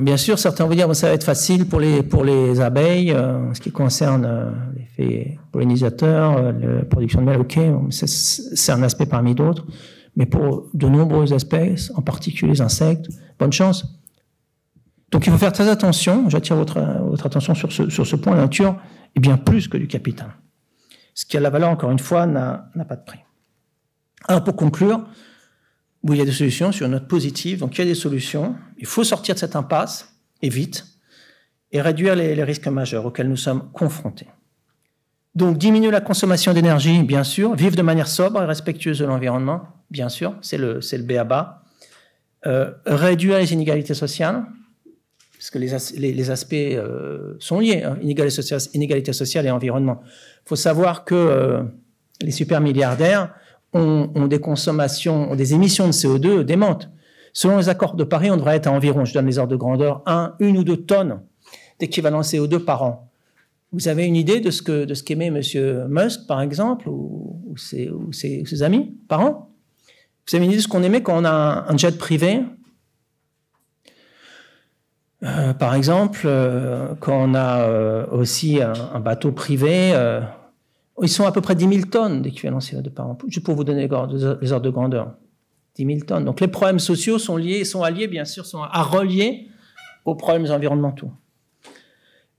Bien 0.00 0.16
sûr, 0.16 0.38
certains 0.38 0.64
vont 0.64 0.74
dire 0.74 0.88
que 0.88 0.94
ça 0.94 1.08
va 1.08 1.14
être 1.14 1.24
facile 1.24 1.66
pour 1.66 1.80
les, 1.80 2.02
pour 2.02 2.24
les 2.24 2.60
abeilles, 2.60 3.12
euh, 3.12 3.52
ce 3.52 3.60
qui 3.60 3.72
concerne 3.72 4.24
euh, 4.24 4.50
l'effet 4.74 5.38
pollinisateur, 5.52 6.52
la 6.52 6.84
production 6.84 7.20
de 7.20 7.26
miel, 7.26 7.40
ok, 7.40 7.58
c'est 7.90 8.72
un 8.72 8.82
aspect 8.82 9.06
parmi 9.06 9.34
d'autres. 9.34 9.66
Mais 10.16 10.26
pour 10.26 10.68
de 10.74 10.88
nombreuses 10.88 11.32
espèces, 11.32 11.92
en 11.94 12.02
particulier 12.02 12.52
les 12.52 12.60
insectes, 12.60 13.08
bonne 13.38 13.52
chance. 13.52 13.84
Donc 15.10 15.26
il 15.26 15.32
faut 15.32 15.38
faire 15.38 15.52
très 15.52 15.68
attention, 15.68 16.28
j'attire 16.30 16.56
votre, 16.56 16.80
votre 17.02 17.26
attention 17.26 17.54
sur 17.54 17.72
ce, 17.72 17.90
sur 17.90 18.06
ce 18.06 18.16
point, 18.16 18.34
la 18.34 18.42
nature 18.42 18.76
est 19.16 19.20
bien 19.20 19.36
plus 19.36 19.66
que 19.68 19.76
du 19.76 19.88
capital. 19.88 20.28
Ce 21.14 21.26
qui 21.26 21.36
a 21.36 21.40
la 21.40 21.50
valeur, 21.50 21.68
encore 21.68 21.90
une 21.90 21.98
fois, 21.98 22.26
n'a 22.26 22.70
pas 22.88 22.96
de 22.96 23.04
prix. 23.04 23.18
Alors 24.28 24.44
pour 24.44 24.56
conclure, 24.56 25.04
il 26.08 26.16
y 26.16 26.20
a 26.20 26.24
des 26.24 26.32
solutions 26.32 26.72
sur 26.72 26.86
une 26.86 26.92
note 26.92 27.08
positive, 27.08 27.58
donc 27.60 27.76
il 27.76 27.80
y 27.80 27.82
a 27.82 27.86
des 27.86 27.94
solutions, 27.94 28.56
il 28.78 28.86
faut 28.86 29.04
sortir 29.04 29.34
de 29.34 29.40
cette 29.40 29.56
impasse, 29.56 30.10
et 30.42 30.48
vite, 30.48 30.86
et 31.72 31.80
réduire 31.80 32.16
les, 32.16 32.42
risques 32.42 32.66
majeurs 32.68 33.06
auxquels 33.06 33.28
nous 33.28 33.36
sommes 33.36 33.70
confrontés. 33.72 34.26
Donc 35.34 35.58
diminuer 35.58 35.90
la 35.90 36.00
consommation 36.00 36.52
d'énergie, 36.52 37.02
bien 37.02 37.24
sûr, 37.24 37.54
vivre 37.54 37.76
de 37.76 37.82
manière 37.82 38.08
sobre 38.08 38.42
et 38.42 38.46
respectueuse 38.46 38.98
de 38.98 39.04
l'environnement, 39.04 39.68
bien 39.90 40.08
sûr, 40.08 40.34
c'est 40.40 40.58
le, 40.58 40.80
le 40.80 41.02
B 41.02 41.12
à 41.12 41.24
bas. 41.24 41.62
Euh, 42.46 42.72
réduire 42.86 43.38
les 43.38 43.52
inégalités 43.52 43.94
sociales, 43.94 44.44
parce 45.34 45.50
que 45.50 45.58
les, 45.58 46.12
les, 46.12 46.30
aspects 46.30 46.54
euh, 46.54 47.34
sont 47.38 47.60
liés, 47.60 47.82
hein, 47.82 47.98
inégalité, 48.02 49.12
sociale, 49.12 49.46
et 49.46 49.50
environnement. 49.50 50.00
Il 50.44 50.48
faut 50.48 50.56
savoir 50.56 51.04
que 51.04 51.14
euh, 51.14 51.62
les 52.20 52.30
super 52.30 52.60
milliardaires 52.60 53.34
ont, 53.72 54.26
des 54.26 54.40
consommations, 54.40 55.30
ont 55.30 55.36
des 55.36 55.54
émissions 55.54 55.86
de 55.86 55.92
CO2 55.92 56.42
démentes. 56.42 56.90
Selon 57.32 57.58
les 57.58 57.68
accords 57.68 57.94
de 57.94 58.04
Paris, 58.04 58.30
on 58.30 58.36
devrait 58.36 58.56
être 58.56 58.66
à 58.66 58.72
environ, 58.72 59.04
je 59.04 59.14
donne 59.14 59.26
les 59.26 59.38
ordres 59.38 59.52
de 59.52 59.56
grandeur, 59.56 60.02
1, 60.06 60.34
une 60.40 60.58
ou 60.58 60.64
deux 60.64 60.78
tonnes 60.78 61.20
d'équivalent 61.78 62.22
CO2 62.22 62.58
par 62.58 62.82
an. 62.82 63.10
Vous 63.72 63.86
avez 63.86 64.04
une 64.06 64.16
idée 64.16 64.40
de 64.40 64.50
ce 64.50 64.62
que 64.62 64.84
de 64.84 64.94
ce 64.94 65.04
qu'émet 65.04 65.26
M. 65.26 65.40
Musk, 65.88 66.26
par 66.26 66.40
exemple, 66.40 66.88
ou, 66.88 67.54
ses, 67.56 67.88
ou 67.88 68.12
ses, 68.12 68.62
amis 68.62 68.96
par 69.08 69.20
an? 69.20 69.50
Vous 70.26 70.34
avez 70.34 70.44
une 70.44 70.50
idée 70.50 70.58
de 70.58 70.62
ce 70.62 70.68
qu'on 70.68 70.82
émet 70.82 71.02
quand 71.02 71.16
on 71.16 71.24
a 71.24 71.30
un, 71.30 71.68
un 71.68 71.76
jet 71.76 71.96
privé? 71.96 72.42
Euh, 75.22 75.52
par 75.52 75.74
exemple, 75.74 76.22
euh, 76.24 76.94
quand 76.98 77.14
on 77.14 77.34
a 77.34 77.60
euh, 77.60 78.06
aussi 78.10 78.60
un, 78.62 79.00
bateau 79.00 79.32
privé, 79.32 79.92
ils 81.02 81.08
sont 81.08 81.26
à 81.26 81.32
peu 81.32 81.40
près 81.40 81.54
10 81.54 81.68
000 81.68 81.86
tonnes 81.90 82.22
d'équivalent 82.22 82.58
CO2 82.58 82.90
par 82.90 83.06
an, 83.06 83.18
juste 83.28 83.44
pour 83.44 83.54
vous 83.54 83.64
donner 83.64 83.88
les 83.88 83.92
ordres, 84.52 84.60
de 84.60 84.70
grandeur. 84.70 85.14
10 85.76 85.86
000 85.86 86.00
tonnes. 86.00 86.24
Donc 86.24 86.40
les 86.40 86.48
problèmes 86.48 86.78
sociaux 86.78 87.18
sont 87.18 87.36
liés, 87.36 87.64
sont 87.64 87.82
alliés, 87.82 88.08
bien 88.08 88.24
sûr, 88.24 88.44
sont 88.44 88.62
à 88.62 88.82
relier 88.82 89.48
aux 90.04 90.14
problèmes 90.14 90.50
environnementaux. 90.50 91.10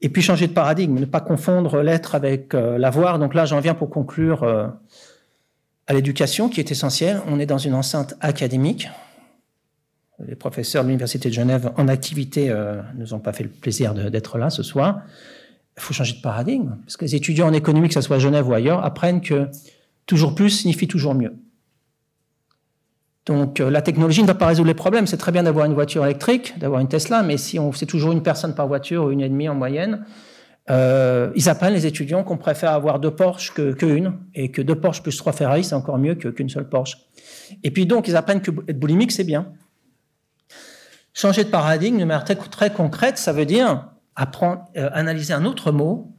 Et 0.01 0.09
puis 0.09 0.21
changer 0.21 0.47
de 0.47 0.53
paradigme, 0.53 0.99
ne 0.99 1.05
pas 1.05 1.21
confondre 1.21 1.81
l'être 1.81 2.15
avec 2.15 2.53
l'avoir. 2.53 3.19
Donc 3.19 3.35
là, 3.35 3.45
j'en 3.45 3.59
viens 3.59 3.75
pour 3.75 3.89
conclure 3.89 4.43
à 4.43 5.93
l'éducation 5.93 6.49
qui 6.49 6.59
est 6.59 6.71
essentielle. 6.71 7.21
On 7.27 7.39
est 7.39 7.45
dans 7.45 7.59
une 7.59 7.75
enceinte 7.75 8.15
académique 8.19 8.87
les 10.27 10.35
professeurs 10.35 10.83
de 10.83 10.89
l'Université 10.89 11.29
de 11.29 11.33
Genève 11.33 11.71
en 11.77 11.87
activité 11.87 12.47
ne 12.47 12.53
euh, 12.53 12.81
nous 12.95 13.13
ont 13.13 13.19
pas 13.19 13.33
fait 13.33 13.43
le 13.43 13.49
plaisir 13.49 13.93
d'être 13.93 14.37
là 14.37 14.49
ce 14.49 14.63
soir. 14.63 15.01
Il 15.77 15.81
faut 15.81 15.93
changer 15.93 16.15
de 16.15 16.21
paradigme, 16.21 16.77
parce 16.83 16.97
que 16.97 17.05
les 17.05 17.15
étudiants 17.15 17.47
en 17.47 17.53
économie, 17.53 17.87
que 17.87 17.93
ce 17.93 18.01
soit 18.01 18.17
à 18.17 18.19
Genève 18.19 18.47
ou 18.47 18.53
ailleurs, 18.53 18.83
apprennent 18.83 19.21
que 19.21 19.47
toujours 20.05 20.35
plus 20.35 20.49
signifie 20.49 20.87
toujours 20.87 21.15
mieux. 21.15 21.33
Donc 23.25 23.59
euh, 23.59 23.69
la 23.69 23.81
technologie 23.81 24.21
ne 24.21 24.27
va 24.27 24.33
pas 24.33 24.47
résoudre 24.47 24.67
les 24.67 24.73
problèmes. 24.73 25.07
C'est 25.07 25.17
très 25.17 25.31
bien 25.31 25.43
d'avoir 25.43 25.65
une 25.65 25.73
voiture 25.73 26.03
électrique, 26.03 26.57
d'avoir 26.57 26.81
une 26.81 26.87
Tesla, 26.87 27.23
mais 27.23 27.37
si 27.37 27.59
on 27.59 27.71
c'est 27.71 27.85
toujours 27.85 28.11
une 28.11 28.23
personne 28.23 28.55
par 28.55 28.67
voiture 28.67 29.05
ou 29.05 29.11
une 29.11 29.21
et 29.21 29.29
demie 29.29 29.47
en 29.47 29.55
moyenne, 29.55 30.05
euh, 30.69 31.31
ils 31.35 31.49
apprennent 31.49 31.73
les 31.73 31.85
étudiants 31.85 32.23
qu'on 32.23 32.37
préfère 32.37 32.71
avoir 32.71 32.99
deux 32.99 33.11
Porsche 33.11 33.53
que, 33.53 33.75
et 34.35 34.51
que 34.51 34.61
deux 34.61 34.75
Porsche 34.75 35.01
plus 35.01 35.15
trois 35.17 35.33
Ferrari, 35.33 35.63
c'est 35.63 35.75
encore 35.75 35.97
mieux 35.97 36.15
qu'une 36.15 36.49
seule 36.49 36.67
Porsche. 36.67 36.97
Et 37.63 37.71
puis 37.71 37.85
donc 37.85 38.07
ils 38.07 38.15
apprennent 38.15 38.41
que 38.41 38.51
être 38.67 38.79
boulimique 38.79 39.11
c'est 39.11 39.23
bien. 39.23 39.53
Changer 41.13 41.43
de 41.43 41.49
paradigme 41.49 41.99
de 41.99 42.05
manière 42.05 42.23
très, 42.23 42.69
concrète, 42.71 43.17
ça 43.17 43.33
veut 43.33 43.45
dire 43.45 43.89
apprendre, 44.15 44.65
euh, 44.77 44.89
analyser 44.93 45.33
un 45.33 45.45
autre 45.45 45.71
mot, 45.71 46.11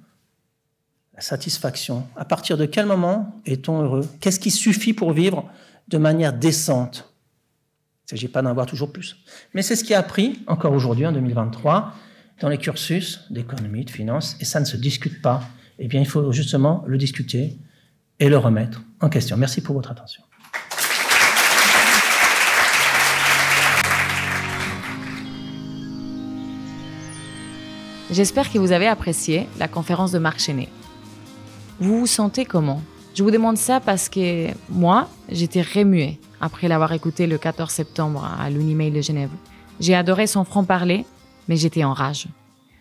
la 1.15 1.21
satisfaction. 1.21 2.07
À 2.17 2.25
partir 2.25 2.57
de 2.57 2.67
quel 2.67 2.87
moment 2.87 3.41
est-on 3.45 3.83
heureux? 3.83 4.09
Qu'est-ce 4.21 4.41
qui 4.41 4.51
suffit 4.51 4.93
pour 4.93 5.13
vivre 5.13 5.49
de 5.89 5.99
manière 5.99 6.33
décente? 6.33 7.13
Il 8.03 8.15
ne 8.15 8.19
s'agit 8.19 8.29
pas 8.29 8.43
d'en 8.43 8.51
avoir 8.51 8.67
toujours 8.67 8.93
plus. 8.93 9.17
Mais 9.55 9.63
c'est 9.63 9.77
ce 9.77 9.85
qui 9.85 9.95
a 9.95 9.99
appris, 9.99 10.41
encore 10.47 10.73
aujourd'hui, 10.73 11.07
en 11.07 11.13
2023, 11.13 11.95
dans 12.41 12.49
les 12.49 12.59
cursus 12.59 13.21
d'économie, 13.31 13.85
de 13.85 13.91
finance, 13.91 14.37
et 14.41 14.45
ça 14.45 14.59
ne 14.59 14.65
se 14.65 14.77
discute 14.77 15.23
pas. 15.23 15.43
Eh 15.79 15.87
bien, 15.87 16.01
il 16.01 16.07
faut 16.07 16.33
justement 16.33 16.85
le 16.87 16.99
discuter 16.99 17.57
et 18.19 18.29
le 18.29 18.39
remettre 18.39 18.83
en 19.01 19.09
question. 19.09 19.37
Merci 19.37 19.61
pour 19.61 19.75
votre 19.75 19.91
attention. 19.91 20.23
J'espère 28.13 28.53
que 28.53 28.59
vous 28.59 28.73
avez 28.73 28.89
apprécié 28.89 29.47
la 29.59 29.69
conférence 29.69 30.13
de 30.13 30.19
Marc 30.19 30.39
Chenet. 30.39 30.69
Vous 31.81 32.01
vous 32.01 32.07
sentez 32.07 32.45
comment? 32.45 32.83
Je 33.15 33.23
vous 33.23 33.31
demande 33.31 33.57
ça 33.57 33.81
parce 33.81 34.11
que 34.11 34.49
moi, 34.69 35.09
j'étais 35.31 35.63
remuée 35.63 36.21
après 36.39 36.69
l'avoir 36.69 36.93
écouté 36.93 37.27
le 37.27 37.39
14 37.39 37.71
septembre 37.71 38.23
à 38.39 38.51
l'Unimail 38.51 38.91
de 38.91 39.01
Genève. 39.01 39.31
J'ai 39.81 39.95
adoré 39.95 40.27
son 40.27 40.45
franc-parler, 40.45 41.07
mais 41.49 41.57
j'étais 41.57 41.85
en 41.85 41.95
rage. 41.95 42.27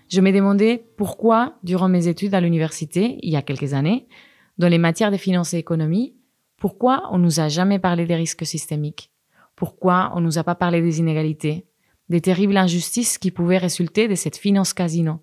Je 0.10 0.20
me 0.20 0.34
demandais 0.34 0.84
pourquoi, 0.98 1.54
durant 1.64 1.88
mes 1.88 2.10
études 2.10 2.36
à 2.36 2.42
l'université, 2.42 3.18
il 3.22 3.32
y 3.32 3.38
a 3.38 3.42
quelques 3.42 3.74
années, 3.74 4.10
dans 4.58 4.68
les 4.68 4.80
matières 4.80 5.12
de 5.12 5.18
finances 5.18 5.54
et 5.54 5.60
économie, 5.60 6.14
pourquoi 6.58 7.08
on 7.10 7.18
nous 7.18 7.40
a 7.40 7.48
jamais 7.48 7.80
parlé 7.80 8.06
des 8.06 8.16
risques 8.16 8.46
systémiques? 8.46 9.14
Pourquoi 9.56 10.12
on 10.14 10.20
nous 10.20 10.40
a 10.40 10.44
pas 10.44 10.56
parlé 10.56 10.82
des 10.82 11.00
inégalités? 11.00 11.68
Des 12.12 12.22
terribles 12.22 12.57
injustices 12.57 13.18
qui 13.18 13.32
pouvaient 13.32 13.57
résulter 13.57 14.09
de 14.09 14.16
cette 14.16 14.36
finance 14.36 14.74
casino. 14.74 15.22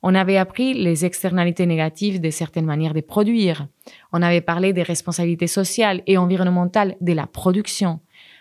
On 0.00 0.14
avait 0.14 0.36
appris 0.36 0.72
les 0.72 1.04
externalités 1.04 1.66
négatives 1.66 2.20
de 2.20 2.30
certaines 2.30 2.66
manières 2.66 2.94
de 2.94 3.00
produire. 3.00 3.66
On 4.12 4.22
avait 4.22 4.40
parlé 4.40 4.72
des 4.72 4.84
responsabilités 4.84 5.48
sociales 5.48 6.02
et 6.06 6.16
environnementales 6.16 6.96
de 7.00 7.12
la 7.12 7.26
production. 7.26 7.98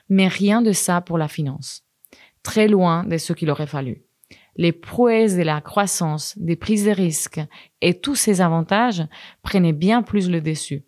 Mais 0.08 0.28
rien 0.28 0.62
de 0.62 0.72
ça 0.72 1.02
pour 1.02 1.18
la 1.18 1.28
finance. 1.28 1.84
Très 2.44 2.68
loin 2.68 3.04
de 3.04 3.18
ce 3.18 3.34
qu'il 3.34 3.50
aurait 3.50 3.66
fallu. 3.66 4.04
Les 4.56 4.72
prouesses 4.72 5.36
de 5.36 5.42
la 5.42 5.60
croissance, 5.60 6.38
des 6.38 6.56
prises 6.56 6.86
de 6.86 6.92
risques 6.92 7.42
et 7.82 8.00
tous 8.00 8.16
ces 8.16 8.40
avantages 8.40 9.04
prenaient 9.42 9.74
bien 9.74 10.04
plus 10.04 10.30
le 10.30 10.42
dessus. 10.42 10.84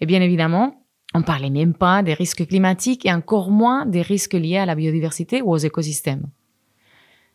Et 0.00 0.06
bien 0.06 0.20
évidemment, 0.20 0.81
on 1.14 1.22
parlait 1.22 1.50
même 1.50 1.74
pas 1.74 2.02
des 2.02 2.14
risques 2.14 2.46
climatiques 2.46 3.06
et 3.06 3.12
encore 3.12 3.50
moins 3.50 3.86
des 3.86 4.02
risques 4.02 4.34
liés 4.34 4.58
à 4.58 4.66
la 4.66 4.74
biodiversité 4.74 5.42
ou 5.42 5.52
aux 5.52 5.58
écosystèmes. 5.58 6.26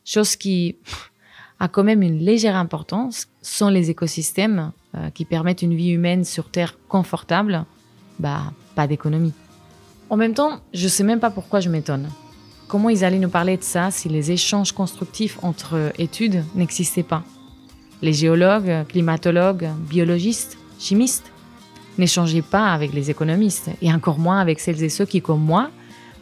Chose 0.03 0.35
qui 0.35 0.77
a 1.59 1.67
quand 1.67 1.83
même 1.83 2.01
une 2.01 2.19
légère 2.19 2.55
importance 2.55 3.27
sont 3.41 3.69
les 3.69 3.89
écosystèmes 3.89 4.71
euh, 4.95 5.09
qui 5.09 5.25
permettent 5.25 5.61
une 5.61 5.75
vie 5.75 5.89
humaine 5.89 6.23
sur 6.23 6.49
Terre 6.49 6.77
confortable. 6.87 7.65
Bah, 8.19 8.53
pas 8.75 8.87
d'économie. 8.87 9.33
En 10.09 10.17
même 10.17 10.33
temps, 10.33 10.61
je 10.73 10.87
sais 10.87 11.03
même 11.03 11.19
pas 11.19 11.29
pourquoi 11.29 11.59
je 11.59 11.69
m'étonne. 11.69 12.09
Comment 12.67 12.89
ils 12.89 13.03
allaient 13.03 13.19
nous 13.19 13.29
parler 13.29 13.57
de 13.57 13.63
ça 13.63 13.91
si 13.91 14.09
les 14.09 14.31
échanges 14.31 14.71
constructifs 14.71 15.39
entre 15.41 15.91
études 15.97 16.43
n'existaient 16.55 17.03
pas? 17.03 17.23
Les 18.01 18.13
géologues, 18.13 18.85
climatologues, 18.87 19.69
biologistes, 19.89 20.57
chimistes? 20.79 21.31
N'échangez 21.97 22.41
pas 22.41 22.73
avec 22.73 22.93
les 22.93 23.09
économistes, 23.09 23.69
et 23.81 23.91
encore 23.91 24.19
moins 24.19 24.39
avec 24.39 24.59
celles 24.59 24.83
et 24.83 24.89
ceux 24.89 25.05
qui, 25.05 25.21
comme 25.21 25.43
moi, 25.43 25.71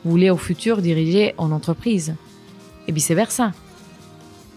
voulaient 0.05 0.29
au 0.29 0.37
futur 0.37 0.81
diriger 0.81 1.33
en 1.37 1.51
entreprise. 1.51 2.15
et 2.87 2.91
vice-versa. 2.91 3.51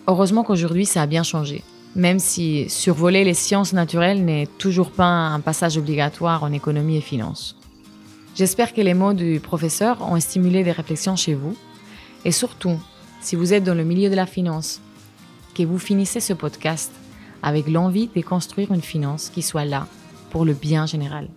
Heureusement 0.07 0.45
qu'aujourd'hui 0.45 0.85
ça 0.85 1.01
a 1.01 1.07
bien 1.07 1.23
changé, 1.23 1.63
même 1.97 2.19
si 2.19 2.69
survoler 2.69 3.25
les 3.25 3.33
sciences 3.33 3.73
naturelles 3.73 4.23
n'est 4.23 4.47
toujours 4.59 4.91
pas 4.91 5.07
un 5.07 5.41
passage 5.41 5.79
obligatoire 5.79 6.45
en 6.45 6.53
économie 6.53 6.99
et 6.99 7.01
finance. 7.01 7.57
J'espère 8.35 8.75
que 8.75 8.83
les 8.83 8.93
mots 8.95 9.15
du 9.15 9.41
professeur 9.41 10.01
ont 10.03 10.21
stimulé 10.21 10.63
des 10.63 10.73
réflexions 10.73 11.17
chez 11.17 11.35
vous, 11.35 11.57
et 12.25 12.33
surtout, 12.33 12.79
si 13.21 13.35
vous 13.35 13.55
êtes 13.55 13.65
dans 13.65 13.75
le 13.75 13.85
milieu 13.85 14.11
de 14.11 14.15
la 14.15 14.27
finance, 14.27 14.81
que 15.55 15.63
vous 15.63 15.79
finissez 15.79 16.21
ce 16.21 16.35
podcast 16.35 16.93
avec 17.43 17.69
l'envie 17.69 18.11
de 18.15 18.21
construire 18.23 18.73
une 18.73 18.83
finance 18.83 19.31
qui 19.31 19.43
soit 19.43 19.65
là 19.65 19.87
pour 20.31 20.45
le 20.45 20.53
bien 20.53 20.87
général. 20.87 21.29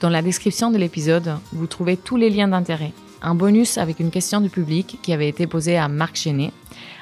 Dans 0.00 0.10
la 0.10 0.22
description 0.22 0.70
de 0.70 0.78
l'épisode, 0.78 1.36
vous 1.52 1.66
trouvez 1.66 1.96
tous 1.96 2.16
les 2.16 2.30
liens 2.30 2.48
d'intérêt, 2.48 2.92
un 3.22 3.34
bonus 3.34 3.76
avec 3.78 4.00
une 4.00 4.10
question 4.10 4.40
du 4.40 4.48
public 4.48 4.98
qui 5.02 5.12
avait 5.12 5.28
été 5.28 5.46
posée 5.46 5.76
à 5.76 5.88
Marc 5.88 6.16
Chenet, 6.16 6.52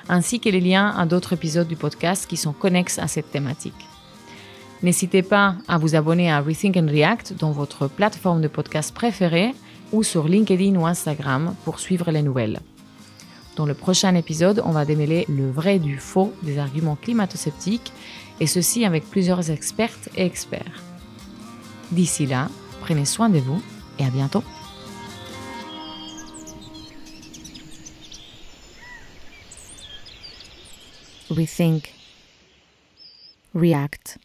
ainsi 0.09 0.41
que 0.41 0.49
les 0.49 0.61
liens 0.61 0.95
à 0.97 1.07
d'autres 1.07 1.35
épisodes 1.35 1.69
du 1.69 1.77
podcast 1.77 2.27
qui 2.27 2.37
sont 2.37 2.53
connexes 2.53 2.99
à 2.99 3.07
cette 3.07 3.31
thématique. 3.31 3.87
N'hésitez 4.83 5.23
pas 5.23 5.57
à 5.67 5.79
vous 5.79 5.97
abonner 5.97 6.31
à 6.31 6.41
Rethink 6.41 6.77
and 6.77 6.89
React 6.89 7.35
dans 7.39 7.51
votre 7.51 7.89
plateforme 7.89 8.41
de 8.41 8.49
podcast 8.49 8.95
préférée 8.95 9.55
ou 9.93 10.03
sur 10.03 10.29
LinkedIn 10.29 10.77
ou 10.77 10.87
Instagram 10.87 11.55
pour 11.65 11.81
suivre 11.81 12.11
les 12.11 12.23
nouvelles. 12.23 12.61
Dans 13.57 13.67
le 13.67 13.75
prochain 13.75 14.15
épisode, 14.15 14.63
on 14.65 14.71
va 14.71 14.85
démêler 14.85 15.25
le 15.29 15.51
vrai 15.51 15.81
du 15.81 15.99
faux 15.99 16.33
des 16.43 16.59
arguments 16.59 16.97
climato-sceptiques, 17.01 17.93
et 18.41 18.47
ceci 18.47 18.85
avec 18.85 19.05
plusieurs 19.09 19.51
expertes 19.51 20.09
et 20.17 20.25
experts. 20.25 20.83
D'ici 21.91 22.27
là, 22.27 22.49
prenez 22.81 23.05
soin 23.05 23.29
de 23.29 23.39
vous 23.39 23.63
et 23.99 24.05
à 24.05 24.11
bientôt. 24.11 24.45
Rethink. 31.31 31.93
React. 33.55 34.19